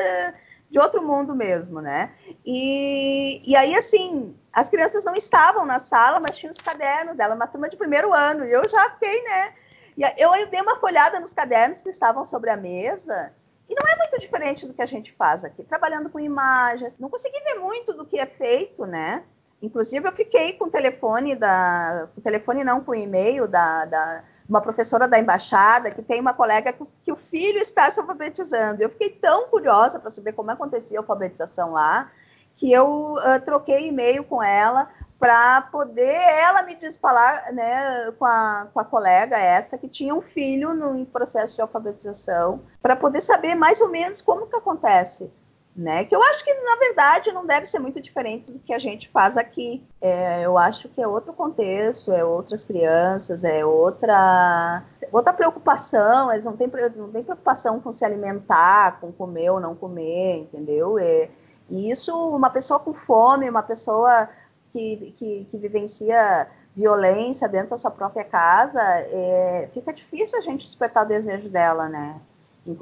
de 0.69 0.79
outro 0.79 1.03
mundo 1.03 1.35
mesmo, 1.35 1.81
né? 1.81 2.13
E, 2.45 3.41
e 3.45 3.55
aí, 3.57 3.75
assim, 3.75 4.33
as 4.53 4.69
crianças 4.69 5.03
não 5.03 5.13
estavam 5.13 5.65
na 5.65 5.79
sala, 5.79 6.19
mas 6.19 6.37
tinham 6.37 6.51
os 6.51 6.61
cadernos 6.61 7.17
dela, 7.17 7.35
uma 7.35 7.47
turma 7.47 7.67
de 7.67 7.75
primeiro 7.75 8.13
ano, 8.13 8.45
e 8.45 8.51
eu 8.51 8.67
já 8.69 8.89
fiquei, 8.91 9.21
né? 9.23 9.53
E 9.97 10.03
eu, 10.17 10.33
eu 10.33 10.47
dei 10.47 10.61
uma 10.61 10.77
folhada 10.77 11.19
nos 11.19 11.33
cadernos 11.33 11.81
que 11.81 11.89
estavam 11.89 12.25
sobre 12.25 12.49
a 12.49 12.55
mesa, 12.55 13.33
e 13.71 13.73
não 13.73 13.89
é 13.89 13.95
muito 13.95 14.19
diferente 14.19 14.67
do 14.67 14.73
que 14.73 14.81
a 14.81 14.85
gente 14.85 15.13
faz 15.13 15.45
aqui, 15.45 15.63
trabalhando 15.63 16.09
com 16.09 16.19
imagens. 16.19 16.99
Não 16.99 17.09
consegui 17.09 17.39
ver 17.39 17.55
muito 17.55 17.93
do 17.93 18.05
que 18.05 18.19
é 18.19 18.25
feito, 18.25 18.85
né? 18.85 19.23
Inclusive, 19.61 20.05
eu 20.05 20.11
fiquei 20.11 20.51
com 20.53 20.65
o 20.65 20.69
telefone 20.69 21.37
da. 21.37 22.09
Com 22.13 22.19
o 22.19 22.23
telefone 22.23 22.65
não, 22.65 22.83
com 22.83 22.91
o 22.91 22.95
e-mail 22.95 23.47
da, 23.47 23.85
da 23.85 24.23
uma 24.49 24.59
professora 24.59 25.07
da 25.07 25.17
embaixada 25.17 25.89
que 25.89 26.01
tem 26.01 26.19
uma 26.19 26.33
colega 26.33 26.73
que, 26.73 26.83
que, 27.05 27.11
o 27.13 27.15
filho 27.15 27.59
está 27.59 27.89
se 27.89 28.01
alfabetizando. 28.01 28.83
Eu 28.83 28.89
fiquei 28.89 29.09
tão 29.09 29.47
curiosa 29.47 29.97
para 29.97 30.11
saber 30.11 30.33
como 30.33 30.51
acontecia 30.51 30.99
a 30.99 31.01
alfabetização 31.01 31.71
lá, 31.71 32.11
que 32.57 32.69
eu 32.69 33.13
uh, 33.13 33.39
troquei 33.45 33.87
e-mail 33.87 34.25
com 34.25 34.43
ela 34.43 34.89
para 35.21 35.61
poder 35.61 36.15
ela 36.15 36.63
me 36.63 36.75
falar 36.99 37.53
né, 37.53 38.11
com 38.17 38.25
a, 38.25 38.67
com 38.73 38.79
a 38.79 38.83
colega 38.83 39.37
essa 39.37 39.77
que 39.77 39.87
tinha 39.87 40.15
um 40.15 40.21
filho 40.21 40.73
no 40.73 40.97
em 40.97 41.05
processo 41.05 41.55
de 41.55 41.61
alfabetização, 41.61 42.63
para 42.81 42.95
poder 42.95 43.21
saber 43.21 43.53
mais 43.53 43.79
ou 43.79 43.87
menos 43.87 44.19
como 44.19 44.47
que 44.47 44.55
acontece 44.55 45.31
né? 45.75 46.03
Que 46.03 46.13
eu 46.13 46.21
acho 46.21 46.43
que 46.43 46.53
na 46.53 46.75
verdade 46.75 47.31
não 47.31 47.45
deve 47.45 47.65
ser 47.65 47.79
muito 47.79 48.01
diferente 48.01 48.51
do 48.51 48.59
que 48.59 48.73
a 48.73 48.77
gente 48.77 49.07
faz 49.07 49.37
aqui. 49.37 49.81
É, 50.01 50.41
eu 50.41 50.57
acho 50.57 50.89
que 50.89 51.01
é 51.01 51.07
outro 51.07 51.31
contexto, 51.31 52.11
é 52.11 52.25
outras 52.25 52.65
crianças, 52.65 53.45
é 53.45 53.65
outra 53.65 54.83
outra 55.13 55.31
preocupação. 55.31 56.29
Eles 56.29 56.43
não 56.43 56.57
têm, 56.57 56.69
não 56.95 57.09
têm 57.09 57.23
preocupação 57.23 57.79
com 57.79 57.93
se 57.93 58.03
alimentar, 58.03 58.99
com 58.99 59.13
comer 59.13 59.49
ou 59.49 59.61
não 59.61 59.73
comer, 59.73 60.39
entendeu? 60.39 60.99
É, 60.99 61.29
e 61.69 61.89
isso, 61.89 62.13
uma 62.35 62.49
pessoa 62.49 62.79
com 62.79 62.93
fome, 62.93 63.49
uma 63.49 63.63
pessoa 63.63 64.27
que, 64.71 65.13
que, 65.17 65.47
que 65.49 65.57
vivencia 65.57 66.49
violência 66.75 67.49
dentro 67.49 67.71
da 67.71 67.77
sua 67.77 67.91
própria 67.91 68.23
casa, 68.23 68.81
é, 68.81 69.69
fica 69.73 69.91
difícil 69.91 70.37
a 70.37 70.41
gente 70.41 70.65
despertar 70.65 71.03
o 71.03 71.07
desejo 71.07 71.49
dela, 71.49 71.89
né? 71.89 72.19
E, 72.65 72.77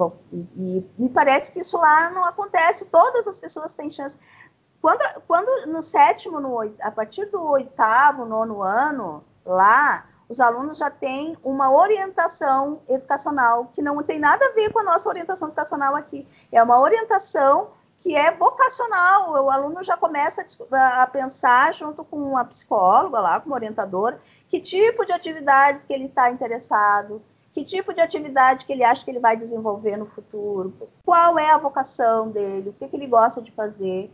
e, 0.56 0.86
me 0.98 1.08
parece 1.08 1.50
que 1.50 1.60
isso 1.60 1.76
lá 1.76 2.10
não 2.10 2.24
acontece. 2.24 2.84
Todas 2.84 3.26
as 3.26 3.40
pessoas 3.40 3.74
têm 3.74 3.90
chance. 3.90 4.18
Quando, 4.80 5.00
quando 5.26 5.66
no 5.66 5.82
sétimo, 5.82 6.40
no, 6.40 6.60
a 6.80 6.90
partir 6.90 7.26
do 7.26 7.42
oitavo, 7.42 8.24
nono 8.24 8.62
ano, 8.62 9.24
lá, 9.44 10.06
os 10.28 10.40
alunos 10.40 10.78
já 10.78 10.90
têm 10.90 11.36
uma 11.42 11.72
orientação 11.72 12.80
educacional 12.88 13.72
que 13.74 13.82
não 13.82 14.00
tem 14.02 14.18
nada 14.18 14.46
a 14.46 14.52
ver 14.52 14.72
com 14.72 14.78
a 14.78 14.84
nossa 14.84 15.08
orientação 15.08 15.48
educacional 15.48 15.96
aqui. 15.96 16.26
É 16.52 16.62
uma 16.62 16.78
orientação 16.78 17.70
que 18.00 18.16
é 18.16 18.30
vocacional. 18.30 19.32
O 19.44 19.50
aluno 19.50 19.82
já 19.82 19.96
começa 19.96 20.44
a, 20.72 21.02
a 21.02 21.06
pensar 21.06 21.72
junto 21.74 22.02
com 22.02 22.16
uma 22.16 22.44
psicóloga 22.44 23.20
lá, 23.20 23.40
com 23.40 23.48
uma 23.48 23.56
orientadora, 23.56 24.20
que 24.48 24.60
tipo 24.60 25.04
de 25.04 25.12
atividades 25.12 25.84
que 25.84 25.92
ele 25.92 26.06
está 26.06 26.30
interessado, 26.30 27.22
que 27.52 27.64
tipo 27.64 27.92
de 27.92 28.00
atividade 28.00 28.64
que 28.64 28.72
ele 28.72 28.84
acha 28.84 29.04
que 29.04 29.10
ele 29.10 29.18
vai 29.18 29.36
desenvolver 29.36 29.96
no 29.96 30.06
futuro, 30.06 30.72
qual 31.04 31.38
é 31.38 31.50
a 31.50 31.58
vocação 31.58 32.30
dele, 32.30 32.70
o 32.70 32.72
que, 32.72 32.88
que 32.88 32.96
ele 32.96 33.06
gosta 33.06 33.42
de 33.42 33.50
fazer. 33.52 34.10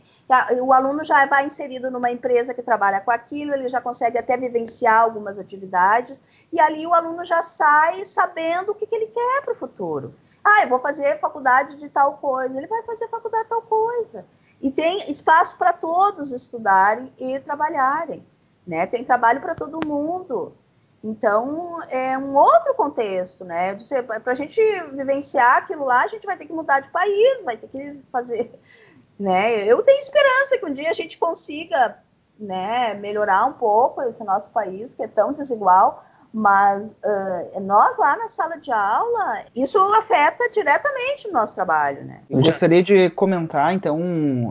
O 0.60 0.72
aluno 0.72 1.04
já 1.04 1.24
vai 1.26 1.46
inserido 1.46 1.90
numa 1.90 2.10
empresa 2.10 2.52
que 2.52 2.62
trabalha 2.62 3.00
com 3.00 3.10
aquilo, 3.10 3.54
ele 3.54 3.68
já 3.68 3.80
consegue 3.80 4.18
até 4.18 4.36
vivenciar 4.36 5.02
algumas 5.02 5.38
atividades, 5.38 6.20
e 6.52 6.58
ali 6.58 6.86
o 6.86 6.94
aluno 6.94 7.24
já 7.24 7.42
sai 7.42 8.04
sabendo 8.04 8.72
o 8.72 8.74
que, 8.74 8.86
que 8.86 8.94
ele 8.94 9.06
quer 9.06 9.42
para 9.44 9.52
o 9.52 9.56
futuro. 9.56 10.14
Ah, 10.48 10.62
eu 10.62 10.68
vou 10.68 10.78
fazer 10.78 11.18
faculdade 11.18 11.76
de 11.76 11.88
tal 11.88 12.18
coisa, 12.18 12.56
ele 12.56 12.68
vai 12.68 12.80
fazer 12.84 13.08
faculdade 13.08 13.42
de 13.42 13.50
tal 13.50 13.62
coisa. 13.62 14.24
E 14.60 14.70
tem 14.70 14.98
espaço 15.10 15.58
para 15.58 15.72
todos 15.72 16.30
estudarem 16.30 17.12
e 17.18 17.40
trabalharem. 17.40 18.24
Né? 18.64 18.86
Tem 18.86 19.04
trabalho 19.04 19.40
para 19.40 19.56
todo 19.56 19.84
mundo. 19.84 20.56
Então, 21.02 21.82
é 21.90 22.16
um 22.16 22.36
outro 22.36 22.74
contexto, 22.74 23.44
né? 23.44 23.76
Para 24.22 24.32
a 24.32 24.36
gente 24.36 24.60
vivenciar 24.92 25.56
aquilo 25.56 25.84
lá, 25.84 26.04
a 26.04 26.08
gente 26.08 26.24
vai 26.24 26.36
ter 26.36 26.46
que 26.46 26.52
mudar 26.52 26.78
de 26.78 26.90
país, 26.90 27.42
vai 27.44 27.56
ter 27.56 27.66
que 27.68 28.02
fazer. 28.12 28.52
Né? 29.18 29.64
Eu 29.64 29.82
tenho 29.82 29.98
esperança 29.98 30.58
que 30.58 30.66
um 30.66 30.74
dia 30.74 30.90
a 30.90 30.92
gente 30.92 31.16
consiga 31.16 31.96
né, 32.38 32.92
melhorar 32.92 33.46
um 33.46 33.54
pouco 33.54 34.02
esse 34.02 34.22
nosso 34.22 34.50
país, 34.50 34.94
que 34.94 35.02
é 35.02 35.08
tão 35.08 35.32
desigual, 35.32 36.04
mas 36.32 36.92
uh, 36.92 37.60
nós 37.60 37.96
lá 37.98 38.16
na 38.16 38.28
sala 38.28 38.56
de 38.56 38.72
aula, 38.72 39.40
isso 39.54 39.78
afeta 39.78 40.48
diretamente 40.52 41.28
o 41.28 41.32
nosso 41.32 41.54
trabalho, 41.54 42.04
né? 42.04 42.20
Eu 42.28 42.40
gostaria 42.40 42.82
de 42.82 43.10
comentar, 43.10 43.72
então, 43.74 43.98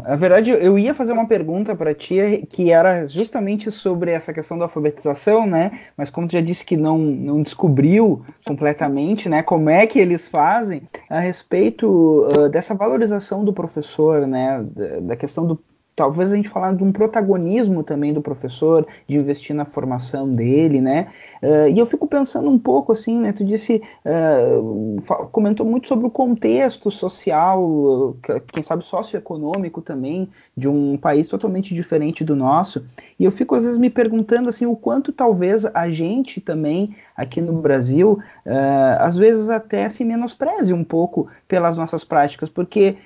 na 0.03 0.15
verdade, 0.15 0.51
eu 0.51 0.77
ia 0.77 0.93
fazer 0.93 1.13
uma 1.13 1.27
pergunta 1.27 1.75
para 1.75 1.93
ti 1.93 2.47
que 2.49 2.71
era 2.71 3.05
justamente 3.07 3.71
sobre 3.71 4.11
essa 4.11 4.33
questão 4.33 4.57
da 4.57 4.65
alfabetização, 4.65 5.45
né? 5.45 5.79
Mas 5.97 6.09
como 6.09 6.27
tu 6.27 6.33
já 6.33 6.41
disse 6.41 6.65
que 6.65 6.77
não, 6.77 6.97
não 6.97 7.41
descobriu 7.41 8.25
completamente, 8.45 9.29
né? 9.29 9.43
Como 9.43 9.69
é 9.69 9.85
que 9.85 9.99
eles 9.99 10.27
fazem 10.27 10.87
a 11.09 11.19
respeito 11.19 11.87
uh, 11.87 12.49
dessa 12.49 12.73
valorização 12.73 13.43
do 13.43 13.53
professor, 13.53 14.25
né? 14.27 14.63
Da, 14.63 14.99
da 15.01 15.15
questão 15.15 15.45
do 15.45 15.59
talvez 15.95 16.31
a 16.31 16.35
gente 16.35 16.49
falar 16.49 16.75
de 16.75 16.83
um 16.83 16.91
protagonismo 16.91 17.83
também 17.83 18.13
do 18.13 18.21
professor, 18.21 18.85
de 19.07 19.15
investir 19.15 19.55
na 19.55 19.65
formação 19.65 20.27
dele, 20.33 20.81
né? 20.81 21.07
Uh, 21.41 21.69
e 21.69 21.79
eu 21.79 21.85
fico 21.85 22.05
pensando 22.05 22.49
um 22.49 22.59
pouco 22.59 22.91
assim, 22.91 23.17
né? 23.17 23.31
Tu 23.31 23.45
disse, 23.45 23.81
uh, 24.05 25.01
comentou 25.31 25.65
muito 25.65 25.87
sobre 25.87 26.05
o 26.05 26.09
contexto 26.09 26.91
social, 26.91 28.15
quem 28.51 28.61
sabe 28.61 28.85
socioeconômico 28.85 29.81
também, 29.81 30.27
de 30.55 30.67
um 30.67 30.97
país 30.97 31.27
totalmente 31.27 31.73
diferente 31.73 32.23
do 32.23 32.35
nosso. 32.35 32.85
E 33.17 33.23
eu 33.23 33.31
fico 33.31 33.55
às 33.55 33.63
vezes 33.63 33.77
me 33.77 33.89
perguntando 33.89 34.49
assim, 34.49 34.65
o 34.65 34.75
quanto 34.75 35.13
talvez 35.13 35.65
a 35.65 35.89
gente 35.89 36.41
também 36.41 36.95
aqui 37.15 37.41
no 37.41 37.53
Brasil, 37.53 38.19
uh, 38.45 38.99
às 38.99 39.15
vezes 39.15 39.49
até 39.49 39.87
se 39.89 40.03
menospreze 40.03 40.73
um 40.73 40.83
pouco 40.83 41.27
pelas 41.47 41.77
nossas 41.77 42.03
práticas, 42.03 42.49
porque 42.49 42.97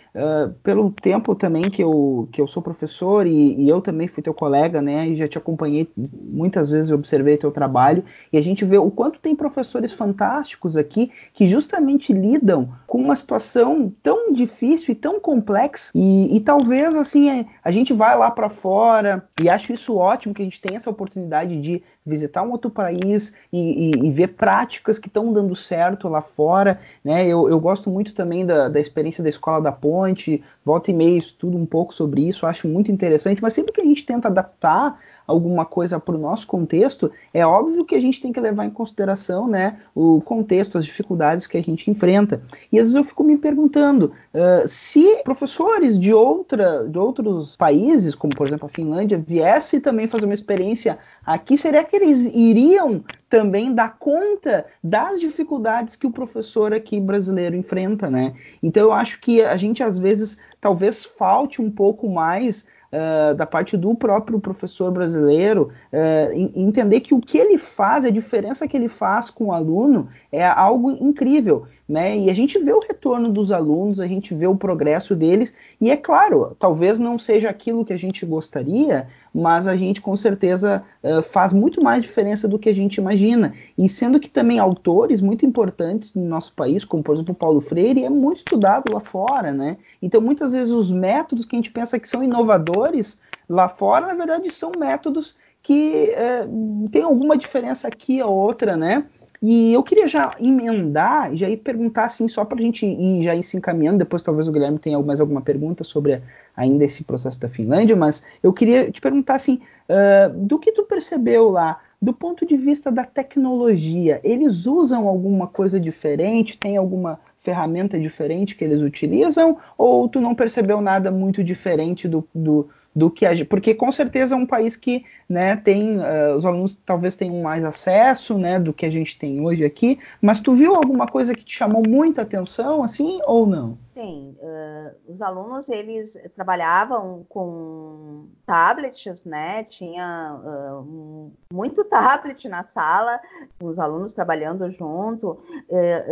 pelo 0.64 0.92
tempo 0.92 1.36
também 1.36 1.70
que 1.70 1.82
eu, 1.82 2.28
que 2.32 2.42
eu 2.42 2.48
sou 2.48 2.62
professor 2.62 2.90
professor 2.90 3.28
e, 3.28 3.56
e, 3.56 3.70
eu 3.70 3.82
também 3.82 4.08
fui 4.08 4.24
teu 4.24 4.34
colega, 4.34 4.82
né? 4.82 5.08
E 5.08 5.16
já 5.16 5.28
te 5.28 5.38
acompanhei 5.38 5.90
muitas 5.96 6.72
vezes, 6.72 6.92
observei 6.92 7.38
teu 7.38 7.52
trabalho 7.52 8.04
e 8.32 8.38
a 8.38 8.42
gente 8.42 8.66
vê 8.66 8.78
o 8.78 8.90
quanto 8.90 9.20
tem 9.20 9.36
professores 9.36 9.94
fantásticos 9.94 10.76
aqui 10.76 11.12
que 11.34 11.48
justamente 11.48 12.14
lidam 12.14 12.70
com 12.88 13.00
uma 13.00 13.16
situação 13.16 13.92
tão 14.02 14.34
difícil 14.34 14.94
e 14.94 14.96
tão 14.96 15.20
complexa 15.20 15.92
e, 15.94 16.36
e 16.36 16.40
talvez 16.40 16.96
assim 16.96 17.30
é, 17.30 17.46
a 17.64 17.72
gente 17.72 17.94
vai 17.94 18.18
lá 18.18 18.32
para 18.32 18.50
fora 18.50 19.24
e 19.42 19.50
acho 19.50 19.74
isso 19.74 19.96
ótimo 19.96 20.34
que 20.34 20.42
a 20.42 20.46
gente 20.46 20.62
tem 20.62 20.76
essa 20.76 20.90
oportunidade 20.90 21.60
de 21.62 21.84
visitar 22.06 22.42
um 22.42 22.52
outro 22.52 22.72
país 22.72 23.34
e, 23.54 23.92
e, 23.92 23.99
e 24.04 24.12
ver 24.12 24.30
práticas 24.30 24.98
que 25.00 25.08
estão 25.08 25.32
dando 25.32 25.56
certo 25.56 26.08
lá 26.08 26.22
fora, 26.22 26.80
né? 27.04 27.28
Eu, 27.28 27.50
eu 27.50 27.60
gosto 27.60 27.90
muito 27.90 28.14
também 28.14 28.46
da, 28.46 28.70
da 28.70 28.80
experiência 28.80 29.24
da 29.24 29.30
Escola 29.30 29.62
da 29.62 29.72
Ponte, 29.72 30.44
volta 30.64 30.92
e 30.92 30.94
meia 30.94 31.18
estudo 31.18 31.58
um 31.58 31.66
pouco 31.66 31.94
sobre 31.94 32.28
isso, 32.28 32.46
acho 32.46 32.68
muito 32.68 32.92
interessante, 32.92 33.42
mas 33.42 33.54
sempre 33.54 33.74
que 33.74 33.82
a 33.82 33.86
gente 33.86 34.06
tenta 34.06 34.28
adaptar 34.28 35.00
alguma 35.30 35.64
coisa 35.64 36.00
para 36.00 36.16
o 36.16 36.18
nosso 36.18 36.48
contexto, 36.48 37.12
é 37.32 37.46
óbvio 37.46 37.86
que 37.86 37.94
a 37.94 38.02
gente 38.02 38.20
tem 38.20 38.34
que 38.34 38.40
levar 38.40 38.66
em 38.66 38.72
consideração 38.72 39.48
né, 39.48 39.78
o 39.94 40.20
contexto, 40.22 40.80
as 40.80 40.86
dificuldades 40.86 41.46
que 41.46 41.56
a 41.56 41.62
gente 41.62 41.92
enfrenta. 41.92 42.42
E 42.72 42.80
às 42.80 42.88
vezes 42.88 42.96
eu 42.96 43.04
fico 43.04 43.24
me 43.24 43.38
perguntando 43.38 44.12
uh, 44.34 44.68
se 44.68 45.22
professores 45.24 46.00
de, 46.00 46.12
outra, 46.12 46.88
de 46.90 46.98
outros 46.98 47.56
países, 47.56 48.16
como 48.16 48.36
por 48.36 48.48
exemplo 48.48 48.66
a 48.66 48.70
Finlândia, 48.70 49.20
viessem 49.20 49.80
também 49.80 50.08
fazer 50.08 50.26
uma 50.26 50.34
experiência 50.34 50.98
aqui, 51.24 51.56
será 51.56 51.84
que 51.84 51.96
eles 51.96 52.26
iriam 52.34 53.04
também 53.30 53.72
dar 53.72 53.98
conta 54.00 54.66
das 54.84 55.20
dificuldades 55.20 55.96
que 55.96 56.08
o 56.08 56.12
professor 56.12 56.74
aqui 56.74 57.00
brasileiro 57.00 57.56
enfrenta, 57.56 58.10
né? 58.10 58.34
Então 58.64 58.82
eu 58.82 58.92
acho 58.92 59.22
que 59.22 59.44
a 59.44 59.56
gente 59.56 59.84
às 59.84 60.00
vezes 60.00 60.40
talvez 60.60 61.06
falte 61.06 61.62
um 61.62 61.70
pouco 61.70 62.10
mais 62.10 62.66
uh, 62.92 63.36
da 63.36 63.46
parte 63.46 63.78
do 63.78 63.96
próprio 63.96 64.40
professor 64.40 64.92
brasileiro, 64.92 65.70
uh, 65.92 66.34
entender 66.56 67.02
que 67.02 67.14
o 67.14 67.20
que 67.20 67.38
ele 67.38 67.58
faz, 67.58 68.06
a 68.06 68.10
diferença 68.10 68.68
que 68.68 68.76
ele 68.76 68.90
faz 68.90 69.30
com 69.30 69.46
o 69.46 69.54
aluno 69.54 70.08
é 70.32 70.46
algo 70.46 70.92
incrível. 70.92 71.66
Né? 71.90 72.20
E 72.20 72.30
a 72.30 72.36
gente 72.36 72.60
vê 72.60 72.72
o 72.72 72.80
retorno 72.80 73.30
dos 73.30 73.52
alunos, 73.52 74.00
a 74.00 74.06
gente 74.06 74.36
vê 74.36 74.46
o 74.46 74.56
progresso 74.56 75.16
deles, 75.16 75.56
e 75.82 75.90
é 75.90 75.98
claro, 75.98 76.56
talvez 76.60 77.00
não 77.00 77.18
seja 77.18 77.50
aquilo 77.50 77.84
que 77.84 77.92
a 77.92 77.98
gente 77.98 78.24
gostaria, 78.28 79.08
mas 79.34 79.68
a 79.68 79.76
gente 79.76 80.00
com 80.00 80.16
certeza 80.16 80.84
uh, 81.04 81.24
faz 81.24 81.52
muito 81.52 81.82
mais 81.82 82.04
diferença 82.04 82.48
do 82.48 82.60
que 82.60 82.70
a 82.70 82.76
gente 82.76 82.98
imagina. 82.98 83.56
E 83.76 83.90
sendo 83.90 84.20
que 84.20 84.30
também 84.30 84.60
autores 84.60 85.20
muito 85.20 85.48
importantes 85.48 86.14
no 86.14 86.24
nosso 86.26 86.54
país, 86.54 86.86
como 86.86 87.02
por 87.02 87.16
exemplo 87.16 87.34
Paulo 87.34 87.60
Freire, 87.60 88.06
é 88.06 88.10
muito 88.10 88.38
estudado 88.38 88.94
lá 88.94 89.00
fora, 89.00 89.52
né? 89.52 89.78
Então 90.00 90.22
muitas 90.22 90.54
vezes 90.54 90.72
os 90.72 90.92
métodos 90.92 91.44
que 91.44 91.56
a 91.56 91.58
gente 91.58 91.72
pensa 91.72 92.00
que 92.00 92.08
são 92.08 92.24
inovadores 92.24 93.20
lá 93.50 93.68
fora, 93.68 94.06
na 94.06 94.14
verdade 94.14 94.52
são 94.52 94.72
métodos 94.78 95.36
que 95.64 96.12
uh, 96.12 96.90
tem 96.90 97.02
alguma 97.02 97.36
diferença 97.36 97.88
aqui 97.88 98.22
ou 98.22 98.32
outra, 98.32 98.78
né? 98.78 99.06
E 99.42 99.72
eu 99.74 99.82
queria 99.82 100.08
já 100.08 100.36
emendar, 100.40 101.34
já 101.34 101.50
ir 101.50 101.58
perguntar 101.58 102.06
assim, 102.06 102.28
só 102.28 102.44
para 102.44 102.60
a 102.60 102.62
gente 102.62 102.86
ir 102.86 103.24
já 103.24 103.34
ir 103.36 103.44
se 103.44 103.56
encaminhando, 103.56 104.00
depois 104.00 104.22
talvez 104.22 104.48
o 104.48 104.52
Guilherme 104.52 104.78
tenha 104.80 105.00
mais 105.02 105.22
alguma 105.22 105.42
pergunta 105.42 105.84
sobre 105.84 106.22
ainda 106.56 106.84
esse 106.84 107.06
processo 107.06 107.40
da 107.40 107.48
Finlândia, 107.48 107.96
mas 107.96 108.22
eu 108.44 108.52
queria 108.52 108.92
te 108.92 109.00
perguntar 109.00 109.36
assim, 109.36 109.62
uh, 109.88 110.38
do 110.38 110.60
que 110.60 110.74
tu 110.74 110.84
percebeu 110.84 111.50
lá, 111.50 111.80
do 112.02 112.14
ponto 112.14 112.46
de 112.46 112.58
vista 112.58 112.92
da 112.92 113.06
tecnologia, 113.06 114.20
eles 114.24 114.66
usam 114.66 115.08
alguma 115.08 115.48
coisa 115.48 115.80
diferente, 115.80 116.58
tem 116.58 116.76
alguma 116.76 117.20
ferramenta 117.42 117.98
diferente 117.98 118.56
que 118.56 118.64
eles 118.64 118.82
utilizam, 118.82 119.58
ou 119.78 120.08
tu 120.10 120.20
não 120.20 120.36
percebeu 120.36 120.82
nada 120.82 121.10
muito 121.10 121.42
diferente 121.44 122.08
do, 122.08 122.28
do 122.36 122.68
do 122.96 123.10
que 123.10 123.26
a 123.26 123.36
gente, 123.36 123.48
porque 123.48 123.74
com 123.74 123.92
certeza 123.92 124.36
é 124.36 124.38
um 124.38 124.46
país 124.46 124.76
que 124.76 125.06
né, 125.28 125.56
tem 125.56 126.00
uh, 126.00 126.36
os 126.36 126.46
alunos 126.46 126.78
talvez 126.86 127.16
tenham 127.16 127.42
mais 127.42 127.64
acesso 127.64 128.38
né, 128.38 128.60
do 128.60 128.74
que 128.74 128.86
a 128.86 128.90
gente 128.90 129.18
tem 129.18 129.40
hoje 129.46 129.64
aqui, 129.64 130.00
mas 130.22 130.40
tu 130.40 130.56
viu 130.56 130.76
alguma 130.76 131.08
coisa 131.08 131.36
que 131.36 131.46
te 131.46 131.56
chamou 131.56 131.84
muita 131.88 132.24
atenção 132.24 132.84
assim 132.84 133.20
ou 133.26 133.46
não? 133.46 133.78
Sim, 133.94 134.36
uh, 134.40 135.12
os 135.12 135.22
alunos 135.22 135.70
eles 135.70 136.18
trabalhavam 136.34 137.26
com 137.30 138.28
tablets, 138.46 139.26
né? 139.26 139.64
Tinha 139.66 140.40
uh, 140.42 141.32
muito 141.54 141.84
tablet 141.84 142.48
na 142.48 142.64
sala, 142.64 143.20
os 143.62 143.78
alunos 143.78 144.14
trabalhando 144.14 144.72
junto. 144.72 145.38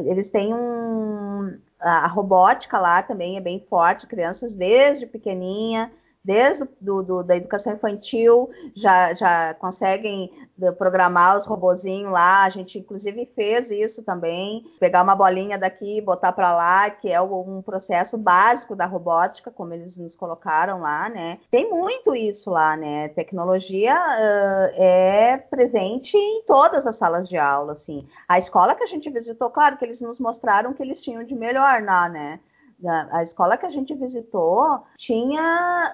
Eles 0.05 0.29
têm 0.29 0.53
um 0.53 1.57
a 1.79 2.07
robótica 2.07 2.79
lá 2.79 3.01
também 3.03 3.37
é 3.37 3.41
bem 3.41 3.63
forte, 3.69 4.07
crianças 4.07 4.55
desde 4.55 5.05
pequenininha 5.05 5.91
desde 6.27 6.67
do, 6.81 7.01
do, 7.01 7.23
da 7.23 7.37
educação 7.37 7.71
infantil 7.71 8.49
já, 8.75 9.13
já 9.13 9.53
conseguem 9.53 10.29
eh, 10.61 10.71
programar 10.73 11.37
os 11.37 11.45
robozinhos 11.45 12.11
lá. 12.11 12.43
A 12.43 12.49
gente 12.49 12.77
inclusive 12.77 13.25
fez 13.33 13.71
isso 13.71 14.03
também, 14.03 14.65
pegar 14.77 15.03
uma 15.03 15.15
bolinha 15.15 15.57
daqui, 15.57 16.01
botar 16.01 16.33
para 16.33 16.53
lá, 16.53 16.89
que 16.89 17.09
é 17.09 17.21
um 17.21 17.61
processo 17.61 18.17
básico 18.17 18.75
da 18.75 18.85
robótica, 18.85 19.49
como 19.49 19.73
eles 19.73 19.95
nos 19.95 20.15
colocaram 20.15 20.81
lá, 20.81 21.07
né? 21.07 21.39
Tem 21.49 21.69
muito 21.69 22.13
isso 22.13 22.49
lá, 22.49 22.75
né? 22.75 23.07
Tecnologia 23.09 23.95
uh, 23.95 24.81
é 24.81 25.37
presente 25.49 26.17
em 26.17 26.43
todas 26.43 26.85
as 26.85 26.97
salas 26.97 27.29
de 27.29 27.37
aula, 27.37 27.71
assim. 27.71 28.05
A 28.27 28.37
escola 28.37 28.75
que 28.75 28.83
a 28.83 28.87
gente 28.87 29.09
visitou, 29.09 29.49
claro 29.49 29.77
que 29.77 29.85
eles 29.85 30.01
nos 30.01 30.19
mostraram 30.19 30.73
que 30.73 30.83
eles 30.83 31.01
tinham 31.01 31.23
de 31.23 31.35
melhor 31.35 31.81
lá, 31.83 32.09
né? 32.09 32.41
A 32.85 33.23
escola 33.23 33.57
que 33.57 33.65
a 33.65 33.69
gente 33.69 33.95
visitou 33.95 34.83
tinha 34.97 35.93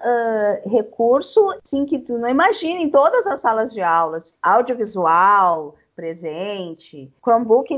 uh, 0.64 0.68
recurso 0.68 1.40
assim, 1.64 1.86
que 1.86 1.98
tu 1.98 2.18
não 2.18 2.28
imagina 2.28 2.80
em 2.80 2.90
todas 2.90 3.26
as 3.26 3.40
salas 3.40 3.72
de 3.72 3.80
aulas, 3.80 4.38
audiovisual 4.42 5.76
presente, 5.94 7.12
Chromebook, 7.22 7.72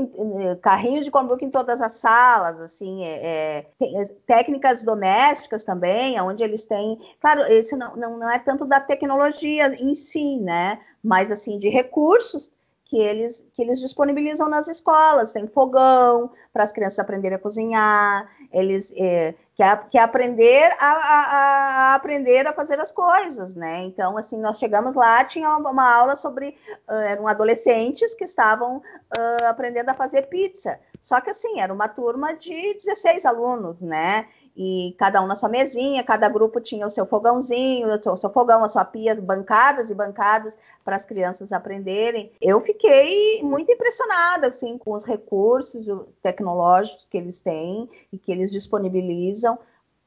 carrinho 0.61 1.03
de 1.03 1.09
Chromebook 1.09 1.45
em 1.45 1.51
todas 1.51 1.81
as 1.81 1.93
salas, 1.93 2.59
assim, 2.59 3.03
é, 3.05 3.65
é, 3.79 4.05
técnicas 4.25 4.83
domésticas 4.83 5.63
também, 5.63 6.19
onde 6.19 6.43
eles 6.43 6.65
têm, 6.65 6.97
claro, 7.21 7.41
isso 7.53 7.77
não, 7.77 7.95
não, 7.95 8.17
não 8.17 8.29
é 8.29 8.39
tanto 8.39 8.65
da 8.65 8.79
tecnologia 8.79 9.67
em 9.79 9.93
si, 9.93 10.37
né, 10.39 10.79
mas 11.03 11.31
assim 11.31 11.59
de 11.59 11.69
recursos 11.69 12.51
que 12.87 12.97
eles, 12.97 13.45
que 13.53 13.61
eles 13.61 13.79
disponibilizam 13.79 14.49
nas 14.49 14.67
escolas. 14.67 15.33
Tem 15.33 15.45
fogão 15.47 16.31
para 16.53 16.63
as 16.63 16.71
crianças 16.71 16.99
aprenderem 16.99 17.35
a 17.35 17.39
cozinhar, 17.39 18.29
eles 18.51 18.93
é, 18.95 19.35
quer, 19.55 19.89
quer 19.89 19.99
aprender 19.99 20.73
a, 20.79 20.87
a, 20.87 21.23
a, 21.91 21.95
aprender 21.95 22.47
a 22.47 22.53
fazer 22.53 22.79
as 22.79 22.91
coisas, 22.91 23.55
né? 23.55 23.83
Então, 23.83 24.17
assim, 24.17 24.39
nós 24.39 24.57
chegamos 24.57 24.95
lá, 24.95 25.23
tinha 25.25 25.49
uma, 25.49 25.69
uma 25.69 25.93
aula 25.93 26.15
sobre 26.15 26.57
uh, 26.87 26.93
eram 26.93 27.27
adolescentes 27.27 28.15
que 28.15 28.23
estavam 28.23 28.77
uh, 28.77 29.45
aprendendo 29.47 29.89
a 29.89 29.93
fazer 29.93 30.23
pizza. 30.27 30.79
Só 31.03 31.19
que 31.21 31.29
assim, 31.29 31.59
era 31.59 31.73
uma 31.73 31.87
turma 31.87 32.33
de 32.33 32.73
16 32.73 33.25
alunos, 33.25 33.81
né? 33.81 34.27
E 34.57 34.95
cada 34.97 35.21
um 35.21 35.27
na 35.27 35.35
sua 35.35 35.47
mesinha, 35.47 36.03
cada 36.03 36.27
grupo 36.27 36.59
tinha 36.59 36.87
o 36.87 36.89
seu 36.89 37.05
fogãozinho, 37.05 37.87
o 37.87 38.01
seu, 38.01 38.13
o 38.13 38.17
seu 38.17 38.31
fogão, 38.31 38.63
a 38.63 38.67
sua 38.67 38.83
pia, 38.83 39.13
bancadas 39.21 39.91
e 39.91 39.93
bancadas 39.93 40.57
para 40.83 40.95
as 40.95 41.05
crianças 41.05 41.53
aprenderem. 41.53 42.31
Eu 42.41 42.59
fiquei 42.59 43.43
muito 43.43 43.71
impressionada 43.71 44.47
assim 44.47 44.75
com 44.79 44.93
os 44.93 45.05
recursos 45.05 45.85
tecnológicos 46.23 47.05
que 47.07 47.17
eles 47.17 47.39
têm 47.39 47.87
e 48.11 48.17
que 48.17 48.31
eles 48.31 48.51
disponibilizam 48.51 49.59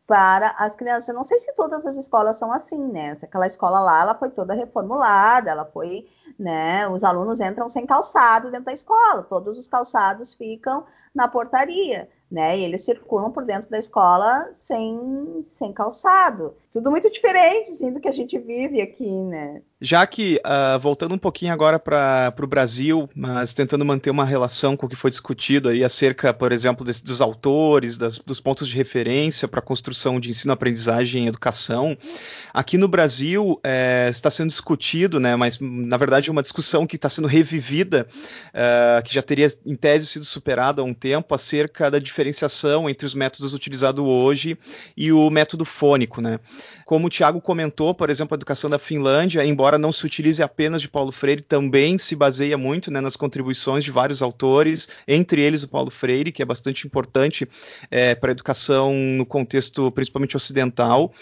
para 0.04 0.50
as 0.58 0.74
crianças. 0.74 1.08
Eu 1.08 1.14
não 1.14 1.24
sei 1.24 1.38
se 1.38 1.54
todas 1.54 1.86
as 1.86 1.96
escolas 1.96 2.36
são 2.36 2.52
assim, 2.52 2.88
né? 2.88 3.12
Aquela 3.22 3.46
escola 3.46 3.78
lá, 3.78 4.00
ela 4.00 4.14
foi 4.16 4.30
toda 4.30 4.52
reformulada, 4.52 5.48
ela 5.48 5.64
foi, 5.64 6.08
né? 6.36 6.88
Os 6.88 7.04
alunos 7.04 7.40
entram 7.40 7.68
sem 7.68 7.86
calçado 7.86 8.50
dentro 8.50 8.64
da 8.64 8.72
escola, 8.72 9.22
todos 9.22 9.56
os 9.56 9.68
calçados 9.68 10.34
ficam 10.34 10.84
na 11.14 11.28
portaria 11.28 12.08
né? 12.30 12.58
E 12.58 12.64
eles 12.64 12.82
circulam 12.82 13.30
por 13.30 13.44
dentro 13.44 13.68
da 13.68 13.78
escola 13.78 14.48
sem, 14.52 15.44
sem 15.48 15.72
calçado. 15.72 16.54
Tudo 16.72 16.90
muito 16.90 17.10
diferente, 17.10 17.70
assim, 17.70 17.92
do 17.92 18.00
que 18.00 18.08
a 18.08 18.12
gente 18.12 18.38
vive 18.38 18.80
aqui, 18.80 19.22
né? 19.24 19.62
Já 19.82 20.06
que, 20.06 20.40
uh, 20.44 20.78
voltando 20.78 21.14
um 21.14 21.18
pouquinho 21.18 21.54
agora 21.54 21.78
para 21.78 22.34
o 22.40 22.46
Brasil, 22.46 23.08
mas 23.14 23.54
tentando 23.54 23.82
manter 23.82 24.10
uma 24.10 24.26
relação 24.26 24.76
com 24.76 24.84
o 24.84 24.88
que 24.88 24.94
foi 24.94 25.10
discutido 25.10 25.70
aí 25.70 25.82
acerca, 25.82 26.34
por 26.34 26.52
exemplo, 26.52 26.84
desse, 26.84 27.02
dos 27.02 27.22
autores, 27.22 27.96
das, 27.96 28.18
dos 28.18 28.40
pontos 28.40 28.68
de 28.68 28.76
referência 28.76 29.48
para 29.48 29.58
a 29.58 29.62
construção 29.62 30.20
de 30.20 30.28
ensino-aprendizagem 30.28 31.24
e 31.24 31.28
educação, 31.28 31.96
aqui 32.52 32.76
no 32.76 32.86
Brasil 32.88 33.58
é, 33.64 34.08
está 34.10 34.30
sendo 34.30 34.48
discutido, 34.48 35.18
né, 35.18 35.34
mas 35.34 35.58
na 35.58 35.96
verdade 35.96 36.28
é 36.28 36.32
uma 36.32 36.42
discussão 36.42 36.86
que 36.86 36.96
está 36.96 37.08
sendo 37.08 37.26
revivida, 37.26 38.06
uh, 38.48 39.02
que 39.02 39.14
já 39.14 39.22
teria 39.22 39.48
em 39.64 39.76
tese 39.76 40.06
sido 40.06 40.26
superada 40.26 40.82
há 40.82 40.84
um 40.84 40.92
tempo, 40.92 41.34
acerca 41.34 41.90
da 41.90 41.98
diferenciação 42.20 42.88
entre 42.88 43.06
os 43.06 43.14
métodos 43.14 43.54
utilizados 43.54 44.04
hoje 44.04 44.58
e 44.96 45.10
o 45.10 45.30
método 45.30 45.64
fônico. 45.64 46.20
Né? 46.20 46.38
Como 46.84 47.06
o 47.06 47.10
Tiago 47.10 47.40
comentou, 47.40 47.94
por 47.94 48.10
exemplo, 48.10 48.34
a 48.34 48.36
educação 48.36 48.68
da 48.68 48.78
Finlândia, 48.78 49.44
embora 49.44 49.78
não 49.78 49.92
se 49.92 50.04
utilize 50.04 50.42
apenas 50.42 50.82
de 50.82 50.88
Paulo 50.88 51.12
Freire, 51.12 51.40
também 51.40 51.96
se 51.96 52.14
baseia 52.14 52.58
muito 52.58 52.90
né, 52.90 53.00
nas 53.00 53.16
contribuições 53.16 53.84
de 53.84 53.90
vários 53.90 54.22
autores, 54.22 54.88
entre 55.06 55.40
eles 55.40 55.62
o 55.62 55.68
Paulo 55.68 55.90
Freire, 55.90 56.32
que 56.32 56.42
é 56.42 56.44
bastante 56.44 56.86
importante 56.86 57.48
é, 57.90 58.14
para 58.14 58.30
a 58.30 58.32
educação 58.32 58.92
no 58.92 59.24
contexto 59.24 59.90
principalmente 59.92 60.36
ocidental. 60.36 61.12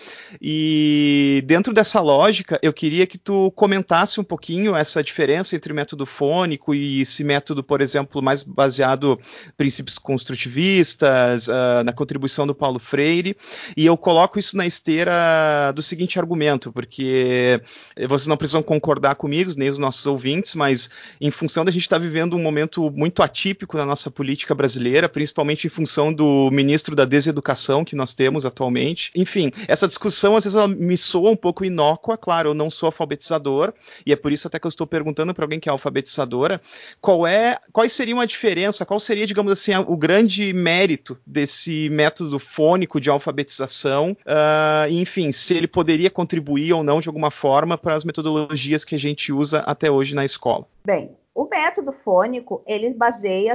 E 0.40 1.44
dentro 1.46 1.72
dessa 1.72 2.00
lógica, 2.00 2.58
eu 2.62 2.72
queria 2.72 3.06
que 3.06 3.18
tu 3.18 3.50
comentasse 3.52 4.18
um 4.18 4.24
pouquinho 4.24 4.74
essa 4.74 5.02
diferença 5.02 5.54
entre 5.54 5.72
método 5.72 6.06
fônico 6.06 6.74
e 6.74 7.02
esse 7.02 7.22
método, 7.22 7.62
por 7.62 7.80
exemplo, 7.80 8.22
mais 8.22 8.42
baseado 8.42 9.18
em 9.46 9.52
princípios 9.56 9.98
construtivistas, 9.98 10.87
uh, 10.94 11.84
na 11.84 11.92
contribuição 11.92 12.46
do 12.46 12.54
Paulo 12.54 12.78
Freire. 12.78 13.36
E 13.76 13.84
eu 13.84 13.96
coloco 13.96 14.38
isso 14.38 14.56
na 14.56 14.66
esteira 14.66 15.72
do 15.74 15.82
seguinte 15.82 16.18
argumento, 16.18 16.72
porque 16.72 17.60
vocês 18.08 18.26
não 18.26 18.36
precisam 18.36 18.62
concordar 18.62 19.14
comigo, 19.14 19.52
nem 19.56 19.68
os 19.68 19.78
nossos 19.78 20.06
ouvintes, 20.06 20.54
mas 20.54 20.90
em 21.20 21.30
função 21.30 21.64
da 21.64 21.70
gente 21.70 21.82
estar 21.82 21.96
tá 21.96 22.02
vivendo 22.02 22.36
um 22.36 22.42
momento 22.42 22.90
muito 22.90 23.22
atípico 23.22 23.76
na 23.76 23.84
nossa 23.84 24.10
política 24.10 24.54
brasileira, 24.54 25.08
principalmente 25.08 25.66
em 25.66 25.70
função 25.70 26.12
do 26.12 26.50
ministro 26.52 26.94
da 26.94 27.04
Deseducação 27.04 27.84
que 27.84 27.96
nós 27.96 28.14
temos 28.14 28.44
atualmente. 28.46 29.10
Enfim, 29.14 29.50
essa 29.66 29.86
discussão 29.86 30.36
às 30.36 30.44
vezes 30.44 30.58
me 30.76 30.96
soa 30.96 31.30
um 31.30 31.36
pouco 31.36 31.64
inócua, 31.64 32.16
claro, 32.16 32.50
eu 32.50 32.54
não 32.54 32.70
sou 32.70 32.88
alfabetizador, 32.88 33.72
e 34.04 34.12
é 34.12 34.16
por 34.16 34.32
isso 34.32 34.46
até 34.46 34.58
que 34.58 34.66
eu 34.66 34.70
estou 34.70 34.86
perguntando 34.86 35.34
para 35.34 35.44
alguém 35.44 35.60
que 35.60 35.68
é 35.68 35.72
alfabetizadora, 35.72 36.60
qual 37.00 37.26
é, 37.26 37.58
quais 37.72 37.92
seriam 37.92 38.20
a 38.20 38.26
diferença, 38.26 38.84
qual 38.84 39.00
seria, 39.00 39.26
digamos 39.26 39.52
assim, 39.52 39.72
o 39.74 39.96
grande 39.96 40.52
mérito 40.52 40.77
desse 41.26 41.88
método 41.90 42.38
fônico 42.38 43.00
de 43.00 43.10
alfabetização, 43.10 44.16
uh, 44.26 44.90
enfim, 44.90 45.32
se 45.32 45.54
ele 45.54 45.66
poderia 45.66 46.10
contribuir 46.10 46.72
ou 46.72 46.82
não 46.82 47.00
de 47.00 47.08
alguma 47.08 47.30
forma 47.30 47.76
para 47.76 47.94
as 47.94 48.04
metodologias 48.04 48.28
metodologias 48.28 48.84
que 48.84 48.94
a 48.94 48.98
gente 48.98 49.32
usa 49.32 49.60
até 49.60 49.90
hoje 49.90 50.14
na 50.14 50.24
escola? 50.24 50.66
Bem, 50.84 51.16
o 51.34 51.44
método 51.44 51.92
fônico, 51.92 52.62
ele 52.66 52.92
baseia, 52.92 53.54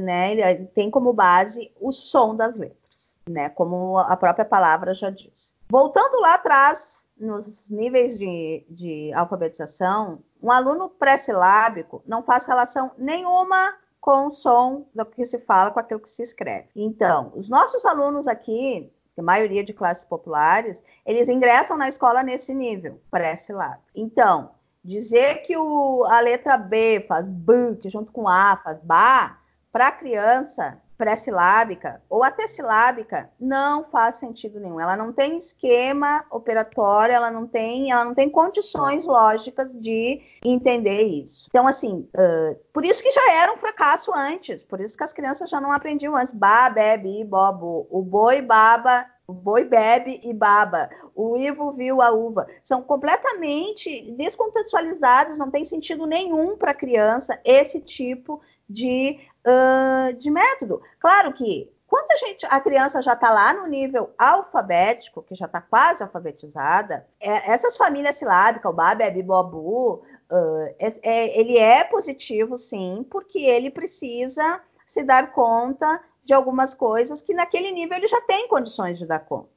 né, 0.00 0.32
ele 0.32 0.66
tem 0.66 0.90
como 0.90 1.12
base 1.12 1.70
o 1.80 1.92
som 1.92 2.34
das 2.34 2.56
letras, 2.56 3.16
né, 3.28 3.48
como 3.50 3.98
a 3.98 4.16
própria 4.16 4.44
palavra 4.44 4.94
já 4.94 5.10
diz. 5.10 5.54
Voltando 5.68 6.20
lá 6.20 6.34
atrás, 6.34 7.06
nos 7.18 7.70
níveis 7.70 8.18
de, 8.18 8.64
de 8.68 9.12
alfabetização, 9.12 10.20
um 10.42 10.50
aluno 10.50 10.88
pré-silábico 10.88 12.02
não 12.06 12.22
faz 12.22 12.46
relação 12.46 12.90
nenhuma 12.98 13.74
com 14.00 14.28
o 14.28 14.32
som 14.32 14.86
do 14.94 15.04
que 15.04 15.24
se 15.24 15.38
fala 15.40 15.70
com 15.70 15.80
aquilo 15.80 16.00
que 16.00 16.08
se 16.08 16.22
escreve. 16.22 16.68
Então, 16.74 17.32
os 17.34 17.48
nossos 17.48 17.84
alunos 17.84 18.26
aqui, 18.26 18.90
a 19.18 19.22
maioria 19.22 19.62
de 19.62 19.74
classes 19.74 20.04
populares, 20.04 20.82
eles 21.04 21.28
ingressam 21.28 21.76
na 21.76 21.88
escola 21.88 22.22
nesse 22.22 22.54
nível, 22.54 23.00
pré-silábico. 23.10 23.84
Então, 23.94 24.52
dizer 24.82 25.42
que 25.42 25.56
o, 25.56 26.04
a 26.04 26.20
letra 26.20 26.56
B 26.56 27.04
faz 27.06 27.26
B, 27.26 27.76
que 27.76 27.90
junto 27.90 28.10
com 28.10 28.26
A 28.26 28.56
faz 28.64 28.78
BA, 28.80 29.36
para 29.70 29.88
a 29.88 29.92
criança 29.92 30.80
pré-silábica 31.00 32.02
ou 32.10 32.22
até 32.22 32.46
silábica 32.46 33.30
não 33.40 33.84
faz 33.84 34.16
sentido 34.16 34.60
nenhum. 34.60 34.78
Ela 34.78 34.94
não 34.94 35.14
tem 35.14 35.38
esquema 35.38 36.26
operatório, 36.30 37.14
ela 37.14 37.30
não 37.30 37.46
tem, 37.46 37.90
ela 37.90 38.04
não 38.04 38.14
tem 38.14 38.28
condições 38.28 39.06
lógicas 39.06 39.72
de 39.72 40.20
entender 40.44 41.04
isso. 41.04 41.46
Então, 41.48 41.66
assim, 41.66 42.06
uh, 42.14 42.54
por 42.70 42.84
isso 42.84 43.02
que 43.02 43.10
já 43.10 43.32
era 43.32 43.50
um 43.50 43.56
fracasso 43.56 44.12
antes, 44.14 44.62
por 44.62 44.78
isso 44.78 44.94
que 44.94 45.02
as 45.02 45.14
crianças 45.14 45.48
já 45.48 45.58
não 45.58 45.72
aprendiam 45.72 46.14
antes. 46.14 46.34
Ba, 46.34 46.68
bebe, 46.68 47.24
bobo. 47.24 47.86
O 47.90 48.02
boi 48.02 48.42
baba 48.42 49.06
o 49.30 49.32
boi 49.32 49.62
bebe 49.62 50.20
e 50.24 50.34
baba. 50.34 50.90
O 51.14 51.36
Ivo 51.36 51.72
viu 51.72 52.02
a 52.02 52.10
uva. 52.10 52.48
São 52.64 52.82
completamente 52.82 54.10
descontextualizados, 54.16 55.38
não 55.38 55.52
tem 55.52 55.64
sentido 55.64 56.04
nenhum 56.04 56.56
para 56.56 56.72
a 56.72 56.74
criança 56.74 57.40
esse 57.44 57.80
tipo 57.80 58.40
de 58.70 59.18
uh, 59.46 60.12
de 60.14 60.30
método. 60.30 60.80
Claro 60.98 61.32
que 61.32 61.70
quando 61.90 62.12
a 62.12 62.16
gente, 62.16 62.46
a 62.48 62.60
criança 62.60 63.02
já 63.02 63.14
está 63.14 63.32
lá 63.32 63.52
no 63.52 63.66
nível 63.66 64.14
alfabético, 64.16 65.24
que 65.24 65.34
já 65.34 65.46
está 65.46 65.60
quase 65.60 66.04
alfabetizada, 66.04 67.04
é, 67.20 67.50
essas 67.50 67.76
famílias 67.76 68.14
silábicas, 68.14 68.70
o 68.70 68.74
babi, 68.74 69.02
a 69.02 69.10
bibobu, 69.10 69.94
uh, 70.30 70.74
é, 70.78 70.94
é, 71.02 71.40
ele 71.40 71.58
é 71.58 71.82
positivo, 71.82 72.56
sim, 72.56 73.04
porque 73.10 73.40
ele 73.40 73.70
precisa 73.70 74.60
se 74.86 75.02
dar 75.02 75.32
conta 75.32 76.00
de 76.24 76.32
algumas 76.32 76.74
coisas 76.74 77.20
que 77.20 77.34
naquele 77.34 77.72
nível 77.72 77.98
ele 77.98 78.06
já 78.06 78.20
tem 78.20 78.46
condições 78.46 78.96
de 78.96 79.04
dar 79.04 79.20
conta. 79.20 79.50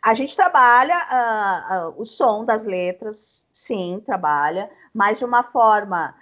A 0.00 0.14
gente 0.14 0.36
trabalha 0.36 0.96
uh, 0.96 1.90
uh, 1.90 2.00
o 2.00 2.06
som 2.06 2.44
das 2.44 2.64
letras, 2.66 3.48
sim, 3.50 4.00
trabalha, 4.06 4.70
mas 4.94 5.18
de 5.18 5.24
uma 5.24 5.42
forma 5.42 6.14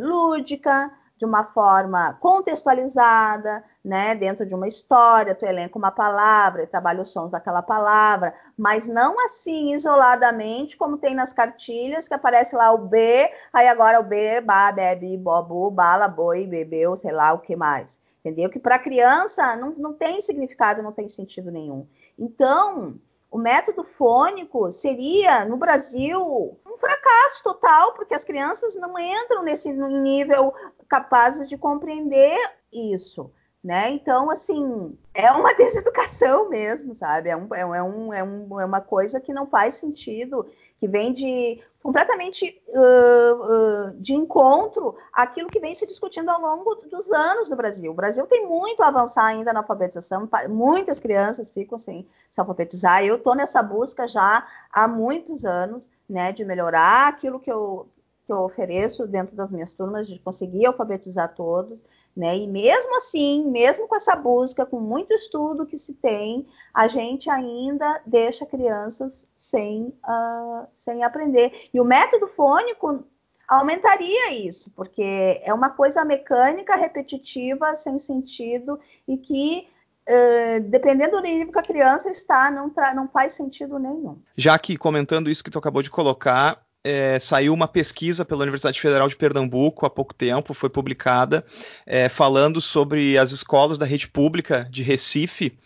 lúdica, 0.00 0.90
de 1.22 1.26
uma 1.26 1.44
forma 1.44 2.14
contextualizada, 2.14 3.62
né, 3.84 4.12
dentro 4.12 4.44
de 4.44 4.56
uma 4.56 4.66
história, 4.66 5.36
tu 5.36 5.46
elenca 5.46 5.78
uma 5.78 5.92
palavra 5.92 6.66
trabalha 6.66 7.00
os 7.00 7.12
sons 7.12 7.30
daquela 7.30 7.62
palavra, 7.62 8.34
mas 8.58 8.88
não 8.88 9.24
assim 9.24 9.72
isoladamente, 9.72 10.76
como 10.76 10.98
tem 10.98 11.14
nas 11.14 11.32
cartilhas, 11.32 12.08
que 12.08 12.14
aparece 12.14 12.56
lá 12.56 12.72
o 12.72 12.78
B, 12.78 13.30
aí 13.52 13.68
agora 13.68 14.00
o 14.00 14.02
B, 14.02 14.40
ba, 14.40 14.72
bebe, 14.72 15.16
bobu, 15.16 15.70
bala, 15.70 16.08
boi, 16.08 16.44
bebeu, 16.44 16.96
sei 16.96 17.12
lá 17.12 17.32
o 17.32 17.38
que 17.38 17.54
mais. 17.54 18.00
Entendeu? 18.18 18.50
Que 18.50 18.58
para 18.58 18.80
criança 18.80 19.54
não, 19.54 19.70
não 19.70 19.92
tem 19.92 20.20
significado, 20.20 20.82
não 20.82 20.90
tem 20.90 21.06
sentido 21.06 21.52
nenhum. 21.52 21.86
Então, 22.18 22.98
o 23.32 23.38
método 23.38 23.82
fônico 23.82 24.70
seria, 24.70 25.46
no 25.46 25.56
Brasil, 25.56 26.20
um 26.66 26.76
fracasso 26.76 27.42
total, 27.42 27.94
porque 27.94 28.14
as 28.14 28.24
crianças 28.24 28.76
não 28.76 28.98
entram 28.98 29.42
nesse 29.42 29.72
nível 29.72 30.52
capazes 30.92 31.48
de 31.48 31.56
compreender 31.56 32.36
isso. 32.70 33.32
Né? 33.64 33.90
Então, 33.92 34.28
assim, 34.28 34.98
é 35.14 35.30
uma 35.30 35.54
deseducação 35.56 36.50
mesmo, 36.50 36.94
sabe? 36.94 37.30
É, 37.30 37.36
um, 37.36 37.54
é, 37.54 37.64
um, 37.64 38.12
é, 38.12 38.22
um, 38.22 38.60
é 38.60 38.64
uma 38.64 38.80
coisa 38.82 39.18
que 39.18 39.32
não 39.32 39.46
faz 39.46 39.76
sentido, 39.76 40.44
que 40.78 40.86
vem 40.86 41.12
de 41.12 41.62
completamente 41.82 42.62
uh, 42.68 43.88
uh, 43.88 44.00
de 44.00 44.14
encontro 44.14 44.96
àquilo 45.12 45.48
que 45.48 45.58
vem 45.60 45.74
se 45.74 45.86
discutindo 45.86 46.28
ao 46.28 46.40
longo 46.40 46.74
dos 46.74 47.10
anos 47.10 47.48
no 47.48 47.56
Brasil. 47.56 47.90
O 47.90 47.94
Brasil 47.94 48.26
tem 48.26 48.46
muito 48.46 48.82
a 48.82 48.88
avançar 48.88 49.24
ainda 49.24 49.52
na 49.52 49.60
alfabetização, 49.60 50.28
muitas 50.48 50.98
crianças 50.98 51.50
ficam 51.50 51.78
sem 51.78 52.06
se 52.30 52.40
alfabetizar. 52.40 53.04
Eu 53.04 53.16
estou 53.16 53.34
nessa 53.34 53.62
busca 53.62 54.06
já 54.06 54.46
há 54.70 54.86
muitos 54.86 55.44
anos, 55.44 55.88
né, 56.08 56.32
de 56.32 56.44
melhorar 56.44 57.08
aquilo 57.08 57.40
que 57.40 57.50
eu, 57.50 57.88
que 58.32 58.38
eu 58.38 58.44
ofereço 58.44 59.06
dentro 59.06 59.36
das 59.36 59.50
minhas 59.50 59.72
turmas, 59.72 60.08
de 60.08 60.18
conseguir 60.18 60.64
alfabetizar 60.64 61.34
todos. 61.34 61.84
Né? 62.16 62.38
E 62.38 62.46
mesmo 62.46 62.96
assim, 62.96 63.44
mesmo 63.46 63.86
com 63.86 63.96
essa 63.96 64.14
busca, 64.16 64.66
com 64.66 64.80
muito 64.80 65.14
estudo 65.14 65.66
que 65.66 65.78
se 65.78 65.94
tem, 65.94 66.46
a 66.74 66.86
gente 66.88 67.30
ainda 67.30 68.00
deixa 68.06 68.44
crianças 68.44 69.26
sem, 69.36 69.94
uh, 70.04 70.66
sem 70.74 71.04
aprender. 71.04 71.64
E 71.72 71.80
o 71.80 71.84
método 71.84 72.26
fônico 72.28 73.04
aumentaria 73.48 74.32
isso, 74.32 74.70
porque 74.76 75.40
é 75.42 75.52
uma 75.52 75.70
coisa 75.70 76.04
mecânica, 76.04 76.76
repetitiva, 76.76 77.76
sem 77.76 77.98
sentido 77.98 78.78
e 79.06 79.16
que 79.16 79.68
Uh, 80.02 80.58
dependendo 80.68 81.12
do 81.12 81.22
nível 81.22 81.52
que 81.52 81.58
a 81.60 81.62
criança 81.62 82.10
está, 82.10 82.50
não, 82.50 82.72
não 82.92 83.06
faz 83.06 83.34
sentido 83.34 83.78
nenhum. 83.78 84.20
Já 84.36 84.58
que 84.58 84.76
comentando 84.76 85.30
isso 85.30 85.44
que 85.44 85.50
tu 85.50 85.60
acabou 85.60 85.80
de 85.80 85.92
colocar, 85.92 86.60
é, 86.84 87.18
saiu 87.18 87.54
uma 87.54 87.68
pesquisa 87.68 88.24
pela 88.24 88.42
Universidade 88.42 88.80
Federal 88.80 89.08
de 89.08 89.16
Pernambuco 89.16 89.86
há 89.86 89.90
pouco 89.90 90.12
tempo, 90.12 90.54
foi 90.54 90.68
publicada, 90.68 91.44
é, 91.86 92.08
falando 92.08 92.60
sobre 92.60 93.16
as 93.16 93.30
escolas 93.30 93.78
da 93.78 93.86
rede 93.86 94.08
pública 94.08 94.66
de 94.70 94.82
Recife 94.82 95.56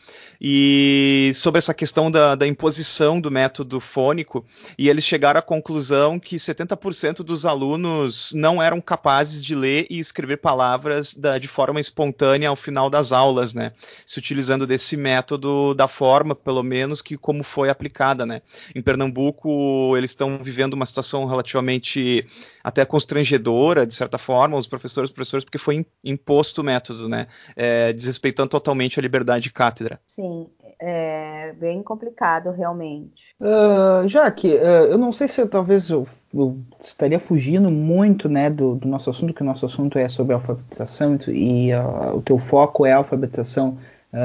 e 0.40 1.32
sobre 1.34 1.58
essa 1.58 1.74
questão 1.74 2.10
da, 2.10 2.34
da, 2.34 2.46
imposição 2.46 3.20
do 3.20 3.30
método 3.30 3.80
fônico, 3.80 4.44
e 4.78 4.88
eles 4.88 5.04
chegaram 5.04 5.38
à 5.38 5.42
conclusão 5.42 6.18
que 6.18 6.36
70% 6.36 7.22
dos 7.22 7.46
alunos 7.46 8.32
não 8.34 8.62
eram 8.62 8.80
capazes 8.80 9.44
de 9.44 9.54
ler 9.54 9.86
e 9.90 9.98
escrever 9.98 10.38
palavras 10.38 11.14
da, 11.14 11.38
de 11.38 11.48
forma 11.48 11.80
espontânea 11.80 12.48
ao 12.48 12.56
final 12.56 12.90
das 12.90 13.12
aulas, 13.12 13.54
né? 13.54 13.72
Se 14.04 14.18
utilizando 14.18 14.66
desse 14.66 14.96
método 14.96 15.74
da 15.74 15.88
forma, 15.88 16.34
pelo 16.34 16.62
menos, 16.62 17.00
que 17.00 17.16
como 17.16 17.42
foi 17.42 17.68
aplicada, 17.68 18.26
né? 18.26 18.42
Em 18.74 18.82
Pernambuco, 18.82 19.96
eles 19.96 20.10
estão 20.10 20.38
vivendo 20.38 20.74
uma 20.74 20.86
situação 20.86 21.24
relativamente 21.24 22.26
até 22.62 22.84
constrangedora, 22.84 23.86
de 23.86 23.94
certa 23.94 24.18
forma, 24.18 24.56
os 24.56 24.66
professores, 24.66 25.10
os 25.10 25.14
professores, 25.14 25.44
porque 25.44 25.58
foi 25.58 25.86
imposto 26.04 26.60
o 26.60 26.64
método, 26.64 27.08
né? 27.08 27.26
É, 27.54 27.92
desrespeitando 27.92 28.50
totalmente 28.50 28.98
a 28.98 29.02
liberdade 29.02 29.44
de 29.44 29.52
cátedra. 29.52 30.00
Sim 30.06 30.25
assim, 30.26 30.46
é 30.78 31.54
bem 31.58 31.82
complicado 31.82 32.50
realmente. 32.50 33.34
Uh, 33.40 34.06
Jaque, 34.06 34.48
uh, 34.48 34.90
eu 34.90 34.98
não 34.98 35.12
sei 35.12 35.26
se 35.28 35.40
eu, 35.40 35.48
talvez 35.48 35.88
eu, 35.88 36.06
eu, 36.34 36.58
estaria 36.80 37.18
fugindo 37.18 37.70
muito 37.70 38.28
né, 38.28 38.50
do, 38.50 38.74
do, 38.74 38.86
nosso 38.86 39.08
assunto, 39.08 39.32
que 39.32 39.42
o 39.42 39.46
nosso 39.46 39.64
assunto 39.64 39.98
é 39.98 40.08
sobre 40.08 40.34
alfabetização 40.34 41.18
e 41.28 41.72
uh, 41.72 42.16
o 42.16 42.20
teu 42.20 42.38
foco 42.38 42.84
é 42.84 42.92
a 42.92 42.98
alfabetização 42.98 43.78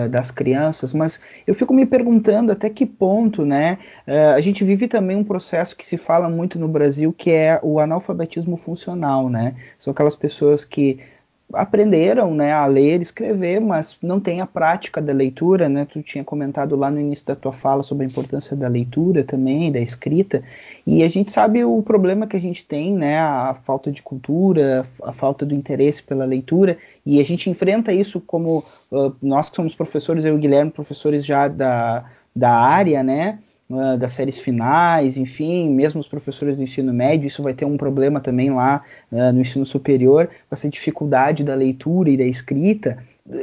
das 0.10 0.32
crianças, 0.32 0.93
mas 0.93 1.20
eu 1.45 1.54
fico 1.54 1.74
me 1.74 1.86
perguntando 1.86 2.49
até 2.54 2.70
que 2.70 2.86
ponto 2.86 3.43
né, 3.43 3.78
a 4.08 4.39
gente 4.39 4.64
vive 4.64 4.88
também 4.88 5.18
um 5.18 5.24
processo 5.24 5.76
que 5.76 5.86
se 5.86 5.97
fala 5.97 6.30
muito 6.30 6.58
no 6.58 6.68
Brasil, 6.70 7.12
que 7.12 7.30
é 7.30 7.60
o 7.62 7.78
analfabetismo 7.78 8.56
funcional. 8.56 9.28
Né? 9.28 9.54
São 9.78 9.91
aquelas 9.91 10.16
pessoas 10.16 10.64
que 10.64 10.99
aprenderam 11.54 12.34
né, 12.34 12.52
a 12.54 12.66
ler 12.66 13.02
escrever, 13.02 13.60
mas 13.60 13.97
não 14.02 14.20
tem 14.20 14.41
a 14.41 14.45
prática 14.45 15.02
da 15.02 15.14
leitura, 15.14 15.68
né? 15.70 15.86
Tu 15.86 16.02
tinha 16.02 16.24
comentado 16.24 16.76
lá 16.76 16.89
no 16.89 16.99
início 16.99 17.26
da 17.26 17.36
tua 17.36 17.52
fala 17.52 17.84
sobre 17.84 18.06
a 18.06 18.10
importância 18.10 18.56
da 18.56 18.68
leitura 18.68 19.24
também, 19.24 19.72
da 19.72 19.80
escrita, 19.80 20.43
e 20.86 21.04
a 21.04 21.10
gente 21.10 21.32
sabe 21.32 21.64
o 21.64 21.82
problema 21.82 22.28
que 22.28 22.38
a 22.38 22.39
gente 22.39 22.66
tem, 22.66 22.93
né? 22.93 23.20
A 23.20 23.56
falta 23.66 23.91
de 23.91 24.02
cultura, 24.02 24.86
a 25.04 25.12
falta 25.12 25.45
do 25.45 25.54
interesse 25.54 26.02
pela 26.02 26.26
leitura, 26.26 26.78
e 27.06 27.20
a 27.20 27.24
gente 27.24 27.49
enfrenta 27.49 27.93
isso 27.93 28.20
como 28.22 28.64
uh, 28.91 29.16
nós 29.22 29.49
que 29.49 29.56
somos 29.56 29.76
professores, 29.76 30.26
eu 30.26 30.34
e 30.34 30.38
o 30.38 30.39
Guilherme, 30.39 30.72
professores 30.72 31.26
já 31.26 31.47
da, 31.47 32.06
da 32.36 32.52
área, 32.52 33.04
né? 33.04 33.39
Uh, 33.72 33.97
das 33.97 34.11
séries 34.11 34.38
finais, 34.38 35.17
enfim, 35.17 35.69
mesmo 35.69 35.99
os 35.99 36.07
professores 36.07 36.55
do 36.55 36.63
ensino 36.63 36.93
médio, 36.93 37.28
isso 37.28 37.41
vai 37.41 37.53
ter 37.53 37.65
um 37.65 37.78
problema 37.78 38.19
também 38.19 38.51
lá 38.51 38.84
uh, 39.11 39.32
no 39.32 39.41
ensino 39.41 39.65
superior, 39.65 40.28
com 40.28 40.53
essa 40.53 40.69
dificuldade 40.69 41.43
da 41.43 41.55
leitura 41.55 42.09
e 42.09 42.17
da 42.17 42.26
escrita. 42.26 42.97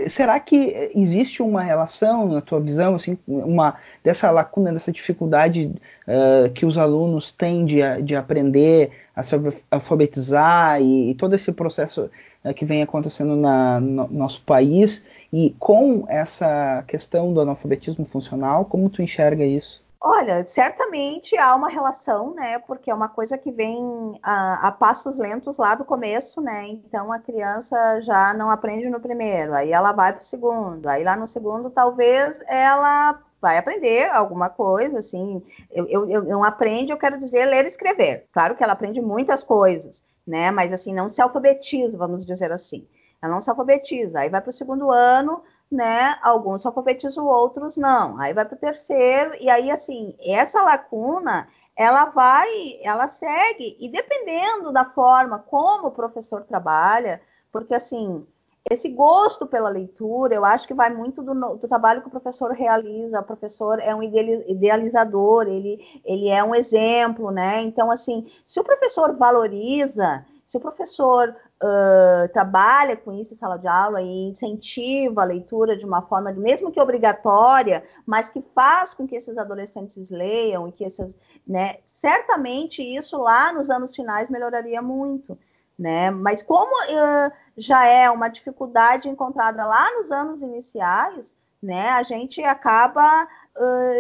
Será 0.09 0.39
que 0.41 0.91
existe 0.95 1.41
uma 1.43 1.62
relação, 1.62 2.29
na 2.29 2.41
tua 2.41 2.61
visão, 2.61 2.95
assim, 2.97 3.16
uma 3.26 3.76
dessa 4.03 4.31
lacuna, 4.31 4.72
dessa 4.72 4.93
dificuldade 4.93 5.72
uh, 6.07 6.51
que 6.53 6.66
os 6.66 6.76
alunos 6.76 7.33
têm 7.33 7.64
de, 7.64 7.81
de 8.03 8.14
aprender 8.16 8.91
a 9.14 9.22
se 9.22 9.35
alfabetizar 9.70 10.83
e, 10.83 11.11
e 11.11 11.14
todo 11.14 11.35
esse 11.35 11.53
processo 11.53 12.11
uh, 12.45 12.53
que 12.53 12.64
vem 12.64 12.83
acontecendo 12.83 13.37
na, 13.37 13.81
no 13.81 14.09
nosso 14.09 14.43
país 14.43 15.07
e 15.33 15.55
com 15.59 16.05
essa 16.09 16.83
questão 16.87 17.33
do 17.33 17.41
analfabetismo 17.41 18.05
funcional, 18.05 18.64
como 18.64 18.91
tu 18.91 19.01
enxerga 19.01 19.45
isso? 19.45 19.83
Olha, 20.01 20.44
certamente 20.44 21.36
há 21.36 21.55
uma 21.57 21.68
relação, 21.68 22.32
né? 22.32 22.59
Porque 22.61 22.88
é 22.90 22.94
uma 22.94 23.09
coisa 23.09 23.36
que 23.36 23.51
vem 23.51 24.18
a, 24.22 24.68
a, 24.68 24.72
passos 24.72 25.18
lentos 25.18 25.59
lá 25.59 25.74
do 25.74 25.84
começo, 25.84 26.40
né? 26.40 26.68
Então 26.68 27.12
a 27.12 27.18
criança 27.18 28.01
já 28.03 28.32
não 28.32 28.49
aprende 28.51 28.88
no 28.88 29.01
primeiro, 29.01 29.55
aí 29.55 29.72
ela 29.72 29.92
vai 29.92 30.12
para 30.12 30.22
o 30.22 30.24
segundo, 30.24 30.86
aí 30.88 31.03
lá 31.03 31.16
no 31.16 31.26
segundo 31.26 31.68
talvez 31.68 32.40
ela 32.46 33.20
vai 33.40 33.59
aprender 33.59 34.09
alguma 34.11 34.49
coisa, 34.49 35.01
assim. 35.01 35.42
Eu, 35.70 35.88
eu, 35.88 36.09
eu 36.11 36.22
não 36.22 36.44
aprende, 36.44 36.92
eu 36.92 36.99
quero 36.99 37.18
dizer 37.18 37.46
ler 37.46 37.64
e 37.64 37.68
escrever. 37.68 38.26
Claro 38.32 38.55
que 38.57 38.62
ela 38.62 38.74
aprende 38.74 39.01
muitas 39.01 39.42
coisas, 39.42 40.05
né? 40.26 40.51
Mas 40.53 40.72
assim 40.72 40.94
não 40.94 41.11
se 41.11 41.20
alfabetiza, 41.20 41.99
vamos 41.99 42.24
dizer 42.24 42.53
assim. 42.53 42.86
Ela 43.20 43.34
não 43.34 43.42
se 43.42 43.51
alfabetiza. 43.51 44.20
Aí 44.20 44.28
vai 44.28 44.40
para 44.40 44.51
o 44.51 44.53
segundo 44.53 44.90
ano, 44.92 45.42
né? 45.71 46.19
Alguns 46.23 46.64
alfabetizam, 46.64 47.27
outros 47.27 47.77
não. 47.77 48.19
Aí 48.19 48.33
vai 48.33 48.45
para 48.45 48.57
o 48.57 48.59
terceiro, 48.59 49.33
e 49.41 49.51
aí, 49.51 49.71
assim, 49.71 50.16
essa 50.25 50.62
lacuna, 50.62 51.49
ela 51.77 52.07
vai, 52.07 52.49
ela 52.83 53.07
segue, 53.07 53.77
e 53.79 53.89
dependendo 53.89 54.73
da 54.73 54.85
forma 54.85 55.39
como 55.39 55.89
o 55.89 55.93
professor 55.93 56.43
trabalha, 56.45 57.21
porque, 57.53 57.75
assim, 57.75 58.27
esse 58.71 58.89
gosto 58.89 59.47
pela 59.47 59.69
leitura, 59.69 60.35
eu 60.35 60.45
acho 60.45 60.66
que 60.66 60.75
vai 60.75 60.93
muito 60.93 61.23
do, 61.23 61.35
do, 61.57 61.69
trabalho 61.69 62.03
que 62.03 62.09
o 62.09 62.11
professor 62.11 62.53
realiza. 62.53 63.21
O 63.21 63.25
professor 63.25 63.79
é 63.81 63.95
um 63.95 64.03
idealizador, 64.03 65.47
ele, 65.47 65.81
ele 66.05 66.29
é 66.29 66.45
um 66.45 66.55
exemplo, 66.55 67.31
né? 67.31 67.62
Então, 67.62 67.91
assim, 67.91 68.27
se 68.47 68.61
o 68.61 68.64
professor 68.64 69.16
valoriza, 69.16 70.25
se 70.47 70.57
o 70.57 70.61
professor 70.61 71.35
uh, 71.63 72.29
trabalha 72.33 72.97
com 72.97 73.13
isso 73.13 73.35
em 73.35 73.37
sala 73.37 73.59
de 73.59 73.67
aula 73.67 74.01
e 74.01 74.29
incentiva 74.29 75.23
a 75.23 75.25
leitura 75.25 75.77
de 75.77 75.85
uma 75.85 76.03
forma, 76.03 76.33
mesmo 76.33 76.71
que 76.71 76.81
obrigatória, 76.81 77.85
mas 78.07 78.29
que 78.29 78.43
faz 78.55 78.95
com 78.95 79.07
que 79.07 79.17
esses 79.17 79.37
adolescentes 79.37 80.11
leiam 80.11 80.69
e 80.69 80.73
que 80.73 80.85
esses, 80.85 81.17
né, 81.47 81.79
certamente 81.87 82.83
isso 82.83 83.17
lá 83.19 83.53
nos 83.53 83.71
anos 83.71 83.95
finais 83.95 84.31
melhoraria 84.31 84.81
muito. 84.81 85.39
Né? 85.79 86.11
Mas 86.11 86.43
como 86.43 86.73
uh, 86.73 87.33
já 87.57 87.87
é 87.87 88.11
uma 88.11 88.29
dificuldade 88.29 89.09
encontrada 89.09 89.65
lá 89.65 89.89
nos 89.95 90.11
anos 90.11 90.43
iniciais, 90.43 91.37
né? 91.63 91.91
A 91.91 92.03
gente 92.03 92.43
acaba 92.43 93.29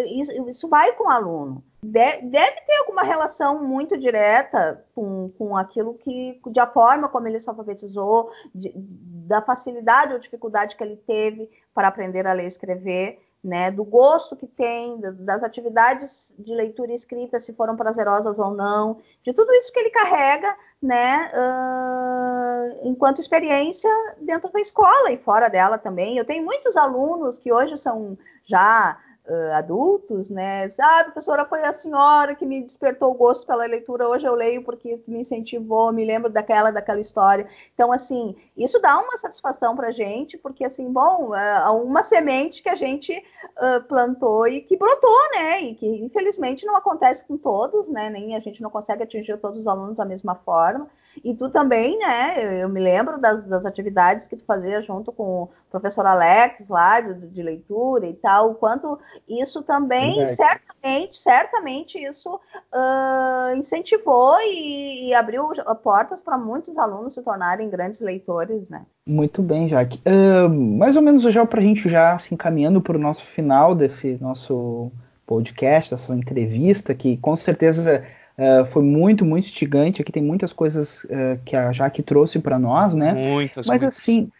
isso, 0.06 0.50
isso, 0.50 0.68
vai 0.68 0.92
com 0.92 1.04
o 1.04 1.10
aluno. 1.10 1.62
De, 1.82 2.22
deve 2.22 2.60
ter 2.62 2.76
alguma 2.78 3.02
relação 3.02 3.62
muito 3.62 3.96
direta 3.96 4.84
com, 4.94 5.30
com 5.38 5.56
aquilo 5.56 5.94
que, 5.94 6.40
da 6.46 6.66
forma 6.66 7.08
como 7.08 7.28
ele 7.28 7.40
se 7.40 7.48
alfabetizou, 7.48 8.30
de, 8.54 8.72
da 8.74 9.40
facilidade 9.42 10.12
ou 10.12 10.18
dificuldade 10.18 10.76
que 10.76 10.82
ele 10.82 10.96
teve 10.96 11.50
para 11.72 11.88
aprender 11.88 12.26
a 12.26 12.32
ler 12.32 12.44
e 12.44 12.48
escrever 12.48 13.20
né, 13.42 13.70
do 13.70 13.84
gosto 13.84 14.36
que 14.36 14.46
tem, 14.46 15.00
das 15.00 15.42
atividades 15.42 16.34
de 16.38 16.52
leitura 16.52 16.90
e 16.90 16.94
escrita, 16.94 17.38
se 17.38 17.52
foram 17.52 17.76
prazerosas 17.76 18.38
ou 18.38 18.52
não, 18.52 18.98
de 19.22 19.32
tudo 19.32 19.52
isso 19.54 19.72
que 19.72 19.78
ele 19.78 19.90
carrega, 19.90 20.56
né, 20.82 21.28
uh, 21.32 22.88
enquanto 22.88 23.20
experiência 23.20 23.90
dentro 24.20 24.50
da 24.50 24.60
escola 24.60 25.12
e 25.12 25.18
fora 25.18 25.48
dela 25.48 25.78
também. 25.78 26.16
Eu 26.16 26.24
tenho 26.24 26.44
muitos 26.44 26.76
alunos 26.76 27.38
que 27.38 27.52
hoje 27.52 27.78
são 27.78 28.18
já 28.44 28.98
uh, 29.28 29.54
adultos, 29.54 30.30
né? 30.30 30.66
Ah, 30.80 31.04
professora, 31.04 31.44
foi 31.44 31.62
a 31.62 31.72
senhora 31.72 32.34
que 32.34 32.46
me 32.46 32.62
despertou 32.62 33.10
o 33.10 33.14
gosto 33.14 33.46
pela 33.46 33.66
leitura. 33.66 34.08
Hoje 34.08 34.26
eu 34.26 34.34
leio 34.34 34.64
porque 34.64 35.00
me 35.06 35.20
incentivou, 35.20 35.92
me 35.92 36.04
lembro 36.04 36.30
daquela, 36.30 36.70
daquela 36.70 37.00
história. 37.00 37.46
Então, 37.74 37.92
assim, 37.92 38.34
isso 38.56 38.80
dá 38.80 38.98
uma 38.98 39.16
satisfação 39.18 39.76
para 39.76 39.90
gente, 39.90 40.38
porque, 40.38 40.64
assim, 40.64 40.90
bom, 40.90 41.34
é 41.34 41.70
uma 41.70 42.02
semente 42.02 42.62
que 42.62 42.68
a 42.68 42.74
gente 42.74 43.12
uh, 43.12 43.82
plantou 43.84 44.48
e 44.48 44.60
que 44.62 44.76
brotou, 44.76 45.30
né? 45.32 45.62
E 45.62 45.74
que, 45.74 45.86
infelizmente, 45.86 46.66
não 46.66 46.76
acontece 46.76 47.24
com 47.26 47.36
todos, 47.36 47.88
né? 47.88 48.08
Nem 48.10 48.34
a 48.34 48.40
gente 48.40 48.62
não 48.62 48.70
consegue 48.70 49.02
atingir 49.02 49.36
todos 49.38 49.58
os 49.58 49.66
alunos 49.66 49.96
da 49.96 50.04
mesma 50.04 50.34
forma. 50.34 50.88
E 51.24 51.34
tu 51.34 51.50
também, 51.50 51.98
né? 51.98 52.62
Eu 52.62 52.68
me 52.68 52.80
lembro 52.80 53.18
das, 53.20 53.44
das 53.46 53.66
atividades 53.66 54.26
que 54.26 54.36
tu 54.36 54.44
fazia 54.44 54.80
junto 54.82 55.12
com 55.12 55.44
o 55.44 55.50
professor 55.70 56.06
Alex 56.06 56.68
lá 56.68 57.00
de, 57.00 57.28
de 57.28 57.42
leitura 57.42 58.06
e 58.06 58.14
tal, 58.14 58.50
o 58.50 58.54
quanto 58.54 58.98
isso 59.28 59.62
também, 59.62 60.26
certamente, 60.28 61.18
certamente 61.18 61.98
isso 61.98 62.34
uh, 62.34 63.56
incentivou 63.56 64.36
e, 64.40 65.08
e, 65.08 65.14
abriu 65.14 65.48
portas 65.82 66.22
para 66.22 66.38
muitos 66.38 66.78
alunos 66.78 67.14
se 67.14 67.22
tornarem 67.22 67.68
grandes 67.68 68.00
leitores, 68.00 68.68
né? 68.68 68.84
Muito 69.06 69.42
bem, 69.42 69.68
Jaque. 69.68 70.00
Uh, 70.06 70.48
mais 70.48 70.96
ou 70.96 71.02
menos 71.02 71.22
já 71.22 71.44
para 71.44 71.60
a 71.60 71.62
gente 71.62 71.88
já 71.88 72.18
se 72.18 72.34
encaminhando 72.34 72.80
para 72.80 72.96
o 72.96 73.00
nosso 73.00 73.24
final 73.24 73.74
desse 73.74 74.18
nosso 74.20 74.90
podcast, 75.26 75.92
essa 75.92 76.14
entrevista, 76.14 76.94
que 76.94 77.18
com 77.18 77.36
certeza 77.36 78.02
Uh, 78.38 78.64
foi 78.66 78.84
muito, 78.84 79.24
muito 79.24 79.46
instigante. 79.46 80.00
Aqui 80.00 80.12
tem 80.12 80.22
muitas 80.22 80.52
coisas 80.52 81.02
uh, 81.04 81.38
que 81.44 81.56
a 81.56 81.72
Jaque 81.72 82.02
trouxe 82.02 82.38
para 82.38 82.56
nós, 82.58 82.94
né? 82.94 83.12
Muitas, 83.12 83.66
Mas 83.66 83.82
muitas. 83.82 83.98
assim, 83.98 84.30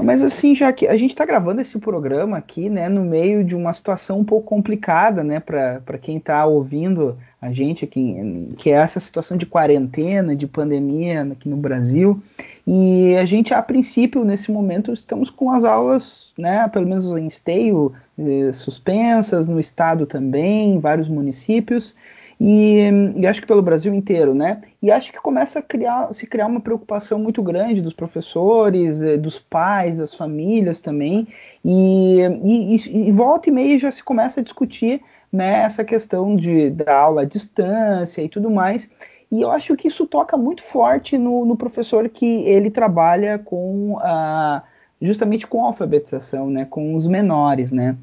mas 0.00 0.22
assim, 0.22 0.54
já 0.54 0.72
que 0.72 0.86
a 0.86 0.96
gente 0.96 1.10
está 1.10 1.26
gravando 1.26 1.60
esse 1.60 1.78
programa 1.78 2.38
aqui, 2.38 2.70
né, 2.70 2.88
no 2.88 3.04
meio 3.04 3.44
de 3.44 3.54
uma 3.54 3.74
situação 3.74 4.20
um 4.20 4.24
pouco 4.24 4.46
complicada, 4.46 5.22
né, 5.22 5.38
para 5.38 5.98
quem 6.00 6.16
está 6.16 6.46
ouvindo 6.46 7.18
a 7.40 7.52
gente 7.52 7.84
aqui, 7.84 8.48
que 8.56 8.70
é 8.70 8.74
essa 8.74 8.98
situação 8.98 9.36
de 9.36 9.44
quarentena, 9.44 10.34
de 10.34 10.46
pandemia 10.46 11.22
aqui 11.22 11.46
no 11.46 11.58
Brasil. 11.58 12.22
E 12.66 13.14
a 13.16 13.26
gente, 13.26 13.52
a 13.52 13.60
princípio, 13.60 14.24
nesse 14.24 14.50
momento, 14.50 14.94
estamos 14.94 15.28
com 15.28 15.50
as 15.50 15.62
aulas, 15.62 16.32
né, 16.38 16.66
pelo 16.68 16.86
menos 16.86 17.04
em 17.04 17.26
esteio, 17.26 17.92
eh, 18.18 18.50
suspensas, 18.52 19.46
no 19.46 19.60
estado 19.60 20.06
também, 20.06 20.76
em 20.76 20.80
vários 20.80 21.08
municípios 21.08 21.96
e, 22.44 22.90
e, 23.14 23.24
acho 23.24 23.40
que 23.40 23.46
pelo 23.46 23.62
Brasil 23.62 23.94
inteiro, 23.94 24.34
né? 24.34 24.62
E 24.82 24.90
acho 24.90 25.12
que 25.12 25.20
começa 25.20 25.60
a 25.60 25.62
criar, 25.62 26.12
se 26.12 26.26
criar 26.26 26.48
uma 26.48 26.60
preocupação 26.60 27.16
muito 27.16 27.40
grande 27.40 27.80
dos 27.80 27.92
professores, 27.92 29.00
eh, 29.00 29.16
dos 29.16 29.38
pais, 29.38 29.98
das 29.98 30.12
famílias 30.12 30.80
também, 30.80 31.28
e, 31.64 32.18
e, 32.42 33.08
e 33.08 33.12
volta 33.12 33.48
e 33.48 33.52
meia 33.52 33.78
já 33.78 33.92
se 33.92 34.02
começa 34.02 34.40
a 34.40 34.42
discutir 34.42 35.00
né, 35.32 35.62
essa 35.62 35.84
questão 35.84 36.34
de, 36.34 36.70
da 36.70 36.92
aula 36.98 37.22
à 37.22 37.24
distância 37.24 38.22
e 38.22 38.28
tudo 38.28 38.50
mais. 38.50 38.90
E 39.30 39.40
eu 39.40 39.50
acho 39.52 39.76
que 39.76 39.86
isso 39.86 40.04
toca 40.04 40.36
muito 40.36 40.64
forte 40.64 41.16
no, 41.16 41.44
no 41.44 41.56
professor 41.56 42.08
que 42.08 42.26
ele 42.26 42.72
trabalha 42.72 43.38
com 43.38 43.98
a, 44.00 44.64
justamente 45.00 45.46
com 45.46 45.64
a 45.64 45.68
alfabetização, 45.68 46.50
né, 46.50 46.64
com 46.68 46.96
os 46.96 47.06
menores, 47.06 47.70
né? 47.70 47.96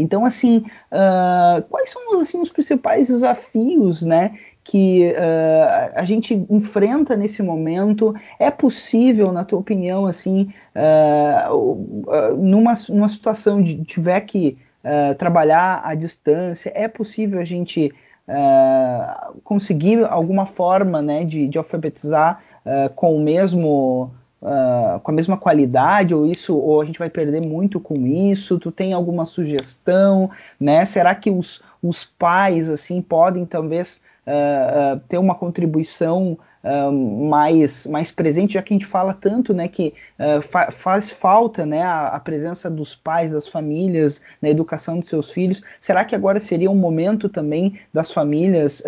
Então, 0.00 0.24
assim, 0.24 0.64
uh, 0.90 1.62
quais 1.68 1.90
são 1.90 2.20
assim, 2.20 2.40
os 2.40 2.50
principais 2.50 3.08
desafios, 3.08 4.02
né, 4.02 4.36
que 4.64 5.12
uh, 5.12 5.92
a 5.94 6.04
gente 6.04 6.46
enfrenta 6.48 7.16
nesse 7.16 7.42
momento? 7.42 8.14
É 8.38 8.50
possível, 8.50 9.32
na 9.32 9.44
tua 9.44 9.58
opinião, 9.58 10.06
assim, 10.06 10.52
uh, 10.74 12.36
numa, 12.36 12.74
numa 12.88 13.08
situação 13.08 13.62
de 13.62 13.82
tiver 13.84 14.20
que 14.22 14.58
trabalhar 15.18 15.82
à 15.84 15.94
distância, 15.94 16.72
é 16.74 16.88
possível 16.88 17.38
a 17.38 17.44
gente 17.44 17.92
conseguir 19.44 20.02
alguma 20.06 20.46
forma, 20.46 21.02
né, 21.02 21.22
de, 21.22 21.46
de 21.46 21.58
alfabetizar 21.58 22.42
com 22.96 23.14
o 23.14 23.20
mesmo 23.20 24.10
uh, 24.42 25.00
com 25.00 25.10
a 25.10 25.14
mesma 25.14 25.36
qualidade 25.36 26.14
ou 26.14 26.26
isso 26.26 26.56
ou 26.56 26.80
a 26.80 26.84
gente 26.84 26.98
vai 26.98 27.10
perder 27.10 27.40
muito 27.40 27.78
com 27.78 28.06
isso? 28.06 28.58
Tu 28.58 28.70
tem 28.70 28.92
alguma 28.92 29.26
sugestão, 29.26 30.30
né? 30.58 30.84
Será 30.84 31.14
que 31.14 31.30
os, 31.30 31.62
os 31.82 32.04
pais 32.04 32.68
assim 32.68 33.00
podem 33.02 33.44
talvez 33.44 34.02
uh, 34.26 34.96
uh, 34.96 35.00
ter 35.08 35.18
uma 35.18 35.34
contribuição 35.34 36.38
mais, 36.92 37.86
mais 37.86 38.10
presente, 38.10 38.52
já 38.52 38.60
que 38.60 38.74
a 38.74 38.76
gente 38.76 38.84
fala 38.84 39.14
tanto 39.14 39.54
né, 39.54 39.66
que 39.66 39.94
fa 40.42 40.70
faz 40.70 41.08
falta 41.08 41.64
né, 41.64 41.80
a, 41.80 42.08
a, 42.08 42.20
presença 42.20 42.68
dos 42.68 42.94
pais, 42.94 43.32
das 43.32 43.48
famílias 43.48 44.20
na 44.42 44.50
educação 44.50 44.98
dos 44.98 45.08
seus 45.08 45.30
filhos. 45.30 45.62
Será 45.80 46.04
que 46.04 46.14
agora 46.14 46.38
seria 46.38 46.70
um 46.70 46.74
momento 46.74 47.30
também 47.30 47.80
das 47.94 48.12
famílias 48.12 48.82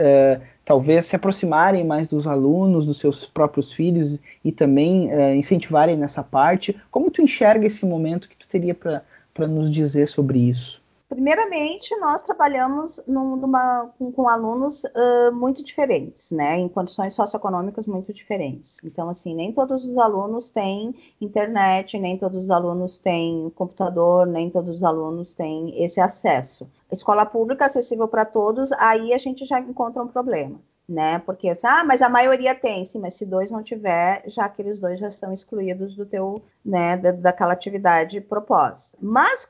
talvez 0.64 1.06
se 1.06 1.16
aproximarem 1.16 1.84
mais 1.84 2.08
dos 2.08 2.26
alunos, 2.26 2.86
dos 2.86 2.98
seus 2.98 3.24
próprios 3.24 3.72
filhos 3.72 4.20
e 4.44 4.52
também 4.52 5.12
uh, 5.12 5.34
incentivarem 5.34 5.96
nessa 5.96 6.22
parte. 6.22 6.76
Como 6.90 7.10
tu 7.10 7.22
enxerga 7.22 7.66
esse 7.66 7.86
momento 7.86 8.28
que 8.28 8.36
tu 8.36 8.46
teria 8.46 8.74
para 8.74 9.48
nos 9.48 9.70
dizer 9.70 10.08
sobre 10.08 10.38
isso? 10.38 10.81
Primeiramente, 11.12 11.94
nós 11.96 12.22
trabalhamos 12.22 12.98
numa, 13.06 13.92
com, 13.98 14.10
com, 14.10 14.30
alunos 14.30 14.82
uh, 14.82 15.30
muito 15.30 15.62
diferentes, 15.62 16.30
né, 16.30 16.56
em 16.58 16.70
condições 16.70 17.12
socioeconômicas 17.12 17.86
muito 17.86 18.14
diferentes. 18.14 18.82
Então, 18.82 19.10
assim, 19.10 19.34
nem 19.34 19.52
todos 19.52 19.84
os 19.84 19.98
alunos 19.98 20.48
têm 20.48 20.94
internet, 21.20 21.98
nem 21.98 22.16
todos 22.16 22.44
os 22.44 22.50
alunos 22.50 22.96
têm 22.96 23.52
computador, 23.54 24.26
nem 24.26 24.48
todos 24.48 24.76
os 24.76 24.82
alunos 24.82 25.34
têm 25.34 25.84
esse 25.84 26.00
acesso. 26.00 26.66
Escola 26.90 27.26
pública 27.26 27.66
acessível 27.66 28.08
para 28.08 28.24
todos, 28.24 28.72
aí 28.72 29.12
a 29.12 29.18
gente 29.18 29.44
já 29.44 29.60
encontra 29.60 30.02
um 30.02 30.08
problema 30.08 30.58
né? 30.88 31.18
Porque 31.20 31.48
assim, 31.48 31.66
ah, 31.66 31.84
mas 31.84 32.02
a 32.02 32.08
maioria 32.08 32.54
tem, 32.54 32.84
sim, 32.84 32.98
mas 32.98 33.14
se 33.14 33.24
dois 33.24 33.50
não 33.50 33.62
tiver, 33.62 34.22
já 34.26 34.44
aqueles 34.44 34.78
dois 34.78 34.98
já 34.98 35.10
são 35.10 35.32
excluídos 35.32 35.96
do 35.96 36.04
teu, 36.04 36.42
né, 36.64 36.96
da, 36.96 37.12
daquela 37.12 37.52
atividade 37.52 38.20
proposta. 38.20 38.98
Mas 39.00 39.48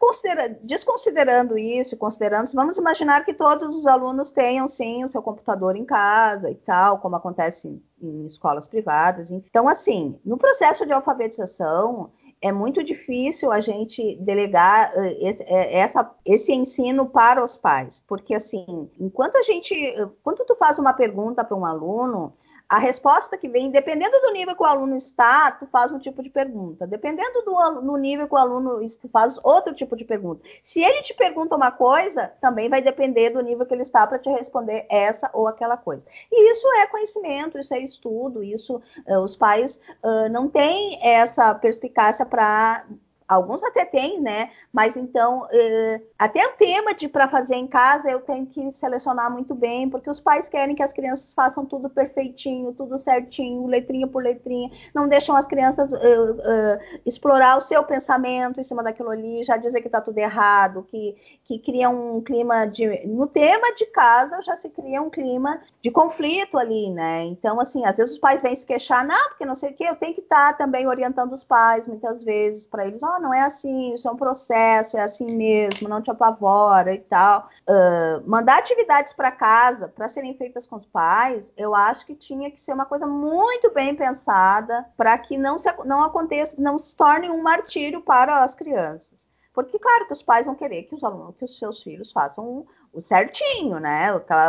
desconsiderando 0.63 1.59
isso, 1.59 1.97
considerando, 1.97 2.51
vamos 2.55 2.77
imaginar 2.79 3.25
que 3.25 3.35
todos 3.35 3.75
os 3.75 3.87
alunos 3.87 4.31
tenham 4.33 4.69
sim 4.69 5.05
o 5.05 5.09
seu 5.09 5.23
computador 5.23 5.77
em 5.77 5.85
casa 5.85 6.51
e 6.51 6.55
tal, 6.55 6.99
como 6.99 7.17
acontece 7.17 7.81
em 8.01 8.27
escolas 8.27 8.67
privadas. 8.67 9.31
Então, 9.31 9.69
assim, 9.69 10.19
no 10.25 10.37
processo 10.37 10.85
de 10.85 10.93
alfabetização, 10.93 12.11
é 12.43 12.51
muito 12.51 12.83
difícil 12.83 13.53
a 13.53 13.61
gente 13.61 14.17
delegar 14.17 14.93
uh, 14.95 15.17
esse, 15.21 15.43
é, 15.45 15.79
essa, 15.79 16.11
esse 16.27 16.53
ensino 16.53 17.07
para 17.07 17.43
os 17.43 17.57
pais, 17.57 18.03
porque 18.07 18.35
assim, 18.35 18.91
enquanto 18.99 19.37
a 19.37 19.43
gente, 19.43 19.75
quando 20.23 20.45
tu 20.45 20.57
faz 20.57 20.79
uma 20.79 20.93
pergunta 20.93 21.45
para 21.45 21.57
um 21.57 21.65
aluno, 21.65 22.35
a 22.73 22.79
resposta 22.79 23.37
que 23.37 23.51
vem, 23.51 23.71
dependendo 23.71 24.19
do 24.23 24.33
nível 24.33 24.57
que 24.57 24.63
o 24.63 24.65
aluno 24.65 24.97
está, 24.97 25.51
tu 25.51 25.67
faz 25.67 25.93
um 25.93 25.99
tipo 25.99 26.23
de 26.23 26.31
pergunta. 26.31 26.87
Dependendo 26.87 27.43
do 27.43 27.83
no 27.83 27.99
nível 27.99 28.27
que 28.27 28.35
o 28.35 28.39
aluno 28.39 28.81
tu 28.99 29.11
faz 29.11 29.39
outro 29.45 29.75
tipo 29.75 29.95
de 29.95 30.07
pergunta. 30.07 30.41
Se 30.63 30.83
ele 30.83 31.03
te 31.03 31.13
pergunta 31.13 31.55
uma 31.55 31.71
coisa, 31.71 32.33
também 32.41 32.71
vai 32.71 32.81
depender 32.81 33.29
do 33.29 33.43
nível 33.43 33.67
que 33.67 33.75
ele 33.75 33.83
está 33.83 34.07
para 34.07 34.19
te 34.19 34.31
responder 34.31 34.87
essa 34.89 35.29
ou 35.35 35.47
aquela 35.47 35.77
coisa. 35.77 36.07
E 36.33 36.51
isso 36.51 36.67
é 36.79 36.87
conhecimento, 36.87 37.59
isso 37.59 37.75
é 37.75 37.81
estudo, 37.81 38.43
isso 38.43 38.81
uh, 39.07 39.19
os 39.19 39.37
pais 39.37 39.79
uh, 40.03 40.31
não 40.31 40.49
têm 40.49 40.99
essa 41.07 41.55
perspicácia 41.55 42.25
para 42.25 42.87
Alguns 43.29 43.63
até 43.65 43.85
têm, 43.85 44.21
né? 44.21 44.51
Mas 44.73 44.97
então, 44.97 45.41
uh, 45.43 46.03
até 46.19 46.47
o 46.47 46.53
tema 46.53 46.95
de 46.95 47.09
para 47.09 47.29
fazer 47.29 47.57
em 47.57 47.67
casa 47.67 48.11
eu 48.11 48.21
tenho 48.21 48.47
que 48.47 48.73
selecionar 48.73 49.31
muito 49.31 49.55
bem, 49.55 49.89
porque 49.89 50.11
os 50.11 50.21
pais 50.21 50.49
querem 50.49 50.75
que 50.75 50.83
as 50.83 50.93
crianças 50.93 51.35
façam 51.35 51.65
tudo 51.65 51.89
perfeitinho, 51.91 52.73
tudo 52.73 52.99
certinho, 52.99 53.67
letrinha 53.67 54.07
por 54.07 54.23
letrinha, 54.23 54.71
não 54.95 55.09
deixam 55.09 55.37
as 55.37 55.47
crianças 55.47 55.91
uh, 55.91 55.95
uh, 55.95 57.01
explorar 57.05 57.57
o 57.57 57.61
seu 57.61 57.83
pensamento 57.85 58.61
em 58.61 58.63
cima 58.63 58.83
daquilo 58.83 59.11
ali, 59.11 59.45
já 59.45 59.57
dizer 59.57 59.81
que 59.81 59.89
está 59.89 60.01
tudo 60.01 60.19
errado, 60.19 60.87
que, 60.89 61.17
que 61.45 61.59
cria 61.59 61.89
um 61.89 62.21
clima 62.21 62.67
de. 62.67 63.07
No 63.07 63.27
tema 63.27 63.75
de 63.75 63.87
casa 63.87 64.41
já 64.43 64.57
se 64.57 64.69
cria 64.71 65.01
um 65.03 65.11
clima 65.11 65.61
de 65.81 65.91
conflito 65.91 66.59
ali, 66.59 66.91
né? 66.91 67.25
Então, 67.25 67.61
assim, 67.61 67.85
às 67.85 67.97
vezes 67.97 68.15
os 68.15 68.19
pais 68.19 68.43
vêm 68.43 68.55
se 68.55 68.67
queixar, 68.67 69.07
não, 69.07 69.29
porque 69.29 69.45
não 69.45 69.55
sei 69.55 69.71
o 69.71 69.75
que, 69.75 69.85
eu 69.85 69.97
tenho 69.97 70.15
que 70.15 70.21
estar 70.21 70.53
tá 70.53 70.65
também 70.65 70.87
orientando 70.87 71.33
os 71.33 71.45
pais 71.45 71.87
muitas 71.87 72.23
vezes 72.23 72.67
para 72.67 72.87
eles, 72.87 73.03
oh, 73.03 73.19
não 73.23 73.33
é 73.33 73.41
assim, 73.41 73.95
isso 73.95 74.09
é 74.09 74.11
um 74.11 74.17
processo, 74.17 74.97
é 74.97 75.03
assim 75.03 75.35
mesmo, 75.35 75.89
não 75.89 76.03
te 76.03 76.11
apavora 76.11 76.93
e 76.93 76.99
tal. 76.99 77.49
Uh, 77.67 78.29
mandar 78.29 78.59
atividades 78.59 79.13
para 79.13 79.31
casa 79.31 79.89
para 79.89 80.09
serem 80.09 80.35
feitas 80.35 80.67
com 80.67 80.77
os 80.77 80.87
pais, 80.87 81.53
eu 81.57 81.75
acho 81.75 82.05
que 82.05 82.15
tinha 82.15 82.51
que 82.51 82.61
ser 82.61 82.73
uma 82.73 82.85
coisa 82.85 83.07
muito 83.07 83.73
bem 83.73 83.95
pensada 83.95 84.85
para 84.97 85.17
que 85.17 85.39
não, 85.39 85.59
se, 85.59 85.73
não 85.85 86.03
aconteça, 86.03 86.57
não 86.59 86.79
se 86.79 86.97
torne 86.97 87.31
um 87.31 87.41
martírio 87.41 88.03
para 88.03 88.43
as 88.43 88.55
crianças. 88.55 89.31
Porque, 89.55 89.79
claro, 89.79 90.07
que 90.07 90.15
os 90.15 90.23
pais 90.23 90.47
vão 90.47 90.55
querer 90.55 90.85
que 90.85 90.95
os 90.95 91.05
alunos, 91.05 91.37
que 91.37 91.45
os 91.45 91.59
seus 91.59 91.83
filhos 91.83 92.11
façam 92.11 92.67
o 92.93 93.03
certinho, 93.03 93.79
né? 93.79 94.09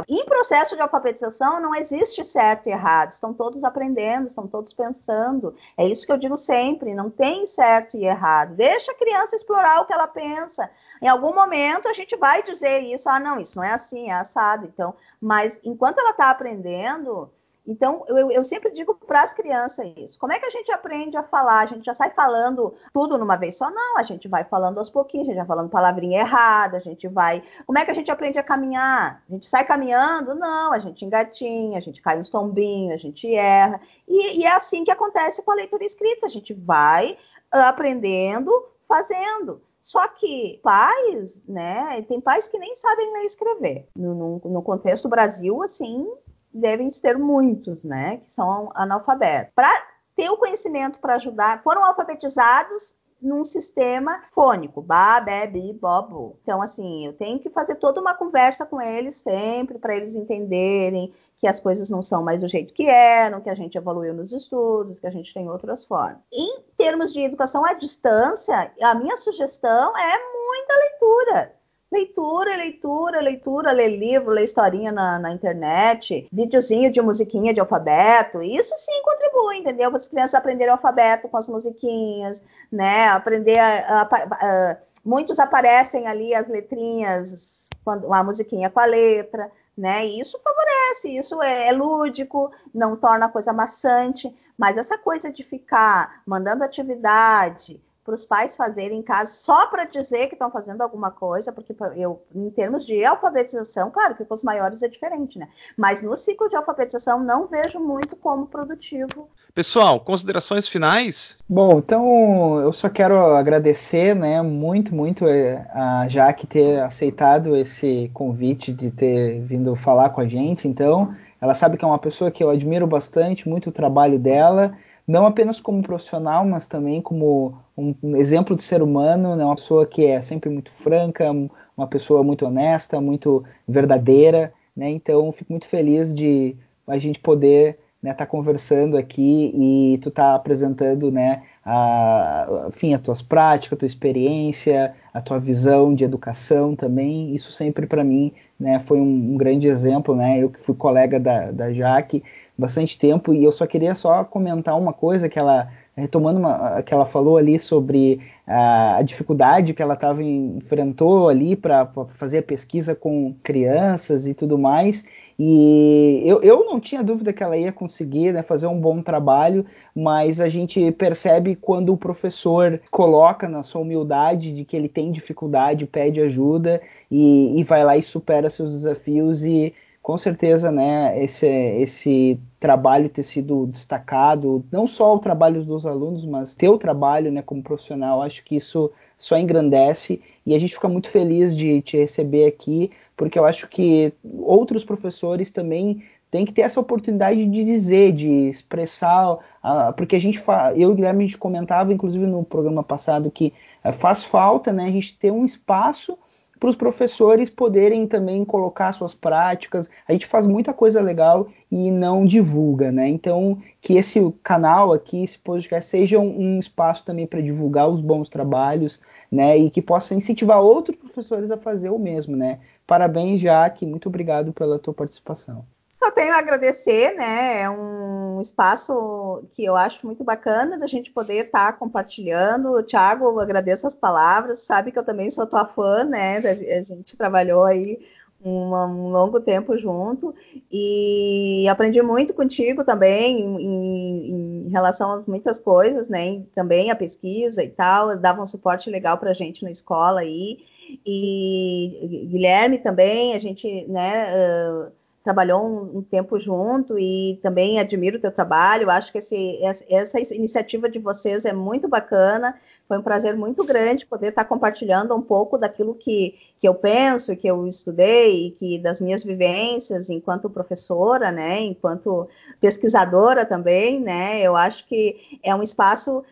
Em 0.10 0.26
processo 0.26 0.76
de 0.76 0.82
alfabetização 0.82 1.62
não 1.62 1.74
existe 1.74 2.24
certo 2.24 2.68
e 2.68 2.72
errado, 2.72 3.12
estão 3.12 3.34
todos 3.34 3.64
aprendendo, 3.64 4.28
estão 4.28 4.48
todos 4.48 4.74
pensando. 4.74 5.56
É 5.78 5.86
isso 5.86 6.06
que 6.06 6.12
eu 6.12 6.18
digo 6.18 6.38
sempre, 6.38 6.94
não 6.94 7.10
tem 7.10 7.46
certo 7.46 7.96
e 7.96 8.06
errado. 8.06 8.56
Deixa 8.56 8.92
a 8.92 8.96
criança 8.96 9.36
explorar 9.36 9.82
o 9.82 9.86
que 9.86 9.94
ela 9.94 10.08
pensa. 10.08 10.70
Em 11.02 11.08
algum 11.08 11.34
momento 11.34 11.88
a 11.88 11.94
gente 11.94 12.18
vai 12.18 12.44
dizer 12.44 12.80
isso, 12.80 13.10
ah, 13.10 13.20
não, 13.20 13.40
isso 13.40 13.58
não 13.58 13.64
é 13.64 13.72
assim, 13.72 14.10
é 14.10 14.14
assado. 14.14 14.66
Então, 14.66 14.94
mas 15.22 15.60
enquanto 15.64 16.00
ela 16.00 16.12
está 16.12 16.30
aprendendo, 16.30 17.32
então, 17.66 18.04
eu, 18.10 18.30
eu 18.30 18.44
sempre 18.44 18.72
digo 18.72 18.94
para 18.94 19.22
as 19.22 19.34
crianças 19.34 19.88
isso. 19.96 20.20
Como 20.20 20.34
é 20.34 20.40
que 20.40 20.46
a 20.46 20.50
gente 20.50 20.70
aprende 20.72 21.16
a 21.16 21.24
falar? 21.24 21.60
A 21.60 21.66
gente 21.66 21.86
já 21.86 21.94
sai 21.94 22.12
falando 22.12 22.76
tudo 22.94 23.18
numa 23.18 23.38
vez 23.38 23.56
só? 23.56 23.72
Não, 23.72 23.98
a 23.98 24.04
gente 24.04 24.28
vai 24.28 24.44
falando 24.44 24.80
aos 24.80 24.90
pouquinhos, 24.90 25.28
a 25.28 25.32
gente 25.32 25.40
vai 25.40 25.48
falando 25.48 25.70
palavrinha 25.70 26.20
errada, 26.20 26.76
a 26.76 26.82
gente 26.82 27.08
vai. 27.08 27.42
Como 27.66 27.80
é 27.80 27.86
que 27.86 27.92
a 27.92 27.94
gente 27.94 28.12
aprende 28.12 28.38
a 28.38 28.44
caminhar? 28.44 29.24
A 29.30 29.32
gente 29.32 29.46
sai 29.46 29.64
caminhando? 29.64 30.36
Não, 30.36 30.74
a 30.74 30.80
gente 30.80 31.06
engatinha, 31.06 31.78
a 31.78 31.82
gente 31.82 32.02
cai 32.02 32.20
uns 32.20 32.30
tombinhos, 32.30 32.94
a 32.94 32.98
gente 32.98 33.34
erra. 33.34 33.80
E, 34.08 34.42
e 34.42 34.46
é 34.46 34.52
assim 34.52 34.84
que 34.84 34.92
acontece 34.92 35.42
com 35.42 35.52
a 35.52 35.56
leitura 35.56 35.86
escrita. 35.86 36.26
A 36.26 36.30
gente 36.30 36.54
vai 36.54 37.18
aprendendo, 37.50 38.52
fazendo. 38.88 39.62
Só 39.84 40.08
que 40.08 40.60
pais, 40.64 41.44
né? 41.46 42.02
Tem 42.08 42.20
pais 42.20 42.48
que 42.48 42.58
nem 42.58 42.74
sabem 42.74 43.12
ler 43.14 43.24
e 43.24 43.26
escrever. 43.26 43.88
No, 43.96 44.16
no, 44.16 44.42
no 44.46 44.62
contexto 44.62 45.10
Brasil, 45.10 45.62
assim, 45.62 46.10
devem 46.54 46.92
ser 46.92 47.18
muitos, 47.18 47.84
né, 47.84 48.18
que 48.18 48.30
são 48.30 48.70
analfabetos. 48.76 49.54
Para 49.56 49.72
ter 50.16 50.30
o 50.30 50.38
conhecimento 50.38 51.00
para 51.00 51.16
ajudar, 51.16 51.64
foram 51.64 51.84
alfabetizados 51.84 52.96
num 53.24 53.46
sistema 53.46 54.22
fônico, 54.32 54.82
ba, 54.82 55.20
be, 55.22 55.48
bi, 55.48 55.74
bo, 55.74 56.38
Então, 56.44 56.62
assim, 56.62 57.06
eu 57.06 57.14
tenho 57.14 57.40
que 57.40 57.50
fazer 57.50 57.76
toda 57.76 58.02
uma 58.02 58.14
conversa 58.14 58.66
com 58.66 58.82
eles 58.82 59.16
sempre 59.16 59.80
para 59.80 59.96
eles 59.96 60.14
entenderem 60.14 61.14
que 61.38 61.48
as 61.48 61.60
coisas 61.60 61.90
não 61.90 62.04
são 62.04 62.22
mais 62.22 62.42
do 62.42 62.50
jeito 62.50 62.74
que 62.74 62.86
eram, 62.86 63.42
que 63.42 63.50
a 63.50 63.56
gente 63.56 63.78
evoluiu 63.78 64.14
nos 64.14 64.34
estudos, 64.34 65.00
que 65.00 65.08
a 65.08 65.12
gente 65.12 65.34
tem 65.34 65.50
outras 65.50 65.86
formas. 65.86 66.20
Em 66.32 66.62
termos 66.76 67.14
de 67.14 67.22
educação 67.22 67.66
à 67.66 67.74
distância, 67.74 68.72
a 68.82 68.94
minha 68.94 69.16
sugestão 69.16 69.98
é 69.98 70.18
muita 70.34 70.76
leitura 70.76 71.63
Leitura, 71.94 72.56
leitura, 72.56 73.22
leitura, 73.22 73.72
ler 73.72 73.96
livro, 73.96 74.32
ler 74.32 74.46
historinha 74.46 74.92
na, 74.92 75.20
na 75.20 75.32
internet, 75.32 76.28
videozinho 76.34 76.92
de 76.92 77.00
musiquinha 77.00 77.54
de 77.54 77.60
alfabeto, 77.60 78.42
isso 78.42 78.74
sim 78.76 79.04
contribui, 79.04 79.58
entendeu? 79.58 79.96
As 79.96 80.08
crianças 80.08 80.34
aprenderem 80.34 80.72
alfabeto 80.72 81.30
com 81.30 81.38
as 81.38 81.48
musiquinhas, 81.48 82.42
né? 82.72 83.10
Aprender 83.10 83.60
a, 83.60 84.02
a, 84.02 84.02
a, 84.02 84.78
muitos 85.06 85.38
aparecem 85.38 86.08
ali 86.08 86.34
as 86.34 86.48
letrinhas, 86.48 87.70
quando, 87.86 88.12
a 88.12 88.24
musiquinha 88.24 88.72
com 88.72 88.80
a 88.80 88.86
letra, 88.86 89.52
né? 89.78 90.04
E 90.04 90.20
isso 90.20 90.40
favorece, 90.44 91.16
isso 91.16 91.44
é, 91.44 91.68
é 91.68 91.72
lúdico, 91.72 92.52
não 92.74 92.96
torna 92.96 93.28
a 93.28 93.30
coisa 93.30 93.54
maçante, 93.54 94.36
mas 94.58 94.80
essa 94.80 94.98
coisa 94.98 95.32
de 95.32 95.44
ficar 95.44 96.24
mandando 96.26 96.64
atividade, 96.64 97.80
para 98.04 98.16
os 98.16 98.26
pais 98.26 98.56
fazerem 98.56 99.00
em 99.00 99.02
casa 99.02 99.32
só 99.32 99.68
para 99.68 99.86
dizer 99.86 100.28
que 100.28 100.36
estão 100.36 100.52
fazendo 100.52 100.82
alguma 100.82 101.10
coisa, 101.10 101.52
porque 101.52 101.74
eu, 101.96 102.22
em 102.36 102.50
termos 102.50 102.86
de 102.86 103.04
alfabetização, 103.06 103.90
claro 103.90 104.16
que 104.16 104.26
com 104.26 104.34
os 104.34 104.44
maiores 104.44 104.84
é 104.84 104.88
diferente, 104.88 105.40
né? 105.40 105.48
Mas 105.78 106.02
no 106.02 106.18
ciclo 106.18 106.50
de 106.50 106.56
alfabetização 106.56 107.24
não 107.24 107.48
vejo 107.48 107.80
muito 107.80 108.16
como 108.16 108.46
produtivo. 108.46 109.30
Pessoal, 109.54 110.00
considerações 110.00 110.68
finais? 110.68 111.38
Bom, 111.48 111.78
então 111.78 112.60
eu 112.60 112.74
só 112.74 112.90
quero 112.90 113.36
agradecer, 113.36 114.16
né, 114.16 114.42
muito, 114.42 114.94
muito 114.94 115.26
eh, 115.28 115.66
a 115.74 116.08
Jaque 116.10 116.46
ter 116.46 116.82
aceitado 116.82 117.56
esse 117.56 118.10
convite 118.14 118.74
de 118.74 118.92
ter 118.92 119.40
vindo 119.42 119.76
falar 119.76 120.10
com 120.10 120.20
a 120.20 120.28
gente. 120.28 120.68
Então, 120.68 121.16
ela 121.40 121.54
sabe 121.54 121.78
que 121.78 121.86
é 121.86 121.88
uma 121.88 122.00
pessoa 122.00 122.32
que 122.32 122.44
eu 122.44 122.50
admiro 122.50 122.88
bastante, 122.88 123.48
muito 123.48 123.70
o 123.70 123.72
trabalho 123.72 124.20
dela 124.20 124.76
não 125.08 125.26
apenas 125.26 125.60
como 125.60 125.84
profissional, 125.84 126.46
mas 126.46 126.68
também 126.68 127.02
como 127.02 127.58
um, 127.78 127.94
um, 128.02 128.16
exemplo 128.16 128.56
de 128.56 128.64
ser 128.64 128.82
humano, 128.82 129.36
né? 129.36 129.44
uma 129.44 129.56
pessoa 129.56 129.86
que 129.86 130.06
é 130.06 130.22
sempre 130.22 130.50
muito 130.50 130.72
franca, 130.72 131.30
uma 131.76 131.88
pessoa 131.88 132.24
muito 132.24 132.46
honesta, 132.46 133.02
muito 133.02 133.44
verdadeira, 133.68 134.54
né? 134.76 134.90
Então, 134.90 135.32
fico 135.32 135.52
muito 135.52 135.68
feliz 135.68 136.14
de 136.14 136.56
a 136.88 136.98
gente 136.98 137.20
poder 137.20 137.72
estar 137.72 137.80
né, 138.02 138.14
tá 138.14 138.26
conversando 138.26 138.98
aqui 138.98 139.52
e 139.56 139.98
tu 140.00 140.12
tá 140.12 140.36
apresentando, 140.36 141.12
né, 141.12 141.44
a, 141.66 142.68
enfim, 142.68 142.94
as 142.94 143.02
tuas 143.02 143.22
práticas, 143.22 143.78
a 143.78 143.80
tua 143.80 143.88
experiência, 143.88 144.94
a 145.14 145.22
tua 145.22 145.40
visão 145.40 145.94
de 145.96 146.04
educação 146.04 146.76
também. 146.76 147.34
Isso 147.34 147.52
sempre 147.52 147.88
para 147.88 148.04
mim, 148.04 148.34
né, 148.60 148.82
foi 148.86 149.00
um, 149.00 149.34
um, 149.34 149.38
grande 149.38 149.68
exemplo, 149.68 150.16
né? 150.16 150.44
Eu 150.44 150.50
que 150.50 150.60
fui 150.60 150.76
colega 150.76 151.20
da, 151.20 151.52
da 151.52 151.72
Jaque 151.72 152.24
bastante 152.58 153.00
tempo 153.00 153.34
e 153.34 153.44
eu 153.44 153.52
só 153.52 153.66
queria 153.66 153.96
só 153.96 154.24
comentar 154.24 154.78
uma 154.78 154.94
coisa 154.94 155.30
que 155.30 155.40
ela 155.40 155.70
retomando 155.96 156.40
uma, 156.40 156.82
que 156.82 156.94
ela 156.94 157.06
falou 157.06 157.38
ali 157.38 157.60
sobre 157.60 158.20
a, 158.48 158.98
a 158.98 159.02
dificuldade 159.04 159.74
que 159.74 159.82
ela 159.82 159.96
tava 159.96 160.24
enfrentou 160.24 161.30
ali 161.30 161.56
para 161.56 161.86
fazer 162.16 162.40
a 162.40 162.44
pesquisa 162.44 162.96
com 162.96 163.36
crianças 163.44 164.26
e 164.26 164.34
tudo 164.34 164.58
mais 164.58 165.06
e 165.38 166.22
eu, 166.26 166.42
eu 166.42 166.66
não 166.66 166.80
tinha 166.80 167.04
dúvida 167.04 167.34
que 167.34 167.44
ela 167.44 167.58
ia 167.58 167.72
conseguir 167.72 168.32
né, 168.32 168.42
fazer 168.42 168.68
um 168.68 168.80
bom 168.80 169.02
trabalho, 169.02 169.66
mas 169.96 170.40
a 170.40 170.48
gente 170.48 170.92
percebe 170.92 171.56
quando 171.56 171.92
o 171.92 171.98
professor 171.98 172.80
coloca 172.92 173.48
na 173.50 173.64
sua 173.64 173.82
humildade 173.82 174.54
de 174.54 174.64
que 174.64 174.76
ele 174.76 174.90
tem 174.90 175.12
dificuldade, 175.12 175.86
pede 175.86 176.22
ajuda 176.22 176.82
e, 177.10 177.60
e 177.60 177.64
vai 177.64 177.84
lá 177.84 177.98
e 177.98 178.04
supera 178.04 178.50
seus 178.50 178.72
desafios 178.74 179.44
e 179.44 179.74
com 180.04 180.18
certeza, 180.18 180.70
né, 180.70 181.24
esse, 181.24 181.48
esse 181.48 182.38
trabalho 182.60 183.08
ter 183.08 183.24
sido 183.24 183.68
destacado, 183.68 184.66
não 184.70 184.86
só 184.86 185.16
o 185.16 185.20
trabalho 185.20 185.64
dos 185.64 185.86
alunos, 185.86 186.26
mas 186.26 186.54
teu 186.54 186.78
trabalho, 186.78 187.32
né, 187.32 187.42
como 187.42 187.64
profissional, 187.64 188.22
acho 188.22 188.44
que 188.44 188.58
isso 188.58 188.92
só 189.18 189.38
engrandece. 189.38 190.22
E 190.46 190.54
a 190.54 190.60
gente 190.60 190.74
fica 190.74 190.90
muito 190.90 191.10
feliz 191.10 191.56
de 191.56 191.82
te 191.82 191.96
receber 191.96 192.46
aqui, 192.46 192.92
porque 193.16 193.40
eu 193.40 193.46
acho 193.46 193.70
que 193.70 194.14
outros 194.40 194.84
professores 194.84 195.50
também 195.52 196.04
têm 196.30 196.44
que 196.44 196.52
ter 196.52 196.64
essa 196.64 196.82
oportunidade 196.82 197.46
de 197.46 197.64
dizer, 197.64 198.12
de 198.12 198.50
expressar, 198.50 199.36
uh, 199.36 199.94
porque 199.96 200.18
a 200.18 200.20
gente, 200.20 200.44
eu 200.76 200.90
e 200.90 200.92
o 200.92 200.96
Guilherme, 200.96 201.24
a 201.24 201.28
gente 201.28 201.38
comentava, 201.38 201.94
inclusive 201.94 202.26
no 202.26 202.44
programa 202.44 202.84
passado, 202.84 203.32
que 203.32 203.54
uh, 203.86 203.94
faz 203.94 204.22
falta, 204.22 204.74
né, 204.74 204.84
a 204.84 204.92
gente 204.92 205.18
ter 205.18 205.32
um 205.32 205.46
espaço 205.46 206.18
para 206.64 206.70
os 206.70 206.78
professores 206.78 207.50
poderem 207.50 208.08
também 208.08 208.46
colocar 208.46 208.94
suas 208.94 209.14
práticas. 209.14 209.90
A 210.08 210.14
gente 210.14 210.26
faz 210.26 210.48
muita 210.48 210.74
coisa 210.74 211.02
legal 211.02 211.50
e 211.70 211.92
não 211.92 212.26
divulga, 212.26 212.90
né? 212.90 213.06
Então, 213.10 213.62
que 213.82 213.98
esse 213.98 214.34
canal 214.42 214.94
aqui, 214.94 215.26
esse 215.26 215.38
podcast, 215.38 215.90
seja 215.90 216.18
um, 216.18 216.58
espaço 216.60 217.04
também 217.04 217.28
para 217.28 217.42
divulgar 217.42 217.90
os 217.90 218.00
bons 218.00 218.30
trabalhos, 218.30 219.02
né? 219.30 219.58
E 219.58 219.70
que 219.70 219.82
possa 219.82 220.16
incentivar 220.16 220.62
outros 220.62 220.96
professores 220.96 221.52
a 221.52 221.58
fazer 221.58 221.90
o 221.90 222.00
mesmo, 222.00 222.38
né? 222.38 222.60
Parabéns, 222.88 223.42
Jaque, 223.42 223.86
muito 223.86 224.08
obrigado 224.08 224.54
pela 224.54 224.80
tua 224.80 224.94
participação. 224.94 225.66
Só 226.04 226.12
tenho 226.12 226.34
a 226.34 226.38
agradecer, 226.38 227.16
né? 227.16 227.62
É 227.62 227.70
um 227.70 228.42
espaço 228.42 229.46
que 229.54 229.64
eu 229.64 229.74
acho 229.74 230.06
muito 230.06 230.22
bacana 230.22 230.78
da 230.78 230.86
gente 230.86 231.10
poder 231.10 231.46
estar 231.46 231.72
tá 231.72 231.78
compartilhando. 231.78 232.84
Tiago, 232.84 233.40
agradeço 233.40 233.88
as 233.88 233.96
palavras. 233.96 234.64
Sabe 234.64 234.92
que 234.92 235.00
eu 235.00 235.06
também 235.06 235.32
sou 235.32 235.48
tua 235.48 235.66
fã, 235.66 236.04
né? 236.04 236.40
A 236.40 236.84
gente 236.84 237.16
trabalhou 237.16 237.64
aí 237.64 238.06
um, 238.44 239.12
longo 239.12 239.40
tempo 239.40 239.78
junto 239.78 240.36
e 240.70 241.66
aprendi 241.70 242.02
muito 242.02 242.34
contigo 242.34 242.84
também 242.84 243.40
em, 243.40 244.66
em, 244.66 244.70
relação 244.72 245.10
a 245.10 245.24
muitas 245.26 245.58
coisas, 245.58 246.10
né? 246.10 246.44
também 246.54 246.92
a 246.92 246.96
pesquisa 246.98 247.64
e 247.64 247.70
tal. 247.70 248.18
Dava 248.18 248.42
um 248.42 248.46
suporte 248.46 248.90
legal 248.90 249.18
para 249.18 249.30
a 249.30 249.34
gente 249.34 249.64
na 249.64 249.72
escola 249.72 250.20
aí. 250.20 250.58
E 251.06 252.26
Guilherme 252.30 252.80
também, 252.80 253.36
a 253.36 253.40
gente, 253.40 253.86
né? 253.88 254.34
Uh, 254.36 255.03
trabalhou 255.24 255.64
um, 255.66 256.00
um, 256.00 256.02
tempo 256.02 256.38
junto 256.38 257.00
e 257.00 257.40
também 257.42 257.80
admiro 257.80 258.18
o 258.18 258.22
teu 258.22 258.32
trabalho. 258.32 258.90
Acho 258.90 259.12
que 259.12 259.20
esse, 259.20 259.60
essa 259.90 260.20
iniciativa 260.36 260.90
de 260.90 261.00
vocês 261.00 261.46
é 261.46 261.54
muito 261.54 261.88
bacana. 261.88 262.60
Foi 262.88 262.98
um 262.98 263.02
prazer 263.02 263.36
muito 263.36 263.64
grande 263.64 264.06
poder 264.06 264.28
estar 264.30 264.44
compartilhando 264.44 265.16
um 265.16 265.22
pouco 265.22 265.58
daquilo 265.58 265.96
que, 265.96 266.36
que 266.60 266.68
eu 266.68 266.76
penso, 266.76 267.36
que 267.38 267.48
eu 267.48 267.66
estudei, 267.66 268.48
e 268.48 268.52
que 268.52 268.78
das 268.78 269.00
minhas 269.00 269.24
vivências 269.24 270.10
enquanto 270.10 270.50
professora, 270.50 271.32
né, 271.32 271.62
enquanto 271.62 272.28
pesquisadora 272.60 273.46
também, 273.46 274.02
né. 274.02 274.42
Eu 274.42 274.58
acho 274.58 274.86
que 274.86 275.40
é 275.42 275.56
um 275.56 275.64
espaço 275.64 276.24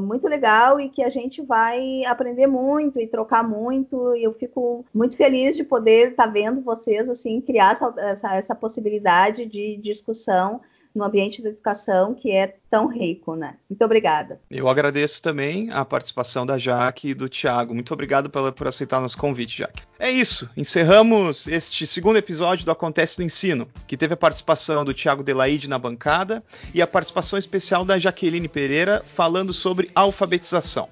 muito 0.00 0.28
legal 0.28 0.80
e 0.80 0.88
que 0.88 1.02
a 1.02 1.08
gente 1.08 1.42
vai 1.42 2.04
aprender 2.04 2.46
muito 2.46 3.00
e 3.00 3.06
trocar 3.06 3.42
muito. 3.42 4.14
E 4.16 4.22
eu 4.22 4.32
fico 4.32 4.84
muito 4.94 5.16
feliz 5.16 5.56
de 5.56 5.64
poder 5.64 6.10
estar 6.10 6.26
tá 6.26 6.30
vendo 6.30 6.62
vocês 6.62 7.08
assim 7.08 7.40
criar 7.40 7.72
essa, 7.72 7.94
essa, 7.98 8.36
essa 8.36 8.54
possibilidade 8.54 9.46
de 9.46 9.76
discussão 9.76 10.60
no 10.94 11.04
ambiente 11.04 11.42
da 11.42 11.48
educação 11.48 12.14
que 12.14 12.30
é 12.30 12.56
tão 12.70 12.86
rico, 12.86 13.34
né? 13.34 13.56
Muito 13.68 13.84
obrigada. 13.84 14.40
Eu 14.50 14.68
agradeço 14.68 15.20
também 15.20 15.68
a 15.72 15.84
participação 15.84 16.46
da 16.46 16.56
Jaque 16.56 17.08
e 17.08 17.14
do 17.14 17.28
Tiago. 17.28 17.74
Muito 17.74 17.92
obrigado 17.92 18.30
pela, 18.30 18.52
por 18.52 18.68
aceitar 18.68 19.00
nosso 19.00 19.18
convite, 19.18 19.58
Jaque. 19.58 19.82
É 19.98 20.10
isso. 20.10 20.48
Encerramos 20.56 21.48
este 21.48 21.86
segundo 21.86 22.16
episódio 22.16 22.64
do 22.64 22.70
Acontece 22.70 23.18
no 23.18 23.24
Ensino, 23.24 23.68
que 23.86 23.96
teve 23.96 24.14
a 24.14 24.16
participação 24.16 24.84
do 24.84 24.94
Tiago 24.94 25.24
Delaide 25.24 25.68
na 25.68 25.78
bancada 25.78 26.42
e 26.72 26.80
a 26.80 26.86
participação 26.86 27.38
especial 27.38 27.84
da 27.84 27.98
Jaqueline 27.98 28.48
Pereira 28.48 29.04
falando 29.14 29.52
sobre 29.52 29.90
alfabetização. 29.94 30.88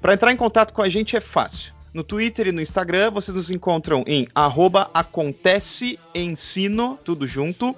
Para 0.00 0.14
entrar 0.14 0.32
em 0.32 0.36
contato 0.36 0.72
com 0.72 0.82
a 0.82 0.88
gente 0.88 1.16
é 1.16 1.20
fácil. 1.20 1.72
No 1.94 2.02
Twitter 2.02 2.48
e 2.48 2.52
no 2.52 2.62
Instagram 2.62 3.10
vocês 3.10 3.34
nos 3.34 3.50
encontram 3.50 4.02
em 4.06 4.26
aconteceensino, 4.34 6.98
tudo 7.04 7.26
junto, 7.26 7.76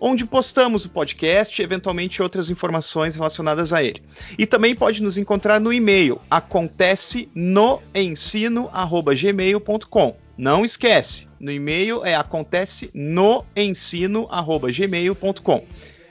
onde 0.00 0.24
postamos 0.24 0.84
o 0.84 0.88
podcast 0.88 1.60
e 1.60 1.64
eventualmente 1.64 2.22
outras 2.22 2.48
informações 2.48 3.16
relacionadas 3.16 3.72
a 3.72 3.82
ele. 3.82 4.00
E 4.38 4.46
também 4.46 4.72
pode 4.72 5.02
nos 5.02 5.18
encontrar 5.18 5.60
no 5.60 5.72
e-mail 5.72 6.20
acontece. 6.30 7.28
Não 10.38 10.64
esquece, 10.64 11.26
no 11.40 11.50
e-mail 11.50 12.04
é 12.04 12.14
acontece 12.14 12.88
no 12.94 13.44
ensino@gmail.com. 13.56 15.66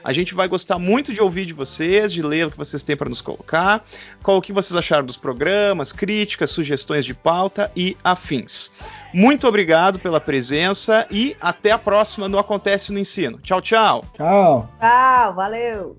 A 0.06 0.14
gente 0.14 0.36
vai 0.36 0.48
gostar 0.48 0.78
muito 0.78 1.12
de 1.12 1.20
ouvir 1.20 1.48
de 1.48 1.54
vocês, 1.54 2.14
de 2.14 2.22
ler 2.22 2.46
o 2.46 2.52
que 2.52 2.58
vocês 2.58 2.84
têm 2.84 2.96
para 2.96 3.10
nos 3.10 3.22
colocar, 3.22 3.84
qual 4.22 4.38
o 4.38 4.42
que 4.42 4.54
vocês 4.54 4.78
acharam 4.78 5.04
dos 5.04 5.18
programas, 5.18 5.92
críticas, 5.92 6.52
sugestões 6.52 7.04
de 7.04 7.16
pauta 7.16 7.72
e 7.76 7.98
afins. 8.04 8.72
Muito 9.12 9.48
obrigado 9.48 9.98
pela 9.98 10.22
presença 10.22 11.08
e 11.10 11.36
até 11.42 11.72
a 11.72 11.80
próxima 11.80 12.30
no 12.30 12.38
Acontece 12.38 12.94
no 12.94 13.00
Ensino. 13.00 13.40
Tchau, 13.40 13.60
tchau. 13.60 14.06
Tchau. 14.14 14.70
Tchau, 14.80 15.34
valeu. 15.34 15.98